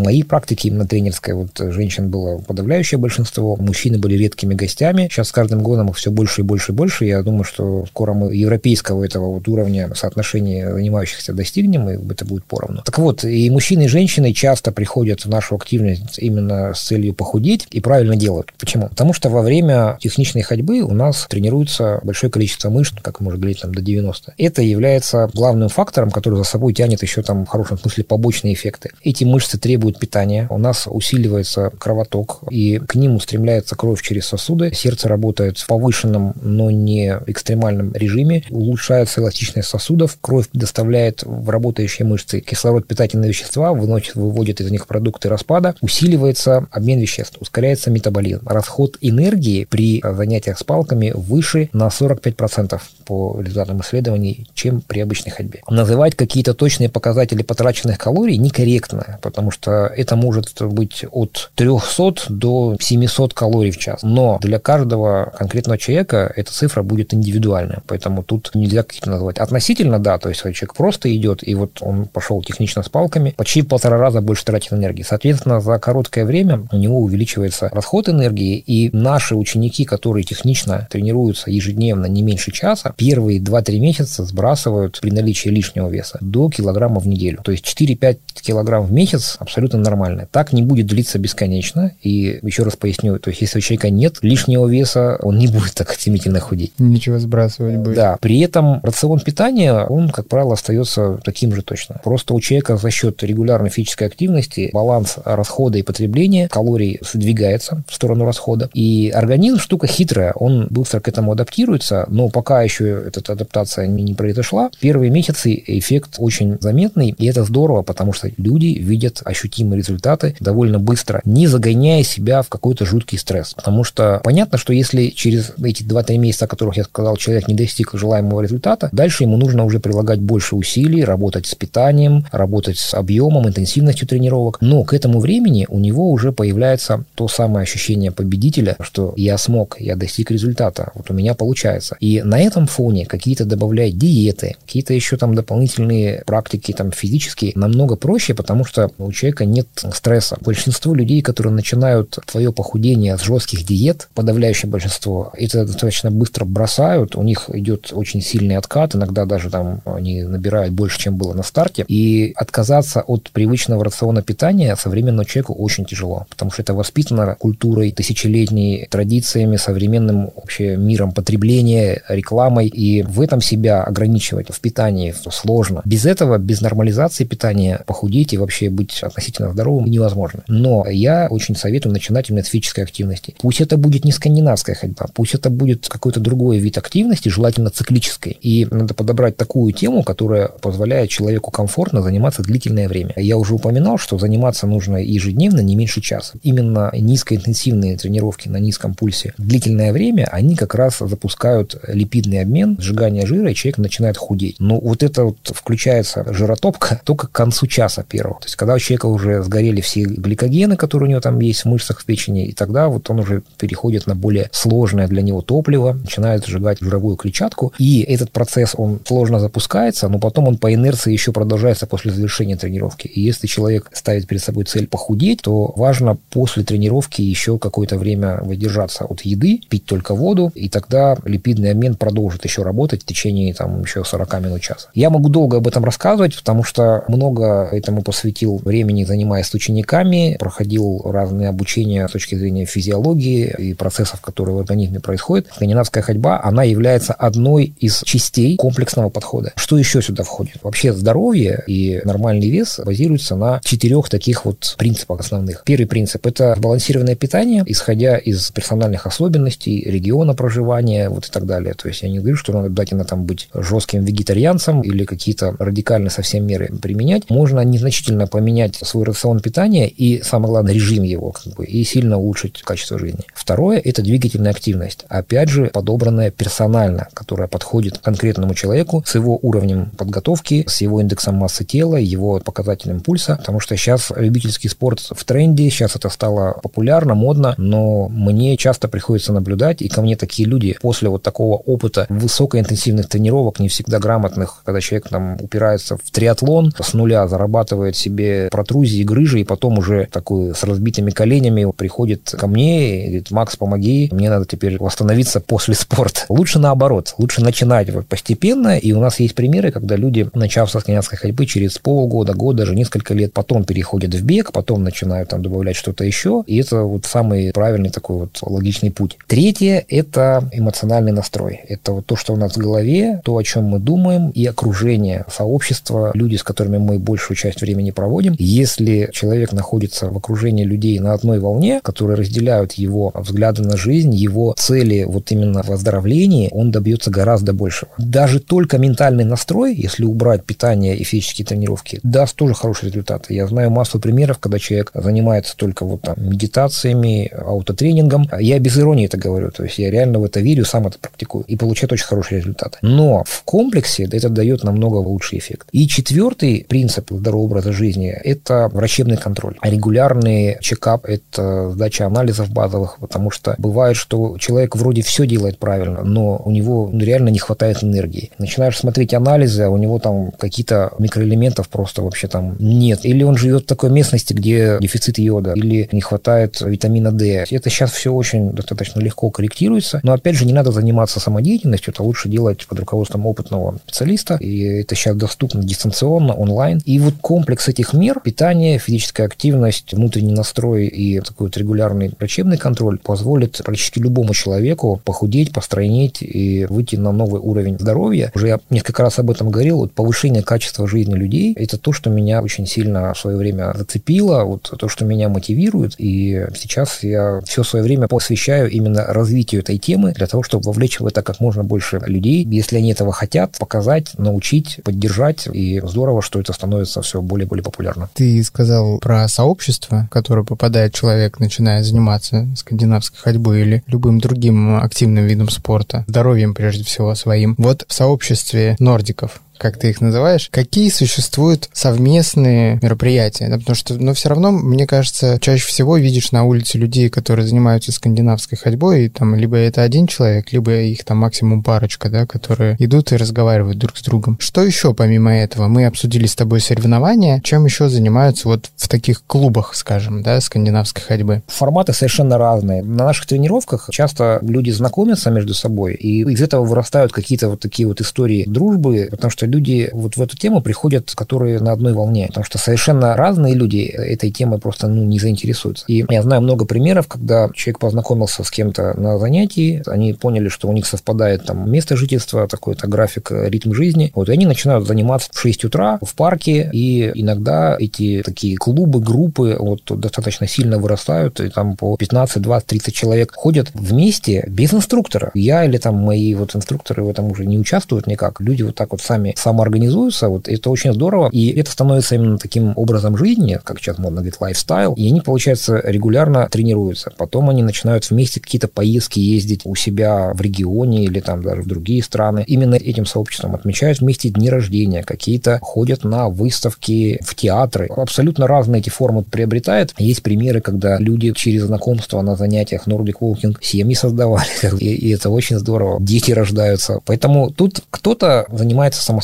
моей 0.00 0.24
практике 0.24 0.68
именно 0.68 0.86
тренерской 0.86 1.34
вот 1.34 1.50
женщин 1.58 2.10
было 2.10 2.38
подавляющее 2.38 2.98
большинство, 2.98 3.56
мужчины 3.56 3.98
были 3.98 4.14
редкими 4.14 4.54
гостями. 4.54 5.08
Сейчас 5.10 5.28
с 5.28 5.32
каждым 5.32 5.62
годом 5.62 5.88
их 5.90 5.96
все 5.96 6.10
больше 6.10 6.40
и 6.40 6.44
больше 6.44 6.72
и 6.72 6.74
больше. 6.74 7.04
Я 7.04 7.22
думаю, 7.22 7.44
что 7.44 7.86
скоро 7.86 8.14
мы 8.14 8.34
европейского 8.34 9.04
этого 9.04 9.32
вот 9.34 9.48
уровня 9.48 9.92
соотношения 9.94 10.72
занимающихся 10.72 11.32
достигнем, 11.32 11.88
и 11.88 12.12
это 12.12 12.24
будет 12.24 12.44
поровну. 12.44 12.82
Так 12.84 12.98
вот, 12.98 13.24
и 13.24 13.50
мужчины, 13.50 13.84
и 13.84 13.88
женщины 13.88 14.32
часто 14.32 14.72
приходят 14.72 15.24
в 15.24 15.28
нашу 15.28 15.56
активность 15.56 16.18
именно 16.18 16.74
с 16.74 16.82
целью 16.82 17.14
похудеть 17.14 17.66
и 17.70 17.80
правильно 17.80 18.16
делают. 18.16 18.52
Почему? 18.58 18.88
Потому 18.88 19.12
что 19.12 19.28
во 19.28 19.42
время 19.42 19.98
техничной 20.00 20.42
ходьбы 20.42 20.80
у 20.80 20.92
нас 20.92 21.26
тренируется 21.28 22.00
большое 22.02 22.30
количество 22.30 22.70
мышц, 22.70 22.79
как 23.02 23.20
можно 23.20 23.38
говорить, 23.38 23.60
там 23.60 23.74
до 23.74 23.82
90. 23.82 24.34
Это 24.38 24.62
является 24.62 25.30
главным 25.34 25.68
фактором, 25.68 26.10
который 26.10 26.36
за 26.36 26.44
собой 26.44 26.72
тянет 26.72 27.02
еще 27.02 27.22
там 27.22 27.44
в 27.44 27.48
хорошем 27.48 27.78
смысле 27.78 28.04
побочные 28.04 28.54
эффекты. 28.54 28.90
Эти 29.02 29.24
мышцы 29.24 29.58
требуют 29.58 29.98
питания, 29.98 30.46
у 30.50 30.58
нас 30.58 30.86
усиливается 30.86 31.70
кровоток, 31.78 32.42
и 32.50 32.78
к 32.78 32.94
ним 32.94 33.16
устремляется 33.16 33.76
кровь 33.76 34.02
через 34.02 34.26
сосуды, 34.26 34.72
сердце 34.74 35.08
работает 35.08 35.58
в 35.58 35.66
повышенном, 35.66 36.34
но 36.40 36.70
не 36.70 37.18
экстремальном 37.26 37.92
режиме, 37.92 38.44
улучшается 38.50 39.20
эластичность 39.20 39.68
сосудов, 39.68 40.18
кровь 40.20 40.46
доставляет 40.52 41.22
в 41.24 41.48
работающие 41.48 42.06
мышцы 42.06 42.40
кислород, 42.40 42.86
питательные 42.86 43.28
вещества, 43.28 43.72
выносит, 43.72 44.14
выводит 44.14 44.60
из 44.60 44.70
них 44.70 44.86
продукты 44.86 45.28
распада, 45.28 45.74
усиливается 45.80 46.66
обмен 46.70 47.00
веществ, 47.00 47.36
ускоряется 47.40 47.90
метаболизм. 47.90 48.46
Расход 48.46 48.96
энергии 49.00 49.64
при 49.64 50.02
занятиях 50.02 50.58
с 50.58 50.64
палками 50.64 51.12
выше 51.14 51.70
на 51.72 51.88
45% 51.88 52.69
по 53.04 53.40
результатам 53.40 53.80
исследований, 53.80 54.46
чем 54.54 54.80
при 54.80 55.00
обычной 55.00 55.32
ходьбе. 55.32 55.62
Называть 55.68 56.14
какие-то 56.14 56.54
точные 56.54 56.88
показатели 56.88 57.42
потраченных 57.42 57.98
калорий 57.98 58.36
некорректно, 58.36 59.18
потому 59.22 59.50
что 59.50 59.86
это 59.86 60.16
может 60.16 60.60
быть 60.60 61.04
от 61.10 61.50
300 61.54 62.14
до 62.28 62.76
700 62.78 63.34
калорий 63.34 63.70
в 63.70 63.78
час. 63.78 64.02
Но 64.02 64.38
для 64.40 64.58
каждого 64.58 65.32
конкретного 65.36 65.78
человека 65.78 66.32
эта 66.36 66.52
цифра 66.52 66.82
будет 66.82 67.14
индивидуальная, 67.14 67.82
поэтому 67.86 68.22
тут 68.22 68.50
нельзя 68.54 68.82
какие-то 68.82 69.10
назвать. 69.10 69.38
Относительно, 69.38 69.98
да, 69.98 70.18
то 70.18 70.28
есть 70.28 70.40
человек 70.40 70.74
просто 70.74 71.14
идет, 71.14 71.46
и 71.46 71.54
вот 71.54 71.78
он 71.80 72.06
пошел 72.06 72.42
технично 72.42 72.82
с 72.82 72.88
палками, 72.88 73.34
почти 73.36 73.62
в 73.62 73.68
полтора 73.68 73.98
раза 73.98 74.20
больше 74.20 74.44
тратит 74.44 74.72
энергии. 74.72 75.02
Соответственно, 75.02 75.60
за 75.60 75.78
короткое 75.78 76.24
время 76.24 76.66
у 76.70 76.76
него 76.76 77.00
увеличивается 77.00 77.68
расход 77.72 78.08
энергии, 78.08 78.58
и 78.58 78.94
наши 78.96 79.34
ученики, 79.34 79.84
которые 79.84 80.24
технично 80.24 80.86
тренируются 80.90 81.50
ежедневно 81.50 82.06
не 82.06 82.22
меньше 82.22 82.50
часа, 82.60 82.92
первые 82.96 83.40
2-3 83.40 83.78
месяца 83.78 84.24
сбрасывают 84.24 84.98
при 85.00 85.10
наличии 85.10 85.48
лишнего 85.48 85.88
веса 85.88 86.18
до 86.20 86.50
килограмма 86.50 87.00
в 87.00 87.06
неделю. 87.06 87.40
То 87.42 87.52
есть 87.52 87.64
4-5 87.64 88.18
килограмм 88.42 88.84
в 88.84 88.92
месяц 88.92 89.36
абсолютно 89.38 89.78
нормально. 89.78 90.28
Так 90.30 90.52
не 90.52 90.62
будет 90.62 90.86
длиться 90.86 91.18
бесконечно. 91.18 91.92
И 92.02 92.40
еще 92.42 92.62
раз 92.62 92.76
поясню, 92.76 93.18
то 93.18 93.30
есть 93.30 93.40
если 93.40 93.58
у 93.58 93.60
человека 93.62 93.90
нет 93.90 94.18
лишнего 94.22 94.66
веса, 94.66 95.18
он 95.22 95.38
не 95.38 95.46
будет 95.46 95.74
так 95.74 95.92
стремительно 95.92 96.40
худеть. 96.40 96.72
Ничего 96.78 97.18
сбрасывать 97.18 97.78
будет. 97.78 97.96
Да. 97.96 98.18
При 98.20 98.40
этом 98.40 98.80
рацион 98.82 99.20
питания, 99.20 99.84
он, 99.84 100.10
как 100.10 100.28
правило, 100.28 100.54
остается 100.54 101.18
таким 101.24 101.54
же 101.54 101.62
точно. 101.62 102.00
Просто 102.04 102.34
у 102.34 102.40
человека 102.40 102.76
за 102.76 102.90
счет 102.90 103.22
регулярной 103.22 103.70
физической 103.70 104.06
активности 104.06 104.70
баланс 104.72 105.16
расхода 105.24 105.78
и 105.78 105.82
потребления 105.82 106.48
калорий 106.48 106.98
сдвигается 107.02 107.82
в 107.88 107.94
сторону 107.94 108.24
расхода. 108.24 108.68
И 108.74 109.10
организм 109.14 109.58
штука 109.58 109.86
хитрая, 109.86 110.32
он 110.32 110.66
быстро 110.70 111.00
к 111.00 111.08
этому 111.08 111.32
адаптируется, 111.32 112.06
но 112.08 112.28
пока 112.28 112.49
еще 112.62 113.04
эта 113.06 113.32
адаптация 113.32 113.86
не, 113.86 114.02
не 114.02 114.14
произошла, 114.14 114.70
первые 114.80 115.10
месяцы 115.10 115.62
эффект 115.66 116.16
очень 116.18 116.58
заметный, 116.60 117.14
и 117.16 117.26
это 117.26 117.44
здорово, 117.44 117.82
потому 117.82 118.12
что 118.12 118.30
люди 118.36 118.66
видят 118.66 119.22
ощутимые 119.24 119.78
результаты 119.78 120.34
довольно 120.40 120.78
быстро, 120.78 121.20
не 121.24 121.46
загоняя 121.46 122.02
себя 122.02 122.42
в 122.42 122.48
какой-то 122.48 122.84
жуткий 122.84 123.18
стресс. 123.18 123.54
Потому 123.54 123.84
что 123.84 124.20
понятно, 124.24 124.58
что 124.58 124.72
если 124.72 125.08
через 125.08 125.52
эти 125.62 125.82
2-3 125.82 126.18
месяца, 126.18 126.46
о 126.46 126.48
которых 126.48 126.76
я 126.76 126.84
сказал, 126.84 127.16
человек 127.16 127.48
не 127.48 127.54
достиг 127.54 127.90
желаемого 127.92 128.40
результата, 128.40 128.88
дальше 128.92 129.24
ему 129.24 129.36
нужно 129.36 129.64
уже 129.64 129.80
прилагать 129.80 130.20
больше 130.20 130.56
усилий, 130.56 131.04
работать 131.04 131.46
с 131.46 131.54
питанием, 131.54 132.26
работать 132.32 132.78
с 132.78 132.94
объемом, 132.94 133.48
интенсивностью 133.48 134.08
тренировок. 134.08 134.58
Но 134.60 134.84
к 134.84 134.94
этому 134.94 135.20
времени 135.20 135.66
у 135.68 135.78
него 135.78 136.10
уже 136.10 136.32
появляется 136.32 137.04
то 137.14 137.28
самое 137.28 137.62
ощущение 137.62 138.10
победителя, 138.10 138.76
что 138.80 139.14
я 139.16 139.38
смог, 139.38 139.80
я 139.80 139.96
достиг 139.96 140.30
результата, 140.30 140.90
вот 140.94 141.10
у 141.10 141.14
меня 141.14 141.34
получается. 141.34 141.96
И 142.00 142.22
на 142.22 142.39
этом 142.44 142.66
фоне 142.66 143.06
какие-то 143.06 143.44
добавлять 143.44 143.98
диеты, 143.98 144.56
какие-то 144.64 144.94
еще 144.94 145.16
там 145.16 145.34
дополнительные 145.34 146.22
практики 146.26 146.72
там 146.72 146.92
физические 146.92 147.52
намного 147.54 147.96
проще, 147.96 148.34
потому 148.34 148.64
что 148.64 148.90
у 148.98 149.12
человека 149.12 149.44
нет 149.44 149.68
стресса. 149.92 150.38
Большинство 150.40 150.94
людей, 150.94 151.22
которые 151.22 151.52
начинают 151.52 152.18
твое 152.26 152.52
похудение 152.52 153.16
с 153.16 153.22
жестких 153.22 153.64
диет, 153.64 154.08
подавляющее 154.14 154.70
большинство, 154.70 155.32
это 155.36 155.64
достаточно 155.64 156.10
быстро 156.10 156.44
бросают, 156.44 157.16
у 157.16 157.22
них 157.22 157.50
идет 157.52 157.92
очень 157.92 158.20
сильный 158.20 158.56
откат, 158.56 158.94
иногда 158.94 159.24
даже 159.24 159.50
там 159.50 159.80
они 159.84 160.22
набирают 160.22 160.72
больше, 160.72 160.98
чем 160.98 161.16
было 161.16 161.32
на 161.34 161.42
старте, 161.42 161.84
и 161.88 162.32
отказаться 162.36 163.00
от 163.00 163.30
привычного 163.30 163.84
рациона 163.84 164.22
питания 164.22 164.76
современному 164.76 165.24
человеку 165.24 165.54
очень 165.54 165.84
тяжело, 165.84 166.26
потому 166.30 166.50
что 166.50 166.62
это 166.62 166.74
воспитано 166.74 167.36
культурой, 167.38 167.92
тысячелетней 167.92 168.86
традициями, 168.90 169.56
современным 169.56 170.30
вообще 170.34 170.76
миром 170.76 171.12
потребления, 171.12 172.02
рекламой, 172.30 172.68
и 172.68 173.02
в 173.02 173.20
этом 173.20 173.40
себя 173.40 173.82
ограничивать 173.82 174.48
в 174.50 174.60
питании 174.60 175.14
сложно. 175.30 175.82
Без 175.84 176.06
этого, 176.06 176.38
без 176.38 176.60
нормализации 176.60 177.24
питания 177.24 177.82
похудеть 177.86 178.32
и 178.32 178.38
вообще 178.38 178.70
быть 178.70 179.02
относительно 179.02 179.52
здоровым 179.52 179.86
невозможно. 179.86 180.42
Но 180.46 180.86
я 180.88 181.26
очень 181.30 181.56
советую 181.56 181.92
начинать 181.92 182.30
именно 182.30 182.44
с 182.44 182.48
физической 182.48 182.84
активности. 182.84 183.34
Пусть 183.40 183.60
это 183.60 183.76
будет 183.76 184.04
не 184.04 184.12
скандинавская 184.12 184.76
ходьба, 184.76 185.06
пусть 185.12 185.34
это 185.34 185.50
будет 185.50 185.88
какой-то 185.88 186.20
другой 186.20 186.58
вид 186.58 186.78
активности, 186.78 187.28
желательно 187.28 187.70
циклической. 187.70 188.38
И 188.40 188.66
надо 188.70 188.94
подобрать 188.94 189.36
такую 189.36 189.72
тему, 189.72 190.02
которая 190.02 190.48
позволяет 190.48 191.10
человеку 191.10 191.50
комфортно 191.50 192.02
заниматься 192.02 192.42
длительное 192.42 192.88
время. 192.88 193.12
Я 193.16 193.36
уже 193.36 193.54
упоминал, 193.54 193.98
что 193.98 194.18
заниматься 194.18 194.66
нужно 194.66 194.98
ежедневно 194.98 195.60
не 195.60 195.74
меньше 195.74 196.00
часа. 196.00 196.38
Именно 196.42 196.90
низкоинтенсивные 196.94 197.96
тренировки 197.96 198.48
на 198.48 198.58
низком 198.58 198.94
пульсе 198.94 199.34
длительное 199.38 199.92
время, 199.92 200.28
они 200.30 200.54
как 200.54 200.74
раз 200.74 200.98
запускают 201.00 201.80
липидный 202.10 202.42
обмен, 202.42 202.76
сжигание 202.80 203.26
жира, 203.26 203.50
и 203.50 203.54
человек 203.54 203.78
начинает 203.78 204.16
худеть. 204.16 204.56
Но 204.58 204.78
вот 204.80 205.02
это 205.02 205.24
вот 205.24 205.36
включается 205.44 206.32
жиротопка 206.32 207.00
только 207.04 207.28
к 207.28 207.32
концу 207.32 207.66
часа 207.66 208.02
первого. 208.02 208.40
То 208.40 208.46
есть, 208.46 208.56
когда 208.56 208.74
у 208.74 208.78
человека 208.78 209.06
уже 209.06 209.42
сгорели 209.42 209.80
все 209.80 210.02
гликогены, 210.02 210.76
которые 210.76 211.08
у 211.08 211.10
него 211.10 211.20
там 211.20 211.40
есть 211.40 211.62
в 211.62 211.64
мышцах, 211.66 212.00
в 212.00 212.04
печени, 212.04 212.46
и 212.46 212.52
тогда 212.52 212.88
вот 212.88 213.08
он 213.10 213.20
уже 213.20 213.42
переходит 213.58 214.06
на 214.06 214.14
более 214.14 214.48
сложное 214.52 215.06
для 215.06 215.22
него 215.22 215.42
топливо, 215.42 215.92
начинает 215.92 216.46
сжигать 216.46 216.78
жировую 216.80 217.16
клетчатку, 217.16 217.72
и 217.78 218.00
этот 218.00 218.30
процесс, 218.30 218.74
он 218.76 219.00
сложно 219.06 219.38
запускается, 219.38 220.08
но 220.08 220.18
потом 220.18 220.48
он 220.48 220.58
по 220.58 220.72
инерции 220.72 221.12
еще 221.12 221.32
продолжается 221.32 221.86
после 221.86 222.12
завершения 222.12 222.56
тренировки. 222.56 223.06
И 223.06 223.20
если 223.20 223.46
человек 223.46 223.90
ставит 223.92 224.26
перед 224.26 224.42
собой 224.42 224.64
цель 224.64 224.86
похудеть, 224.86 225.42
то 225.42 225.72
важно 225.76 226.16
после 226.30 226.64
тренировки 226.64 227.22
еще 227.22 227.58
какое-то 227.58 227.98
время 227.98 228.40
воздержаться 228.42 229.04
от 229.04 229.22
еды, 229.22 229.60
пить 229.68 229.84
только 229.84 230.14
воду, 230.14 230.52
и 230.54 230.68
тогда 230.68 231.16
липидный 231.24 231.70
обмен 231.70 231.94
продолжит 232.00 232.44
еще 232.44 232.62
работать 232.62 233.02
в 233.02 233.06
течение 233.06 233.54
там 233.54 233.82
еще 233.82 234.02
40 234.02 234.40
минут 234.40 234.62
часа. 234.62 234.88
Я 234.94 235.10
могу 235.10 235.28
долго 235.28 235.58
об 235.58 235.68
этом 235.68 235.84
рассказывать, 235.84 236.36
потому 236.36 236.64
что 236.64 237.04
много 237.06 237.68
этому 237.70 238.02
посвятил 238.02 238.56
времени, 238.64 239.04
занимаясь 239.04 239.46
с 239.46 239.54
учениками, 239.54 240.36
проходил 240.40 241.02
разные 241.04 241.48
обучения 241.48 242.08
с 242.08 242.12
точки 242.12 242.34
зрения 242.34 242.64
физиологии 242.64 243.54
и 243.58 243.74
процессов, 243.74 244.20
которые 244.20 244.56
в 244.56 244.60
организме 244.60 244.98
происходят. 244.98 245.48
Скандинавская 245.54 246.02
ходьба, 246.02 246.40
она 246.42 246.64
является 246.64 247.12
одной 247.12 247.74
из 247.78 248.02
частей 248.04 248.56
комплексного 248.56 249.10
подхода. 249.10 249.52
Что 249.56 249.76
еще 249.76 250.00
сюда 250.00 250.24
входит? 250.24 250.62
Вообще 250.62 250.94
здоровье 250.94 251.62
и 251.66 252.00
нормальный 252.04 252.48
вес 252.48 252.80
базируются 252.84 253.36
на 253.36 253.60
четырех 253.62 254.08
таких 254.08 254.46
вот 254.46 254.74
принципах 254.78 255.20
основных. 255.20 255.62
Первый 255.64 255.86
принцип– 255.86 256.26
это 256.26 256.54
сбалансированное 256.56 257.14
питание, 257.14 257.62
исходя 257.66 258.16
из 258.16 258.50
персональных 258.50 259.06
особенностей, 259.06 259.82
региона 259.84 260.34
проживания 260.34 261.10
вот 261.10 261.26
и 261.26 261.30
так 261.30 261.44
далее. 261.44 261.74
То 261.74 261.89
есть 261.90 262.02
я 262.02 262.08
не 262.08 262.18
говорю, 262.18 262.36
что 262.36 262.52
надо 262.52 262.66
обязательно 262.66 263.04
там 263.04 263.24
быть 263.24 263.48
жестким 263.54 264.04
вегетарианцем 264.04 264.80
или 264.80 265.04
какие-то 265.04 265.54
радикальные 265.58 266.10
совсем 266.10 266.46
меры 266.46 266.70
применять. 266.80 267.28
Можно 267.30 267.60
незначительно 267.60 268.26
поменять 268.26 268.76
свой 268.76 269.04
рацион 269.04 269.40
питания 269.40 269.88
и, 269.88 270.22
самое 270.22 270.50
главное, 270.50 270.74
режим 270.74 271.02
его, 271.02 271.32
как 271.32 271.54
бы, 271.54 271.64
и 271.64 271.84
сильно 271.84 272.18
улучшить 272.18 272.62
качество 272.62 272.98
жизни. 272.98 273.24
Второе– 273.34 273.78
это 273.84 274.02
двигательная 274.02 274.52
активность. 274.52 275.04
Опять 275.08 275.48
же, 275.48 275.66
подобранная 275.66 276.30
персонально, 276.30 277.08
которая 277.14 277.48
подходит 277.48 277.98
конкретному 277.98 278.54
человеку 278.54 279.02
с 279.06 279.14
его 279.14 279.38
уровнем 279.42 279.90
подготовки, 279.96 280.64
с 280.66 280.80
его 280.80 281.00
индексом 281.00 281.34
массы 281.36 281.64
тела, 281.64 281.96
его 281.96 282.40
показателем 282.40 283.00
пульса, 283.00 283.36
потому 283.36 283.60
что 283.60 283.76
сейчас 283.76 284.12
любительский 284.16 284.68
спорт 284.68 285.00
в 285.00 285.24
тренде, 285.24 285.68
сейчас 285.70 285.96
это 285.96 286.08
стало 286.08 286.58
популярно, 286.62 287.14
модно, 287.14 287.54
но 287.58 288.08
мне 288.08 288.56
часто 288.56 288.88
приходится 288.88 289.32
наблюдать, 289.32 289.82
и 289.82 289.88
ко 289.88 290.02
мне 290.02 290.16
такие 290.16 290.48
люди 290.48 290.76
после 290.80 291.08
вот 291.08 291.22
такого 291.22 291.56
опыта 291.56 291.79
высокоинтенсивных 292.08 293.08
тренировок, 293.08 293.58
не 293.58 293.68
всегда 293.68 293.98
грамотных, 293.98 294.62
когда 294.64 294.80
человек 294.80 295.08
там 295.08 295.36
упирается 295.40 295.96
в 295.96 296.10
триатлон, 296.10 296.72
с 296.80 296.94
нуля 296.94 297.26
зарабатывает 297.28 297.96
себе 297.96 298.48
протрузии, 298.50 299.02
грыжи, 299.02 299.40
и 299.40 299.44
потом 299.44 299.78
уже 299.78 300.08
такой 300.10 300.54
с 300.54 300.62
разбитыми 300.64 301.10
коленями 301.10 301.70
приходит 301.76 302.34
ко 302.38 302.46
мне 302.46 303.04
и 303.04 303.06
говорит, 303.06 303.30
Макс, 303.30 303.56
помоги, 303.56 304.08
мне 304.12 304.30
надо 304.30 304.46
теперь 304.46 304.78
восстановиться 304.78 305.40
после 305.40 305.74
спорта. 305.74 306.22
Лучше 306.28 306.58
наоборот, 306.58 307.14
лучше 307.18 307.42
начинать 307.42 307.90
вот 307.90 308.06
постепенно, 308.06 308.76
и 308.78 308.92
у 308.92 309.00
нас 309.00 309.20
есть 309.20 309.34
примеры, 309.34 309.72
когда 309.72 309.96
люди, 309.96 310.28
начав 310.34 310.70
со 310.70 310.80
скандинавской 310.80 311.18
ходьбы, 311.18 311.46
через 311.46 311.78
полгода, 311.78 312.34
год, 312.34 312.56
даже 312.56 312.74
несколько 312.74 313.14
лет, 313.14 313.32
потом 313.32 313.64
переходят 313.64 314.14
в 314.14 314.22
бег, 314.22 314.52
потом 314.52 314.82
начинают 314.82 315.30
там 315.30 315.42
добавлять 315.42 315.76
что-то 315.76 316.04
еще, 316.04 316.44
и 316.46 316.58
это 316.58 316.82
вот 316.82 317.06
самый 317.06 317.52
правильный 317.52 317.90
такой 317.90 318.16
вот 318.16 318.38
логичный 318.42 318.90
путь. 318.90 319.16
Третье– 319.26 319.84
это 319.88 320.48
эмоциональный 320.52 321.12
настрой. 321.12 321.60
Это 321.70 321.92
вот 321.92 322.06
то, 322.06 322.16
что 322.16 322.32
у 322.32 322.36
нас 322.36 322.54
в 322.54 322.58
голове, 322.58 323.20
то, 323.24 323.36
о 323.36 323.44
чем 323.44 323.64
мы 323.64 323.78
думаем, 323.78 324.30
и 324.30 324.44
окружение, 324.44 325.24
сообщество, 325.32 326.10
люди, 326.14 326.34
с 326.34 326.42
которыми 326.42 326.78
мы 326.78 326.98
большую 326.98 327.36
часть 327.36 327.60
времени 327.60 327.92
проводим. 327.92 328.34
Если 328.38 329.08
человек 329.12 329.52
находится 329.52 330.10
в 330.10 330.16
окружении 330.16 330.64
людей 330.64 330.98
на 330.98 331.12
одной 331.12 331.38
волне, 331.38 331.80
которые 331.84 332.16
разделяют 332.16 332.72
его 332.72 333.12
взгляды 333.14 333.62
на 333.62 333.76
жизнь, 333.76 334.12
его 334.12 334.54
цели 334.58 335.04
вот 335.06 335.30
именно 335.30 335.62
в 335.62 335.70
оздоровлении, 335.70 336.48
он 336.50 336.72
добьется 336.72 337.10
гораздо 337.10 337.52
большего. 337.52 337.92
Даже 337.98 338.40
только 338.40 338.78
ментальный 338.78 339.24
настрой, 339.24 339.72
если 339.72 340.04
убрать 340.04 340.44
питание 340.44 340.96
и 340.96 341.04
физические 341.04 341.46
тренировки, 341.46 342.00
даст 342.02 342.34
тоже 342.34 342.54
хорошие 342.54 342.90
результаты. 342.90 343.32
Я 343.34 343.46
знаю 343.46 343.70
массу 343.70 344.00
примеров, 344.00 344.38
когда 344.38 344.58
человек 344.58 344.90
занимается 344.94 345.56
только 345.56 345.84
вот 345.84 346.02
там 346.02 346.16
медитациями, 346.18 347.30
аутотренингом. 347.32 348.28
Я 348.40 348.58
без 348.58 348.76
иронии 348.76 349.06
это 349.06 349.18
говорю, 349.18 349.52
то 349.52 349.62
есть 349.62 349.78
я 349.78 349.90
реально 349.90 350.18
в 350.18 350.24
это 350.24 350.40
верю, 350.40 350.64
сам 350.64 350.88
это 350.88 350.98
практикую 350.98 351.44
и 351.44 351.59
получает 351.60 351.92
очень 351.92 352.06
хорошие 352.06 352.40
результаты. 352.40 352.78
Но 352.82 353.24
в 353.26 353.42
комплексе 353.44 354.04
это 354.04 354.28
дает 354.28 354.64
намного 354.64 354.96
лучший 354.96 355.38
эффект. 355.38 355.68
И 355.72 355.86
четвертый 355.86 356.66
принцип 356.68 357.10
здорового 357.10 357.46
образа 357.46 357.72
жизни– 357.72 358.08
это 358.24 358.68
врачебный 358.72 359.16
контроль. 359.16 359.56
А 359.60 359.70
регулярный 359.70 360.58
чекап– 360.60 361.04
это 361.06 361.70
сдача 361.70 362.06
анализов 362.06 362.50
базовых, 362.50 362.98
потому 363.00 363.30
что 363.30 363.54
бывает, 363.58 363.96
что 363.96 364.36
человек 364.38 364.76
вроде 364.76 365.02
все 365.02 365.26
делает 365.26 365.58
правильно, 365.58 366.02
но 366.02 366.40
у 366.44 366.50
него 366.50 366.90
реально 366.92 367.28
не 367.28 367.38
хватает 367.38 367.82
энергии. 367.82 368.30
Начинаешь 368.38 368.78
смотреть 368.78 369.14
анализы, 369.14 369.62
а 369.62 369.70
у 369.70 369.76
него 369.76 369.98
там 369.98 370.30
какие-то 370.32 370.92
микроэлементов 370.98 371.68
просто 371.68 372.02
вообще 372.02 372.28
там 372.28 372.56
нет. 372.58 373.00
Или 373.04 373.22
он 373.22 373.36
живет 373.36 373.64
в 373.64 373.66
такой 373.66 373.90
местности, 373.90 374.32
где 374.32 374.78
дефицит 374.80 375.18
йода, 375.18 375.52
или 375.54 375.88
не 375.92 376.00
хватает 376.00 376.60
витамина 376.60 377.12
D. 377.12 377.44
Это 377.50 377.70
сейчас 377.70 377.92
все 377.92 378.12
очень 378.12 378.50
достаточно 378.50 379.00
легко 379.00 379.30
корректируется, 379.30 380.00
но 380.02 380.12
опять 380.12 380.36
же 380.36 380.44
не 380.44 380.52
надо 380.52 380.72
заниматься 380.72 381.20
самодеятельностью, 381.20 381.49
это 381.58 382.02
лучше 382.02 382.28
делать 382.28 382.66
под 382.66 382.80
руководством 382.80 383.26
опытного 383.26 383.78
специалиста, 383.86 384.36
и 384.36 384.62
это 384.62 384.94
сейчас 384.94 385.16
доступно 385.16 385.62
дистанционно, 385.62 386.34
онлайн. 386.34 386.80
И 386.84 386.98
вот 386.98 387.14
комплекс 387.20 387.68
этих 387.68 387.92
мер, 387.92 388.20
питание, 388.20 388.78
физическая 388.78 389.26
активность, 389.26 389.92
внутренний 389.92 390.32
настрой 390.32 390.86
и 390.86 391.20
такой 391.20 391.48
вот 391.48 391.56
регулярный 391.56 392.12
врачебный 392.18 392.58
контроль 392.58 392.98
позволит 392.98 393.60
практически 393.64 393.98
любому 393.98 394.34
человеку 394.34 395.00
похудеть, 395.04 395.52
постройнеть 395.52 396.18
и 396.22 396.66
выйти 396.68 396.96
на 396.96 397.12
новый 397.12 397.40
уровень 397.40 397.78
здоровья. 397.78 398.30
Уже 398.34 398.48
я 398.48 398.60
несколько 398.70 399.02
раз 399.02 399.18
об 399.18 399.30
этом 399.30 399.50
говорил, 399.50 399.78
вот 399.78 399.92
повышение 399.92 400.42
качества 400.42 400.86
жизни 400.86 401.14
людей, 401.14 401.54
это 401.54 401.78
то, 401.78 401.92
что 401.92 402.10
меня 402.10 402.42
очень 402.42 402.66
сильно 402.66 403.14
в 403.14 403.18
свое 403.18 403.36
время 403.36 403.72
зацепило, 403.76 404.44
вот 404.44 404.72
то, 404.76 404.88
что 404.88 405.04
меня 405.04 405.28
мотивирует, 405.28 405.94
и 405.98 406.46
сейчас 406.54 407.02
я 407.02 407.40
все 407.44 407.64
свое 407.64 407.82
время 407.82 408.08
посвящаю 408.08 408.70
именно 408.70 409.04
развитию 409.06 409.62
этой 409.62 409.78
темы 409.78 410.12
для 410.12 410.26
того, 410.26 410.42
чтобы 410.42 410.64
вовлечь 410.64 411.00
в 411.00 411.06
это 411.06 411.22
как 411.22 411.39
можно 411.40 411.64
больше 411.64 412.00
людей, 412.06 412.44
если 412.44 412.76
они 412.76 412.92
этого 412.92 413.12
хотят, 413.12 413.56
показать, 413.58 414.12
научить, 414.18 414.80
поддержать, 414.84 415.48
и 415.52 415.80
здорово, 415.84 416.22
что 416.22 416.40
это 416.40 416.52
становится 416.52 417.02
все 417.02 417.20
более 417.20 417.46
и 417.46 417.48
более 417.48 417.64
популярно. 417.64 418.08
Ты 418.14 418.42
сказал 418.44 418.98
про 418.98 419.26
сообщество, 419.28 420.06
в 420.06 420.12
которое 420.12 420.44
попадает 420.44 420.94
человек, 420.94 421.40
начиная 421.40 421.82
заниматься 421.82 422.46
скандинавской 422.56 423.18
ходьбой 423.18 423.62
или 423.62 423.82
любым 423.86 424.20
другим 424.20 424.76
активным 424.76 425.26
видом 425.26 425.48
спорта, 425.48 426.04
здоровьем 426.06 426.54
прежде 426.54 426.84
всего 426.84 427.14
своим. 427.14 427.54
Вот 427.58 427.84
в 427.88 427.92
сообществе 427.92 428.76
нордиков 428.78 429.40
как 429.60 429.76
ты 429.76 429.90
их 429.90 430.00
называешь, 430.00 430.48
какие 430.50 430.88
существуют 430.88 431.68
совместные 431.74 432.78
мероприятия? 432.80 433.48
Да, 433.48 433.58
потому 433.58 433.76
что, 433.76 433.94
ну, 433.94 434.14
все 434.14 434.30
равно, 434.30 434.50
мне 434.50 434.86
кажется, 434.86 435.38
чаще 435.38 435.66
всего 435.66 435.98
видишь 435.98 436.32
на 436.32 436.44
улице 436.44 436.78
людей, 436.78 437.10
которые 437.10 437.46
занимаются 437.46 437.92
скандинавской 437.92 438.56
ходьбой, 438.56 439.04
и 439.04 439.08
там 439.10 439.34
либо 439.34 439.58
это 439.58 439.82
один 439.82 440.06
человек, 440.06 440.50
либо 440.52 440.72
их 440.72 441.04
там 441.04 441.18
максимум 441.18 441.62
парочка, 441.62 442.08
да, 442.08 442.26
которые 442.26 442.76
идут 442.78 443.12
и 443.12 443.16
разговаривают 443.16 443.76
друг 443.76 443.98
с 443.98 444.02
другом. 444.02 444.38
Что 444.40 444.62
еще 444.62 444.94
помимо 444.94 445.36
этого? 445.36 445.68
Мы 445.68 445.84
обсудили 445.84 446.26
с 446.26 446.34
тобой 446.34 446.62
соревнования. 446.62 447.42
Чем 447.44 447.66
еще 447.66 447.90
занимаются 447.90 448.48
вот 448.48 448.70
в 448.76 448.88
таких 448.88 449.22
клубах, 449.26 449.74
скажем, 449.74 450.22
да, 450.22 450.40
скандинавской 450.40 451.02
ходьбы? 451.02 451.42
Форматы 451.48 451.92
совершенно 451.92 452.38
разные. 452.38 452.82
На 452.82 453.04
наших 453.04 453.26
тренировках 453.26 453.88
часто 453.90 454.38
люди 454.40 454.70
знакомятся 454.70 455.30
между 455.30 455.52
собой, 455.52 455.94
и 455.94 456.22
из 456.22 456.40
этого 456.40 456.64
вырастают 456.64 457.12
какие-то 457.12 457.50
вот 457.50 457.60
такие 457.60 457.86
вот 457.86 458.00
истории 458.00 458.44
дружбы, 458.46 459.08
потому 459.10 459.30
что 459.30 459.49
люди 459.50 459.90
вот 459.92 460.16
в 460.16 460.22
эту 460.22 460.36
тему 460.36 460.62
приходят, 460.62 461.12
которые 461.14 461.58
на 461.60 461.72
одной 461.72 461.92
волне, 461.92 462.26
потому 462.28 462.44
что 462.44 462.58
совершенно 462.58 463.16
разные 463.16 463.54
люди 463.54 463.78
этой 463.80 464.30
темой 464.30 464.58
просто 464.58 464.88
ну, 464.88 465.04
не 465.04 465.18
заинтересуются. 465.18 465.84
И 465.88 466.04
я 466.08 466.22
знаю 466.22 466.42
много 466.42 466.64
примеров, 466.64 467.08
когда 467.08 467.50
человек 467.54 467.80
познакомился 467.80 468.44
с 468.44 468.50
кем-то 468.50 468.98
на 468.98 469.18
занятии, 469.18 469.82
они 469.86 470.12
поняли, 470.14 470.48
что 470.48 470.68
у 470.68 470.72
них 470.72 470.86
совпадает 470.86 471.44
там 471.44 471.70
место 471.70 471.96
жительства, 471.96 472.46
такой-то 472.48 472.86
график, 472.86 473.30
ритм 473.30 473.72
жизни, 473.72 474.12
вот, 474.14 474.28
и 474.28 474.32
они 474.32 474.46
начинают 474.46 474.86
заниматься 474.86 475.28
в 475.32 475.38
6 475.38 475.64
утра 475.64 475.98
в 476.02 476.14
парке, 476.14 476.70
и 476.72 477.10
иногда 477.14 477.76
эти 477.78 478.22
такие 478.24 478.56
клубы, 478.56 479.00
группы 479.00 479.56
вот 479.58 479.82
достаточно 480.00 480.46
сильно 480.46 480.78
вырастают, 480.78 481.40
и 481.40 481.48
там 481.48 481.76
по 481.76 481.96
15, 481.96 482.42
20, 482.42 482.66
30 482.68 482.94
человек 482.94 483.32
ходят 483.34 483.70
вместе 483.74 484.44
без 484.48 484.72
инструктора. 484.72 485.30
Я 485.34 485.64
или 485.64 485.78
там 485.78 485.96
мои 485.96 486.34
вот 486.34 486.54
инструкторы 486.54 487.02
в 487.04 487.08
этом 487.08 487.30
уже 487.30 487.46
не 487.46 487.58
участвуют 487.58 488.06
никак. 488.06 488.40
Люди 488.40 488.62
вот 488.62 488.74
так 488.74 488.92
вот 488.92 489.00
сами 489.00 489.29
самоорганизуются, 489.36 490.28
вот 490.28 490.48
это 490.48 490.70
очень 490.70 490.92
здорово, 490.92 491.28
и 491.32 491.50
это 491.50 491.70
становится 491.70 492.14
именно 492.14 492.38
таким 492.38 492.72
образом 492.76 493.16
жизни, 493.16 493.58
как 493.62 493.78
сейчас 493.78 493.98
модно 493.98 494.20
говорить, 494.20 494.40
лайфстайл, 494.40 494.94
и 494.94 495.06
они, 495.08 495.20
получается, 495.20 495.80
регулярно 495.84 496.48
тренируются. 496.50 497.12
Потом 497.16 497.50
они 497.50 497.62
начинают 497.62 498.08
вместе 498.10 498.40
какие-то 498.40 498.68
поездки 498.68 499.18
ездить 499.18 499.62
у 499.64 499.74
себя 499.74 500.32
в 500.34 500.40
регионе 500.40 501.04
или 501.04 501.20
там 501.20 501.42
даже 501.42 501.62
в 501.62 501.66
другие 501.66 502.02
страны. 502.02 502.44
Именно 502.46 502.76
этим 502.76 503.06
сообществом 503.06 503.54
отмечают 503.54 504.00
вместе 504.00 504.28
дни 504.28 504.50
рождения, 504.50 505.02
какие-то 505.02 505.58
ходят 505.60 506.04
на 506.04 506.28
выставки 506.28 507.20
в 507.22 507.34
театры. 507.34 507.86
Абсолютно 507.86 508.46
разные 508.46 508.80
эти 508.80 508.90
формы 508.90 509.22
приобретают. 509.22 509.94
Есть 509.98 510.22
примеры, 510.22 510.60
когда 510.60 510.98
люди 510.98 511.32
через 511.32 511.62
знакомство 511.62 512.20
на 512.22 512.36
занятиях 512.36 512.86
Nordic 512.86 513.16
Walking 513.20 513.56
семьи 513.60 513.94
создавали, 513.94 514.46
и, 514.78 514.94
и 514.94 515.10
это 515.14 515.30
очень 515.30 515.58
здорово. 515.58 515.98
Дети 516.00 516.32
рождаются. 516.32 517.00
Поэтому 517.04 517.50
тут 517.50 517.80
кто-то 517.90 518.46
занимается 518.50 519.02
самостоятельно. 519.02 519.19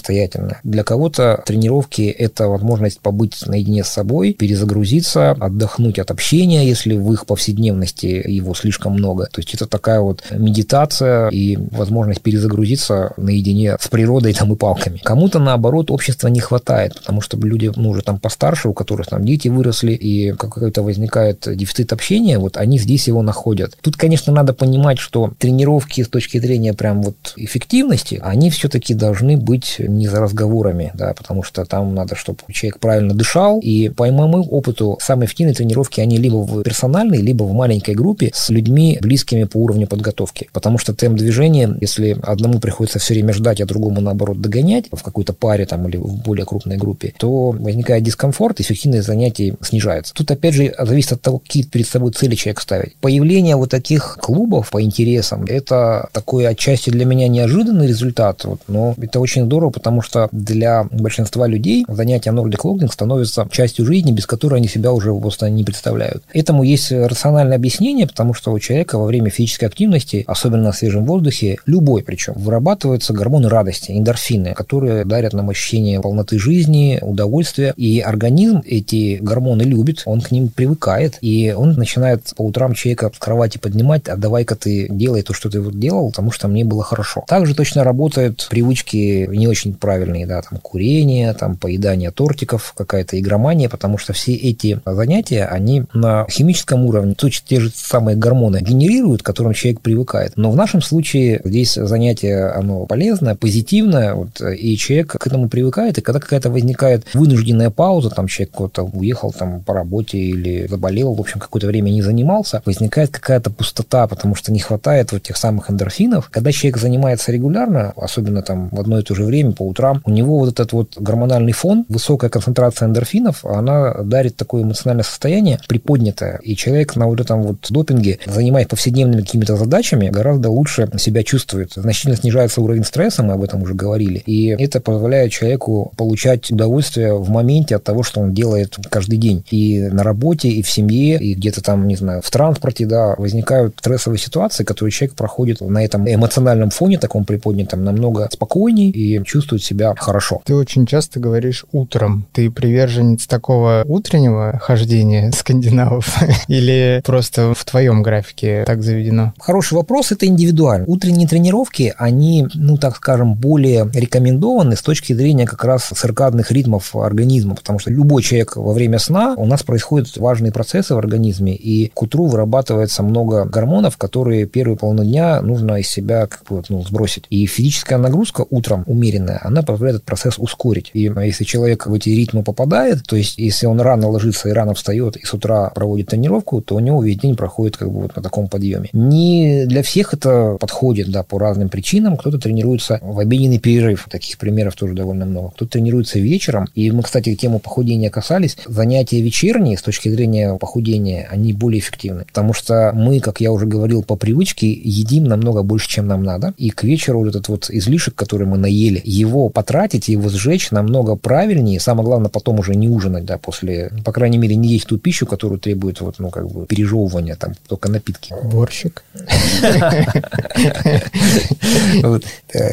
Для 0.65 0.85
кого-то 0.85 1.43
тренировки– 1.47 2.03
это 2.19 2.49
возможность 2.49 3.01
побыть 3.01 3.47
наедине 3.47 3.85
с 3.85 3.89
собой, 3.89 4.33
перезагрузиться, 4.33 5.33
отдохнуть 5.33 5.99
от 5.99 6.11
общения, 6.11 6.67
если 6.67 6.97
в 6.97 7.13
их 7.13 7.27
повседневности 7.27 8.07
его 8.07 8.55
слишком 8.55 8.95
много. 8.95 9.27
То 9.27 9.41
есть 9.41 9.55
это 9.55 9.67
такая 9.67 10.01
вот 10.01 10.25
медитация 10.31 11.29
и 11.29 11.57
возможность 11.57 12.23
перезагрузиться 12.23 13.13
наедине 13.17 13.77
с 13.81 13.89
природой 13.89 14.33
там, 14.33 14.53
и 14.53 14.57
палками. 14.57 15.01
Кому-то, 15.03 15.39
наоборот, 15.39 15.91
общества 15.91 16.29
не 16.29 16.41
хватает, 16.41 16.95
потому 16.97 17.21
что 17.21 17.37
люди, 17.37 17.71
ну, 17.77 17.91
уже 17.91 18.03
там 18.03 18.19
постарше, 18.19 18.69
у 18.69 18.75
которых 18.75 19.09
там 19.09 19.25
дети 19.25 19.49
выросли, 19.49 19.93
и 19.93 20.33
какой-то 20.33 20.83
возникает 20.83 21.47
дефицит 21.47 21.93
общения, 21.93 22.39
вот 22.39 22.57
они 22.57 22.79
здесь 22.79 23.09
его 23.09 23.23
находят. 23.23 23.77
Тут, 23.81 23.97
конечно, 23.97 24.33
надо 24.33 24.53
понимать, 24.53 24.99
что 24.99 25.33
тренировки 25.39 26.03
с 26.03 26.09
точки 26.09 26.39
зрения 26.39 26.75
прям 26.75 27.03
вот 27.03 27.35
эффективности, 27.37 28.21
они 28.23 28.51
все-таки 28.51 28.95
должны 28.95 29.37
быть 29.37 29.77
не 29.87 30.09
за 30.09 30.21
разговорами, 30.21 30.93
да, 30.95 31.15
потому 31.15 31.43
что 31.43 31.65
там 31.65 31.95
надо, 31.95 32.15
чтобы 32.15 32.39
человек 32.51 32.79
правильно 32.79 33.15
дышал, 33.15 33.61
и 33.61 33.89
по 33.89 34.11
моему 34.11 34.43
опыту 34.43 34.99
самые 35.01 35.27
эффективные 35.27 35.55
тренировки, 35.55 36.01
они 36.01 36.19
либо 36.19 36.37
в 36.37 36.63
персональной, 36.63 37.19
либо 37.19 37.45
в 37.45 37.53
маленькой 37.53 37.95
группе 37.95 38.31
с 38.35 38.51
людьми, 38.51 38.99
близкими 39.01 39.45
по 39.45 39.59
уровню 39.59 39.87
подготовки. 39.87 40.49
Потому 40.53 40.79
что 40.79 40.95
темп 40.95 41.19
движения, 41.19 41.77
если 41.81 42.17
одному 42.23 42.59
приходится 42.59 42.99
все 42.99 43.15
время 43.15 43.33
ждать, 43.33 43.61
а 43.61 43.67
другому, 43.67 44.01
наоборот, 44.01 44.41
догонять 44.41 44.87
в 44.91 45.03
какой-то 45.03 45.33
паре 45.33 45.67
там 45.67 45.89
или 45.89 45.97
в 45.97 46.23
более 46.23 46.47
крупной 46.47 46.77
группе, 46.77 47.15
то 47.19 47.51
возникает 47.51 48.03
дискомфорт, 48.05 48.61
и 48.61 48.63
эффективность 48.63 49.07
занятий 49.07 49.55
снижается. 49.61 50.15
Тут, 50.15 50.31
опять 50.31 50.55
же, 50.55 50.75
зависит 50.79 51.13
от 51.13 51.23
того, 51.23 51.39
какие 51.39 51.63
перед 51.65 51.87
собой 51.87 52.13
цели 52.13 52.35
человек 52.35 52.61
ставит. 52.61 52.97
Появление 53.01 53.57
вот 53.57 53.71
таких 53.71 54.19
клубов 54.21 54.71
по 54.71 54.83
интересам, 54.83 55.45
это 55.45 56.09
такой 56.13 56.47
отчасти 56.47 56.91
для 56.91 57.05
меня 57.05 57.29
неожиданный 57.29 57.87
результат, 57.87 58.45
вот, 58.45 58.61
но 58.69 58.95
это 59.01 59.21
очень 59.21 59.45
здорово, 59.45 59.71
потому 59.77 60.01
что 60.01 60.31
для 60.33 60.85
большинства 60.91 61.47
людей 61.47 61.85
занятия 61.87 62.31
Nordic 62.31 62.63
Logging 62.65 62.91
становятся 62.91 63.47
частью 63.53 63.85
жизни, 63.85 64.11
без 64.11 64.25
которой 64.25 64.55
они 64.55 64.69
себя 64.69 64.91
уже 64.91 65.15
просто 65.15 65.51
не 65.51 65.65
представляют. 65.65 66.25
Этому 66.33 66.63
есть 66.63 66.91
рациональное 66.91 67.59
объяснение, 67.59 68.07
потому 68.07 68.33
что 68.33 68.53
у 68.53 68.59
человека 68.59 68.97
во 68.97 69.05
время 69.05 69.29
физической 69.29 69.67
активности, 69.67 70.25
особенно 70.27 70.63
на 70.63 70.73
свежем 70.73 71.05
воздухе, 71.05 71.59
любой 71.67 72.03
причем, 72.03 72.33
вырабатываются 72.37 73.13
гормоны 73.13 73.51
радости, 73.51 73.93
эндорфины, 73.93 74.55
которые 74.55 75.05
дарят 75.05 75.35
нам 75.35 75.51
ощущение 75.51 76.01
полноты 76.01 76.39
жизни, 76.39 76.99
удовольствия, 77.03 77.75
и 77.77 78.01
организм 78.01 78.63
эти 78.65 79.19
гормоны 79.21 79.61
любит, 79.61 80.05
он 80.07 80.23
к 80.23 80.31
ним 80.31 80.49
привыкает, 80.49 81.19
и 81.21 81.55
он 81.55 81.75
начинает 81.75 82.33
по 82.35 82.43
утрам 82.43 82.73
человека 82.73 83.11
с 83.15 83.19
кровати 83.19 83.59
поднимать, 83.59 84.09
а 84.09 84.17
давай-ка 84.17 84.55
ты 84.55 84.87
делай 84.89 85.21
то, 85.21 85.35
что 85.35 85.51
ты 85.51 85.61
вот 85.61 85.79
делал, 85.79 86.09
потому 86.09 86.31
что 86.31 86.49
мне 86.49 86.65
было 86.65 86.83
хорошо. 86.83 87.25
Также 87.29 87.55
точно 87.55 87.85
работают 87.85 88.47
привычки 88.49 89.29
не 89.31 89.49
очень 89.49 89.66
правильные, 89.73 90.27
да, 90.27 90.43
там 90.43 90.59
курение, 90.59 91.33
там 91.35 91.57
поедание 91.57 92.11
тортиков, 92.11 92.73
какая-то 92.77 93.19
игромания, 93.19 93.69
потому 93.69 93.99
что 93.99 94.13
все 94.13 94.35
эти 94.35 94.81
занятия, 94.85 95.45
они 95.45 95.85
на 95.93 96.27
химическом 96.31 96.85
уровне, 96.87 97.15
точно 97.15 97.47
те 97.49 97.61
же 97.61 97.71
самые 97.75 98.17
гормоны 98.17 98.61
генерируют, 98.61 99.23
к 99.23 99.27
которым 99.27 99.53
человек 99.53 99.81
привыкает. 99.81 100.33
Но 100.37 100.51
в 100.51 100.57
нашем 100.57 100.83
случае 100.83 101.41
здесь 101.45 101.75
занятие, 101.75 102.47
оно 102.47 102.87
полезное, 102.87 103.35
позитивное, 103.35 104.15
вот, 104.15 104.41
и 104.41 104.77
человек 104.77 105.13
к 105.13 105.27
этому 105.27 105.49
привыкает, 105.49 105.99
и 105.99 106.01
когда 106.01 106.21
какая-то 106.21 106.51
возникает 106.51 107.05
вынужденная 107.15 107.71
пауза, 107.71 108.11
там 108.11 108.27
человек 108.27 108.55
куда-то 108.55 108.85
уехал 108.85 109.33
там 109.33 109.61
по 109.61 109.75
работе 109.75 110.19
или 110.19 110.67
заболел, 110.67 111.15
в 111.15 111.21
общем, 111.21 111.41
какое-то 111.41 111.67
время 111.67 111.91
не 111.91 112.03
занимался, 112.03 112.63
возникает 112.65 113.11
какая-то 113.11 113.51
пустота, 113.51 114.07
потому 114.07 114.35
что 114.35 114.53
не 114.53 114.61
хватает 114.61 115.13
вот 115.13 115.23
тех 115.23 115.37
самых 115.37 115.71
эндорфинов. 115.71 116.29
Когда 116.31 116.53
человек 116.53 116.79
занимается 116.79 117.33
регулярно, 117.33 117.93
особенно 117.97 118.43
там 118.43 118.69
в 118.71 118.81
одно 118.81 118.99
и 118.99 119.03
то 119.03 119.15
же 119.15 119.25
время, 119.25 119.53
по 119.57 119.63
утрам, 119.63 120.03
у 120.05 120.11
него 120.11 120.39
вот 120.39 120.49
этот 120.49 120.73
вот 120.73 120.97
гормональный 120.99 121.53
фон, 121.53 121.85
высокая 121.89 122.31
концентрация 122.31 122.87
эндорфинов, 122.87 123.45
она 123.45 123.95
дарит 124.03 124.37
такое 124.37 124.63
эмоциональное 124.63 125.05
состояние 125.05 125.59
приподнятое, 125.69 126.39
и 126.43 126.55
человек 126.55 126.97
на 126.97 127.07
вот 127.07 127.21
этом 127.21 127.43
вот 127.43 127.67
допинге, 127.71 128.19
занимаясь 128.27 128.69
повседневными 128.69 129.23
какими-то 129.23 129.57
задачами, 129.57 130.09
гораздо 130.09 130.51
лучше 130.51 130.89
себя 130.99 131.23
чувствует. 131.23 131.73
Значительно 131.75 132.17
снижается 132.17 132.61
уровень 132.61 132.85
стресса, 132.85 133.23
мы 133.23 133.35
об 133.35 133.43
этом 133.43 133.63
уже 133.63 133.75
говорили, 133.75 134.23
и 134.27 134.49
это 134.49 134.81
позволяет 134.81 135.33
человеку 135.33 135.93
получать 135.97 136.51
удовольствие 136.51 137.15
в 137.15 137.29
моменте 137.31 137.77
от 137.77 137.85
того, 137.85 138.03
что 138.03 138.21
он 138.21 138.35
делает 138.35 138.77
каждый 138.91 139.19
день. 139.19 139.45
И 139.51 139.81
на 139.81 140.03
работе, 140.03 140.49
и 140.49 140.63
в 140.63 140.71
семье, 140.71 141.19
и 141.19 141.35
где-то 141.35 141.63
там, 141.63 141.89
не 141.89 141.97
знаю, 141.97 142.23
в 142.23 142.31
транспорте, 142.31 142.87
да, 142.87 143.15
возникают 143.17 143.77
стрессовые 143.79 144.19
ситуации, 144.19 144.65
которые 144.65 144.93
человек 144.93 145.17
проходит 145.17 145.61
на 145.61 145.85
этом 145.85 146.09
эмоциональном 146.09 146.71
фоне, 146.71 146.99
таком 146.99 147.25
приподнятом, 147.25 147.85
намного 147.85 148.29
спокойней 148.33 148.91
и 148.91 149.23
чувствует 149.25 149.46
себя 149.59 149.95
хорошо. 149.97 150.41
Ты 150.45 150.55
очень 150.55 150.87
часто 150.87 151.21
говоришь 151.21 151.65
утром. 151.73 152.27
Ты 152.33 152.51
приверженец 152.51 153.27
такого 153.27 153.85
утреннего 153.87 154.59
хождения 154.63 155.31
скандинавов 155.33 156.17
или 156.49 157.03
просто 157.05 157.55
в 157.55 157.65
твоем 157.65 158.03
графике 158.03 158.65
так 158.67 158.83
заведено? 158.83 159.33
Хороший 159.39 159.75
вопрос, 159.75 160.13
это 160.13 160.27
индивидуально. 160.27 160.87
Утренние 160.87 161.29
тренировки, 161.29 161.95
они, 161.97 162.47
ну 162.55 162.77
так 162.77 162.97
скажем, 162.97 163.35
более 163.35 163.91
рекомендованы 163.93 164.77
с 164.77 164.83
точки 164.83 165.13
зрения 165.13 165.47
как 165.47 165.65
раз 165.65 165.85
циркадных 165.85 166.51
ритмов 166.53 166.95
организма, 166.95 167.55
потому 167.55 167.79
что 167.79 167.91
любой 167.91 168.23
человек 168.23 168.57
во 168.57 168.73
время 168.73 168.99
сна, 168.99 169.35
у 169.37 169.47
нас 169.47 169.63
происходят 169.63 170.17
важные 170.17 170.53
процессы 170.53 170.95
в 170.95 170.99
организме, 170.99 171.55
и 171.55 171.91
к 171.95 172.03
утру 172.03 172.27
вырабатывается 172.27 173.03
много 173.03 173.45
гормонов, 173.45 173.97
которые 173.97 174.47
первые 174.47 174.77
половину 174.77 175.05
дня 175.05 175.41
нужно 175.43 175.81
из 175.81 175.89
себя 175.89 176.27
как 176.27 176.45
бы, 176.49 176.63
ну, 176.69 176.83
сбросить. 176.83 177.25
И 177.31 177.47
физическая 177.47 177.99
нагрузка 177.99 178.45
утром 178.51 178.85
умеренная, 178.87 179.36
она 179.43 179.63
позволяет 179.63 179.97
этот 179.97 180.07
процесс 180.07 180.39
ускорить. 180.39 180.91
И 180.93 181.11
если 181.25 181.45
человек 181.45 181.87
в 181.87 181.95
эти 181.95 182.11
ритмы 182.11 182.43
попадает, 182.43 183.05
то 183.05 183.17
есть 183.17 183.39
если 183.39 183.67
он 183.67 183.81
рано 183.81 184.09
ложится 184.09 184.49
и 184.49 184.53
рано 184.53 184.75
встает, 184.75 185.17
и 185.17 185.25
с 185.25 185.35
утра 185.35 185.71
проводит 185.71 186.09
тренировку, 186.09 186.61
то 186.61 186.77
у 186.77 186.81
него 186.81 187.03
весь 187.03 187.19
день 187.19 187.37
проходит 187.37 187.77
как 187.77 187.91
бы 187.91 188.03
вот 188.03 188.17
на 188.17 188.23
таком 188.23 188.49
подъеме. 188.49 188.89
Не 188.93 189.65
для 189.67 189.83
всех 189.83 190.15
это 190.15 190.57
подходит, 190.61 191.11
да, 191.11 191.23
по 191.23 191.39
разным 191.39 191.69
причинам. 191.69 192.17
Кто-то 192.17 192.39
тренируется 192.39 192.99
в 193.03 193.19
обеденный 193.19 193.59
перерыв, 193.59 194.07
таких 194.11 194.39
примеров 194.39 194.75
тоже 194.75 194.95
довольно 194.95 195.27
много. 195.27 195.51
Кто-то 195.51 195.73
тренируется 195.73 196.19
вечером, 196.19 196.69
и 196.75 196.91
мы, 196.91 197.03
кстати, 197.03 197.35
тему 197.35 197.59
похудения 197.59 198.11
касались. 198.11 198.57
Занятия 198.67 199.21
вечерние 199.21 199.77
с 199.77 199.83
точки 199.83 200.09
зрения 200.09 200.55
похудения, 200.55 201.29
они 201.31 201.53
более 201.53 201.81
эффективны, 201.81 202.25
потому 202.25 202.53
что 202.53 202.93
мы, 202.95 203.21
как 203.21 203.41
я 203.41 203.53
уже 203.53 203.67
говорил, 203.67 204.03
по 204.03 204.17
привычке 204.17 204.71
едим 204.71 205.25
намного 205.25 205.63
больше, 205.63 205.89
чем 205.89 206.07
нам 206.07 206.23
надо, 206.23 206.55
и 206.57 206.71
к 206.71 206.85
вечеру 206.85 207.21
вот 207.21 207.29
этот 207.29 207.49
вот 207.49 207.71
излишек, 207.71 208.15
который 208.15 208.47
мы 208.47 208.59
наели, 208.59 209.03
его 209.05 209.26
потратить, 209.51 210.09
его 210.09 210.29
сжечь 210.29 210.71
намного 210.71 211.17
правильнее, 211.17 211.81
самое 211.81 212.05
главное, 212.05 212.31
потом 212.31 212.61
уже 212.61 212.75
не 212.75 212.89
ужинать, 212.89 213.25
да, 213.25 213.39
после, 213.39 213.93
по 214.05 214.13
крайней 214.13 214.39
мере, 214.39 214.57
не 214.57 214.69
есть 214.69 214.87
ту 214.87 214.99
пищу, 214.99 215.27
которую 215.27 215.59
требует 215.59 216.01
вот, 216.01 216.19
ну, 216.19 216.31
как 216.31 216.51
бы 216.51 216.67
пережевывания, 216.67 217.37
там, 217.37 217.55
только 217.69 217.89
напитки. 217.89 218.35
Борщик. 218.45 219.05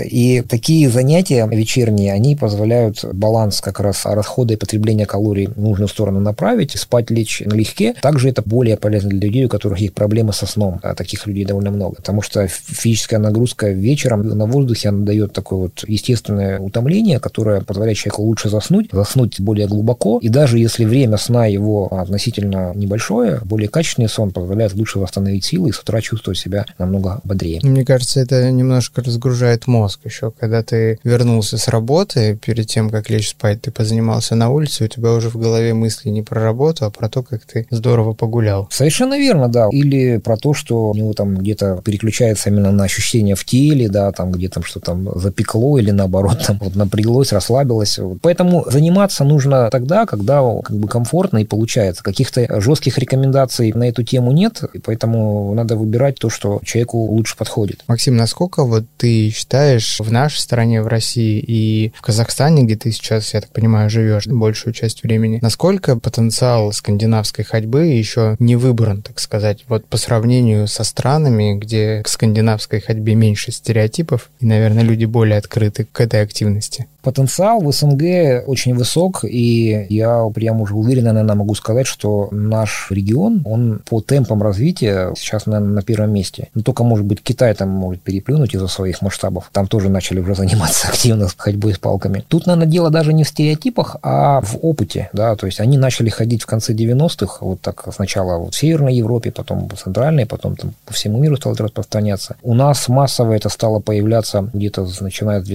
И 0.06 0.44
такие 0.48 0.90
занятия 0.90 1.48
вечерние, 1.48 2.14
они 2.14 2.36
позволяют 2.36 3.04
баланс 3.14 3.62
как 3.62 3.80
раз 3.80 4.06
расхода 4.06 4.54
и 4.54 4.58
потребления 4.58 5.06
калорий 5.06 5.48
в 5.48 5.60
нужную 5.60 5.88
сторону 5.88 6.20
направить, 6.20 6.78
спать 6.78 7.10
лечь 7.10 7.42
налегке. 7.46 7.94
Также 8.02 8.30
это 8.30 8.42
более 8.42 8.78
полезно 8.78 9.10
для 9.10 9.20
людей, 9.20 9.46
у 9.46 9.50
которых 9.50 9.80
есть 9.80 9.94
проблемы 9.94 10.34
со 10.34 10.46
сном. 10.46 10.80
А 10.84 10.96
таких 10.96 11.26
людей 11.28 11.46
довольно 11.46 11.72
много. 11.72 11.96
Потому 11.96 12.22
что 12.22 12.48
физическая 12.48 13.20
нагрузка 13.20 13.70
вечером 13.70 14.28
на 14.28 14.46
воздухе, 14.46 14.90
она 14.90 15.06
дает 15.06 15.34
такой 15.34 15.58
вот 15.58 15.84
естественный 15.88 16.33
естественное 16.34 16.60
утомление, 16.60 17.20
которое 17.20 17.62
позволяет 17.62 17.98
человеку 17.98 18.24
лучше 18.24 18.50
заснуть, 18.50 18.90
заснуть 18.92 19.40
более 19.40 19.68
глубоко, 19.68 20.20
и 20.20 20.30
даже 20.30 20.60
если 20.60 20.86
время 20.86 21.18
сна 21.18 21.46
его 21.46 21.88
относительно 21.94 22.74
небольшое, 22.76 23.40
более 23.44 23.70
качественный 23.70 24.10
сон 24.10 24.32
позволяет 24.32 24.74
лучше 24.74 25.00
восстановить 25.00 25.46
силы 25.46 25.70
и 25.70 25.72
с 25.72 25.80
утра 25.80 26.02
чувствовать 26.02 26.38
себя 26.38 26.66
намного 26.78 27.22
бодрее. 27.24 27.60
Мне 27.64 27.86
кажется, 27.86 28.20
это 28.20 28.52
немножко 28.52 29.02
разгружает 29.02 29.68
мозг 29.68 30.00
еще, 30.06 30.32
когда 30.32 30.64
ты 30.64 31.00
вернулся 31.04 31.58
с 31.58 31.68
работы, 31.68 32.38
перед 32.44 32.68
тем, 32.68 32.90
как 32.90 33.10
лечь 33.10 33.30
спать, 33.30 33.62
ты 33.62 33.72
позанимался 33.72 34.36
на 34.36 34.50
улице, 34.50 34.86
у 34.86 34.88
тебя 34.88 35.12
уже 35.14 35.30
в 35.30 35.38
голове 35.38 35.74
мысли 35.74 36.10
не 36.10 36.22
про 36.22 36.42
работу, 36.42 36.86
а 36.86 36.90
про 36.90 37.10
то, 37.10 37.24
как 37.24 37.44
ты 37.46 37.68
здорово 37.70 38.14
погулял. 38.14 38.68
Совершенно 38.72 39.18
верно, 39.18 39.48
да. 39.48 39.70
Или 39.72 40.18
про 40.18 40.38
то, 40.38 40.54
что 40.54 40.90
у 40.90 40.96
него 40.96 41.14
там 41.14 41.36
где-то 41.36 41.82
переключается 41.84 42.50
именно 42.50 42.72
на 42.72 42.84
ощущения 42.84 43.36
в 43.36 43.46
теле, 43.46 43.90
да, 43.90 44.12
там 44.12 44.32
где 44.32 44.50
там 44.50 44.64
что 44.64 44.80
там 44.80 45.10
запекло 45.20 45.78
или 45.78 45.92
наоборот 45.92 46.23
там 46.32 46.58
вот 46.60 46.76
напряглось, 46.76 47.32
расслабилось. 47.32 48.00
Поэтому 48.22 48.66
заниматься 48.70 49.24
нужно 49.24 49.70
тогда, 49.70 50.06
когда 50.06 50.42
как 50.62 50.78
бы 50.78 50.88
комфортно 50.88 51.40
и 51.40 51.46
получается. 51.46 52.04
Каких-то 52.04 52.62
жестких 52.62 52.98
рекомендаций 52.98 53.72
на 53.74 53.90
эту 53.90 54.04
тему 54.04 54.32
нет, 54.32 54.62
и 54.74 54.80
поэтому 54.80 55.54
надо 55.54 55.76
выбирать 55.76 56.16
то, 56.20 56.30
что 56.30 56.60
человеку 56.64 57.00
лучше 57.00 57.38
подходит. 57.38 57.84
Максим, 57.88 58.16
насколько 58.16 58.64
вот 58.64 58.86
ты 58.98 59.30
считаешь 59.30 60.00
в 60.00 60.12
нашей 60.12 60.40
стране, 60.40 60.82
в 60.82 60.88
России 60.88 61.40
и 61.40 61.94
в 61.96 62.02
Казахстане, 62.02 62.64
где 62.64 62.76
ты 62.76 62.92
сейчас, 62.92 63.34
я 63.34 63.42
так 63.42 63.52
понимаю, 63.52 63.90
живешь 63.90 64.28
большую 64.28 64.74
часть 64.74 65.04
времени, 65.04 65.40
насколько 65.42 65.98
потенциал 65.98 66.72
скандинавской 66.72 67.46
ходьбы 67.46 67.86
еще 67.86 68.36
не 68.40 68.56
выбран, 68.56 69.02
так 69.02 69.20
сказать, 69.20 69.64
вот 69.68 69.86
по 69.86 69.98
сравнению 69.98 70.68
со 70.68 70.84
странами, 70.84 71.58
где 71.58 72.02
к 72.04 72.08
скандинавской 72.08 72.80
ходьбе 72.80 73.16
меньше 73.16 73.52
стереотипов, 73.52 74.30
и, 74.40 74.46
наверное, 74.46 74.84
люди 74.84 75.06
более 75.06 75.38
открыты 75.38 75.86
к 75.92 76.00
этой 76.14 76.24
активности? 76.24 76.88
Потенциал 77.02 77.60
в 77.60 77.72
СНГ 77.72 78.48
очень 78.48 78.76
высок, 78.76 79.26
и 79.26 79.86
я 79.90 80.26
прям 80.34 80.62
уже 80.62 80.74
уверенно, 80.74 81.12
наверное, 81.12 81.36
могу 81.36 81.56
сказать, 81.56 81.86
что 81.86 82.30
наш 82.32 82.88
регион, 82.92 83.42
он 83.46 83.82
по 83.90 84.00
темпам 84.00 84.42
развития 84.42 85.12
сейчас, 85.18 85.46
наверное, 85.46 85.74
на 85.74 85.82
первом 85.82 86.14
месте. 86.14 86.50
Но 86.54 86.62
только, 86.62 86.84
может 86.84 87.06
быть, 87.06 87.22
Китай 87.22 87.54
там 87.56 87.70
может 87.70 88.02
переплюнуть 88.02 88.56
из-за 88.56 88.68
своих 88.68 89.02
масштабов. 89.02 89.50
Там 89.52 89.68
тоже 89.68 89.90
начали 89.90 90.20
уже 90.20 90.36
заниматься 90.36 90.88
активно 90.92 91.28
ходьбой 91.36 91.74
с 91.74 91.78
палками. 91.78 92.24
Тут, 92.28 92.46
наверное, 92.46 92.72
дело 92.72 92.90
даже 92.90 93.12
не 93.12 93.24
в 93.24 93.28
стереотипах, 93.28 93.98
а 94.02 94.40
в 94.42 94.58
опыте, 94.62 95.10
да, 95.14 95.36
то 95.36 95.46
есть 95.46 95.60
они 95.60 95.78
начали 95.78 96.10
ходить 96.10 96.44
в 96.44 96.46
конце 96.46 96.74
90-х, 96.74 97.38
вот 97.42 97.60
так 97.60 97.86
сначала 97.94 98.38
вот 98.38 98.54
в 98.54 98.58
Северной 98.58 98.96
Европе, 98.96 99.32
потом 99.32 99.68
в 99.68 99.76
Центральной, 99.76 100.26
потом 100.26 100.56
там 100.56 100.74
по 100.86 100.94
всему 100.94 101.20
миру 101.20 101.36
стало 101.36 101.56
распространяться. 101.58 102.36
У 102.44 102.54
нас 102.54 102.88
массово 102.88 103.34
это 103.34 103.50
стало 103.50 103.80
появляться 103.80 104.50
где-то 104.54 104.88
начиная 105.02 105.42
с 105.42 105.48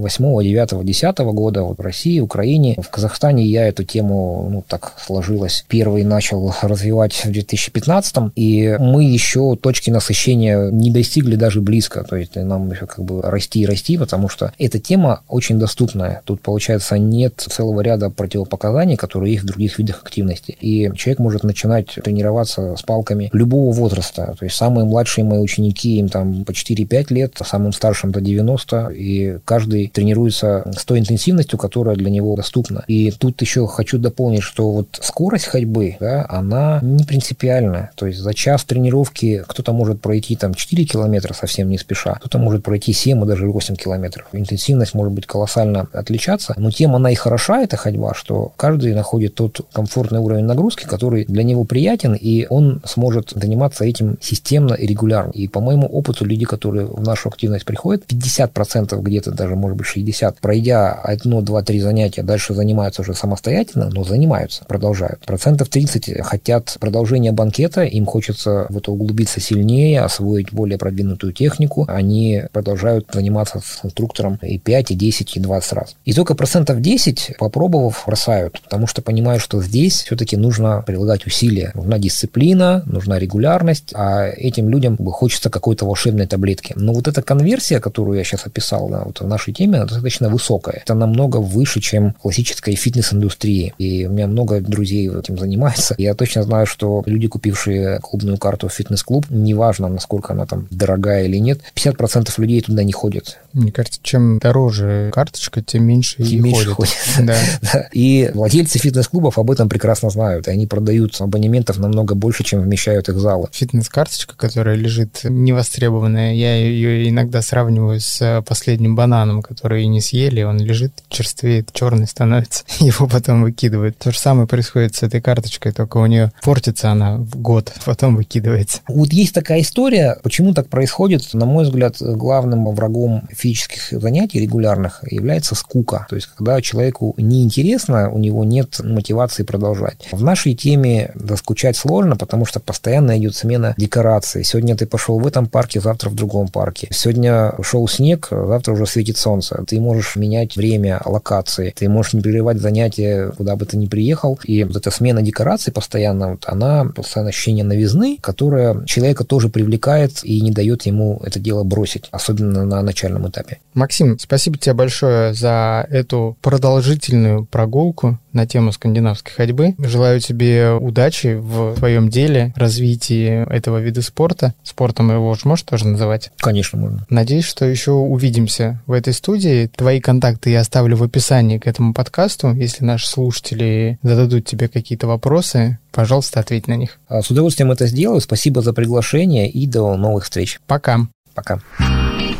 2008 0.00 0.42
2009 0.42 0.82
2010 0.84 1.18
года 1.34 1.62
вот 1.62 1.78
в 1.78 1.80
России, 1.80 2.20
Украине. 2.20 2.76
В 2.80 2.90
Казахстане 2.90 3.44
я 3.44 3.66
эту 3.66 3.84
тему, 3.84 4.48
ну, 4.50 4.64
так 4.66 4.94
сложилось, 5.04 5.64
первый 5.68 6.04
начал 6.04 6.54
развивать 6.62 7.24
в 7.24 7.30
2015 7.30 8.32
и 8.36 8.76
мы 8.78 9.04
еще 9.04 9.56
точки 9.56 9.90
насыщения 9.90 10.70
не 10.70 10.90
достигли 10.90 11.36
даже 11.36 11.60
близко, 11.60 12.04
то 12.04 12.16
есть 12.16 12.36
нам 12.36 12.70
еще 12.70 12.86
как 12.86 13.04
бы 13.04 13.22
расти 13.22 13.60
и 13.60 13.66
расти, 13.66 13.98
потому 13.98 14.28
что 14.28 14.52
эта 14.58 14.78
тема 14.78 15.22
очень 15.28 15.58
доступная. 15.58 16.22
Тут, 16.24 16.40
получается, 16.40 16.98
нет 16.98 17.34
целого 17.36 17.80
ряда 17.80 18.10
противопоказаний, 18.10 18.96
которые 18.96 19.32
есть 19.32 19.44
в 19.44 19.46
других 19.46 19.78
видах 19.78 20.02
активности. 20.02 20.56
И 20.60 20.90
человек 20.96 21.18
может 21.18 21.44
начинать 21.44 21.86
тренироваться 22.02 22.76
с 22.76 22.82
палками 22.82 23.30
любого 23.32 23.72
возраста. 23.72 24.34
То 24.38 24.44
есть 24.44 24.56
самые 24.56 24.84
младшие 24.84 25.24
мои 25.24 25.38
ученики, 25.38 25.98
им 25.98 26.08
там 26.08 26.44
по 26.44 26.50
4-5 26.50 27.06
лет, 27.12 27.34
а 27.38 27.44
самым 27.44 27.72
старшим 27.72 28.12
до 28.12 28.20
90, 28.20 28.90
и 28.90 29.38
каждый 29.44 29.81
тренируется 29.88 30.70
с 30.76 30.84
той 30.84 30.98
интенсивностью, 30.98 31.58
которая 31.58 31.96
для 31.96 32.10
него 32.10 32.34
доступна. 32.36 32.84
И 32.86 33.10
тут 33.10 33.40
еще 33.40 33.66
хочу 33.66 33.98
дополнить, 33.98 34.42
что 34.42 34.70
вот 34.70 34.98
скорость 35.00 35.46
ходьбы, 35.46 35.96
да, 36.00 36.26
она 36.28 36.80
не 36.82 37.04
принципиальная. 37.04 37.90
То 37.94 38.06
есть 38.06 38.18
за 38.18 38.34
час 38.34 38.64
тренировки 38.64 39.44
кто-то 39.46 39.72
может 39.72 40.00
пройти 40.00 40.36
там 40.36 40.54
4 40.54 40.84
километра 40.84 41.34
совсем 41.34 41.68
не 41.68 41.78
спеша, 41.78 42.14
кто-то 42.14 42.38
может 42.38 42.62
пройти 42.62 42.92
7 42.92 43.22
и 43.22 43.26
даже 43.26 43.46
8 43.46 43.76
километров. 43.76 44.26
Интенсивность 44.32 44.94
может 44.94 45.12
быть 45.12 45.26
колоссально 45.26 45.88
отличаться, 45.92 46.54
но 46.56 46.70
тем 46.70 46.94
она 46.94 47.10
и 47.10 47.14
хороша, 47.14 47.62
эта 47.62 47.76
ходьба, 47.76 48.14
что 48.14 48.52
каждый 48.56 48.94
находит 48.94 49.34
тот 49.34 49.66
комфортный 49.72 50.20
уровень 50.20 50.44
нагрузки, 50.44 50.84
который 50.84 51.24
для 51.24 51.42
него 51.42 51.64
приятен, 51.64 52.14
и 52.14 52.46
он 52.48 52.80
сможет 52.84 53.32
заниматься 53.34 53.84
этим 53.84 54.18
системно 54.20 54.74
и 54.74 54.86
регулярно. 54.86 55.30
И 55.32 55.48
по 55.48 55.60
моему 55.60 55.86
опыту 55.86 56.24
люди, 56.24 56.44
которые 56.44 56.86
в 56.86 57.02
нашу 57.02 57.28
активность 57.28 57.64
приходят, 57.64 58.04
50% 58.06 59.00
где-то 59.00 59.32
даже, 59.32 59.56
может 59.56 59.71
быть, 59.76 59.86
60%, 59.86 60.36
пройдя 60.40 60.62
пройдя 60.62 60.92
одно, 60.92 61.40
два, 61.40 61.62
три 61.62 61.80
занятия, 61.80 62.22
дальше 62.22 62.54
занимаются 62.54 63.02
уже 63.02 63.14
самостоятельно, 63.14 63.90
но 63.92 64.04
занимаются, 64.04 64.64
продолжают. 64.64 65.20
Процентов 65.26 65.68
30 65.68 66.22
хотят 66.22 66.76
продолжения 66.78 67.32
банкета, 67.32 67.82
им 67.82 68.06
хочется 68.06 68.66
в 68.68 68.78
это 68.78 68.92
углубиться 68.92 69.40
сильнее, 69.40 70.02
освоить 70.02 70.52
более 70.52 70.78
продвинутую 70.78 71.32
технику, 71.32 71.84
они 71.88 72.44
продолжают 72.52 73.08
заниматься 73.12 73.60
с 73.64 73.84
инструктором 73.84 74.38
и 74.42 74.58
5, 74.58 74.92
и 74.92 74.94
10, 74.94 75.36
и 75.36 75.40
20 75.40 75.72
раз. 75.72 75.96
И 76.04 76.12
только 76.12 76.34
процентов 76.34 76.80
10, 76.80 77.32
попробовав, 77.38 78.04
бросают, 78.06 78.60
потому 78.62 78.86
что 78.86 79.02
понимают, 79.02 79.42
что 79.42 79.62
здесь 79.62 80.02
все-таки 80.02 80.36
нужно 80.36 80.82
прилагать 80.86 81.26
усилия. 81.26 81.72
Нужна 81.74 81.98
дисциплина, 81.98 82.82
нужна 82.86 83.18
регулярность, 83.18 83.92
а 83.94 84.28
этим 84.28 84.68
людям 84.68 84.96
хочется 84.96 85.50
какой-то 85.50 85.86
волшебной 85.86 86.26
таблетки. 86.26 86.72
Но 86.76 86.92
вот 86.92 87.08
эта 87.08 87.22
конверсия, 87.22 87.80
которую 87.80 88.18
я 88.18 88.24
сейчас 88.24 88.46
описал 88.46 88.88
да, 88.88 89.02
вот 89.04 89.20
в 89.20 89.26
нашей 89.26 89.52
теме, 89.52 89.61
достаточно 89.66 90.28
высокая. 90.28 90.82
Это 90.82 90.94
намного 90.94 91.38
выше, 91.38 91.80
чем 91.80 92.14
классическая 92.20 92.74
фитнес-индустрия. 92.74 93.74
И 93.78 94.06
у 94.06 94.10
меня 94.10 94.26
много 94.26 94.60
друзей 94.60 95.08
этим 95.10 95.38
занимается. 95.38 95.94
Я 95.98 96.14
точно 96.14 96.42
знаю, 96.42 96.66
что 96.66 97.02
люди, 97.06 97.28
купившие 97.28 97.98
клубную 98.00 98.38
карту 98.38 98.68
в 98.68 98.72
фитнес-клуб, 98.72 99.26
неважно, 99.30 99.88
насколько 99.88 100.32
она 100.32 100.46
там 100.46 100.66
дорогая 100.70 101.24
или 101.24 101.36
нет, 101.36 101.60
50% 101.74 102.32
людей 102.38 102.60
туда 102.60 102.82
не 102.82 102.92
ходят. 102.92 103.38
Мне 103.52 103.72
кажется, 103.72 104.00
чем 104.02 104.38
дороже 104.38 105.10
карточка, 105.12 105.62
тем 105.62 105.84
меньше 105.84 106.16
тем 106.16 106.26
и 106.26 106.36
меньше 106.38 106.70
ходят. 106.70 106.92
ходят. 107.16 107.32
Да. 107.62 107.88
И 107.92 108.30
владельцы 108.34 108.78
фитнес-клубов 108.78 109.38
об 109.38 109.50
этом 109.50 109.68
прекрасно 109.68 110.10
знают. 110.10 110.48
И 110.48 110.50
они 110.50 110.66
продают 110.66 111.20
абонементов 111.20 111.78
намного 111.78 112.14
больше, 112.14 112.44
чем 112.44 112.60
вмещают 112.62 113.08
их 113.08 113.18
залы. 113.18 113.48
Фитнес-карточка, 113.52 114.34
которая 114.36 114.76
лежит 114.76 115.20
невостребованная, 115.24 116.34
я 116.34 116.56
ее 116.56 117.08
иногда 117.08 117.42
сравниваю 117.42 118.00
с 118.00 118.42
последним 118.46 118.96
бананом, 118.96 119.42
который 119.52 119.86
не 119.86 120.00
съели, 120.00 120.42
он 120.42 120.58
лежит, 120.58 120.92
черствеет, 121.08 121.70
черный 121.72 122.06
становится, 122.06 122.64
его 122.80 123.06
потом 123.06 123.42
выкидывают. 123.42 123.98
То 123.98 124.10
же 124.10 124.18
самое 124.18 124.48
происходит 124.48 124.94
с 124.96 125.02
этой 125.02 125.20
карточкой, 125.20 125.72
только 125.72 125.98
у 125.98 126.06
нее 126.06 126.32
портится 126.42 126.90
она 126.90 127.16
в 127.16 127.36
год, 127.36 127.72
потом 127.84 128.16
выкидывается. 128.16 128.80
Вот 128.88 129.12
есть 129.12 129.34
такая 129.34 129.60
история, 129.60 130.18
почему 130.22 130.54
так 130.54 130.68
происходит. 130.68 131.34
На 131.34 131.46
мой 131.46 131.64
взгляд, 131.64 131.96
главным 132.00 132.68
врагом 132.74 133.28
физических 133.30 134.00
занятий 134.00 134.40
регулярных 134.40 135.04
является 135.10 135.54
скука. 135.54 136.06
То 136.08 136.16
есть, 136.16 136.28
когда 136.36 136.60
человеку 136.60 137.14
неинтересно, 137.18 138.10
у 138.10 138.18
него 138.18 138.44
нет 138.44 138.80
мотивации 138.82 139.42
продолжать. 139.42 140.08
В 140.12 140.22
нашей 140.22 140.54
теме 140.54 141.12
заскучать 141.14 141.76
сложно, 141.76 142.16
потому 142.16 142.46
что 142.46 142.60
постоянно 142.60 143.18
идет 143.18 143.34
смена 143.34 143.74
декораций. 143.76 144.44
Сегодня 144.44 144.76
ты 144.76 144.86
пошел 144.86 145.18
в 145.18 145.26
этом 145.26 145.46
парке, 145.46 145.80
завтра 145.80 146.08
в 146.10 146.14
другом 146.14 146.48
парке. 146.48 146.88
Сегодня 146.90 147.52
шел 147.62 147.86
снег, 147.88 148.28
завтра 148.30 148.72
уже 148.72 148.86
светит 148.86 149.16
солнце. 149.16 149.31
Ты 149.66 149.80
можешь 149.80 150.16
менять 150.16 150.56
время 150.56 151.00
локации. 151.04 151.72
Ты 151.76 151.88
можешь 151.88 152.12
не 152.12 152.20
прерывать 152.20 152.58
занятия, 152.58 153.32
куда 153.36 153.56
бы 153.56 153.64
ты 153.64 153.76
ни 153.76 153.86
приехал. 153.86 154.38
И 154.44 154.64
вот 154.64 154.76
эта 154.76 154.90
смена 154.90 155.22
декораций 155.22 155.72
постоянно, 155.72 156.32
вот 156.32 156.44
она, 156.46 156.84
постоянно 156.84 157.30
ощущение 157.30 157.64
новизны, 157.64 158.18
которое 158.20 158.84
человека 158.84 159.24
тоже 159.24 159.48
привлекает 159.48 160.24
и 160.24 160.40
не 160.40 160.50
дает 160.50 160.86
ему 160.86 161.20
это 161.24 161.40
дело 161.40 161.64
бросить, 161.64 162.08
особенно 162.10 162.64
на 162.64 162.82
начальном 162.82 163.28
этапе. 163.28 163.58
Максим, 163.74 164.18
спасибо 164.18 164.58
тебе 164.58 164.74
большое 164.74 165.34
за 165.34 165.86
эту 165.90 166.36
продолжительную 166.40 167.44
прогулку 167.46 168.18
на 168.32 168.46
тему 168.46 168.72
скандинавской 168.72 169.32
ходьбы. 169.34 169.74
Желаю 169.78 170.20
тебе 170.20 170.72
удачи 170.72 171.34
в 171.38 171.74
твоем 171.76 172.08
деле, 172.08 172.52
развитии 172.56 173.48
этого 173.50 173.78
вида 173.78 174.02
спорта. 174.02 174.54
Спортом 174.62 175.10
его 175.10 175.30
уж 175.30 175.44
можешь 175.44 175.64
тоже 175.64 175.86
называть? 175.86 176.30
Конечно, 176.38 176.78
можно. 176.78 177.06
Надеюсь, 177.10 177.44
что 177.44 177.64
еще 177.64 177.92
увидимся 177.92 178.82
в 178.86 178.92
этой 178.92 179.12
студии. 179.12 179.70
Твои 179.76 180.00
контакты 180.00 180.22
контакты 180.22 180.50
я 180.50 180.60
оставлю 180.60 180.96
в 180.96 181.02
описании 181.02 181.58
к 181.58 181.66
этому 181.66 181.94
подкасту. 181.94 182.52
Если 182.52 182.84
наши 182.84 183.06
слушатели 183.08 183.98
зададут 184.02 184.44
тебе 184.44 184.68
какие-то 184.68 185.06
вопросы, 185.06 185.78
пожалуйста, 185.90 186.40
ответь 186.40 186.68
на 186.68 186.76
них. 186.76 186.98
А, 187.08 187.22
с 187.22 187.30
удовольствием 187.30 187.70
это 187.72 187.86
сделаю. 187.86 188.20
Спасибо 188.20 188.62
за 188.62 188.72
приглашение 188.72 189.50
и 189.50 189.66
до 189.66 189.96
новых 189.96 190.24
встреч. 190.24 190.60
Пока. 190.66 191.00
Пока. 191.34 191.60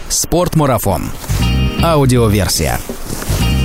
Спортмарафон. 0.09 1.11
Аудиоверсия. 1.83 2.79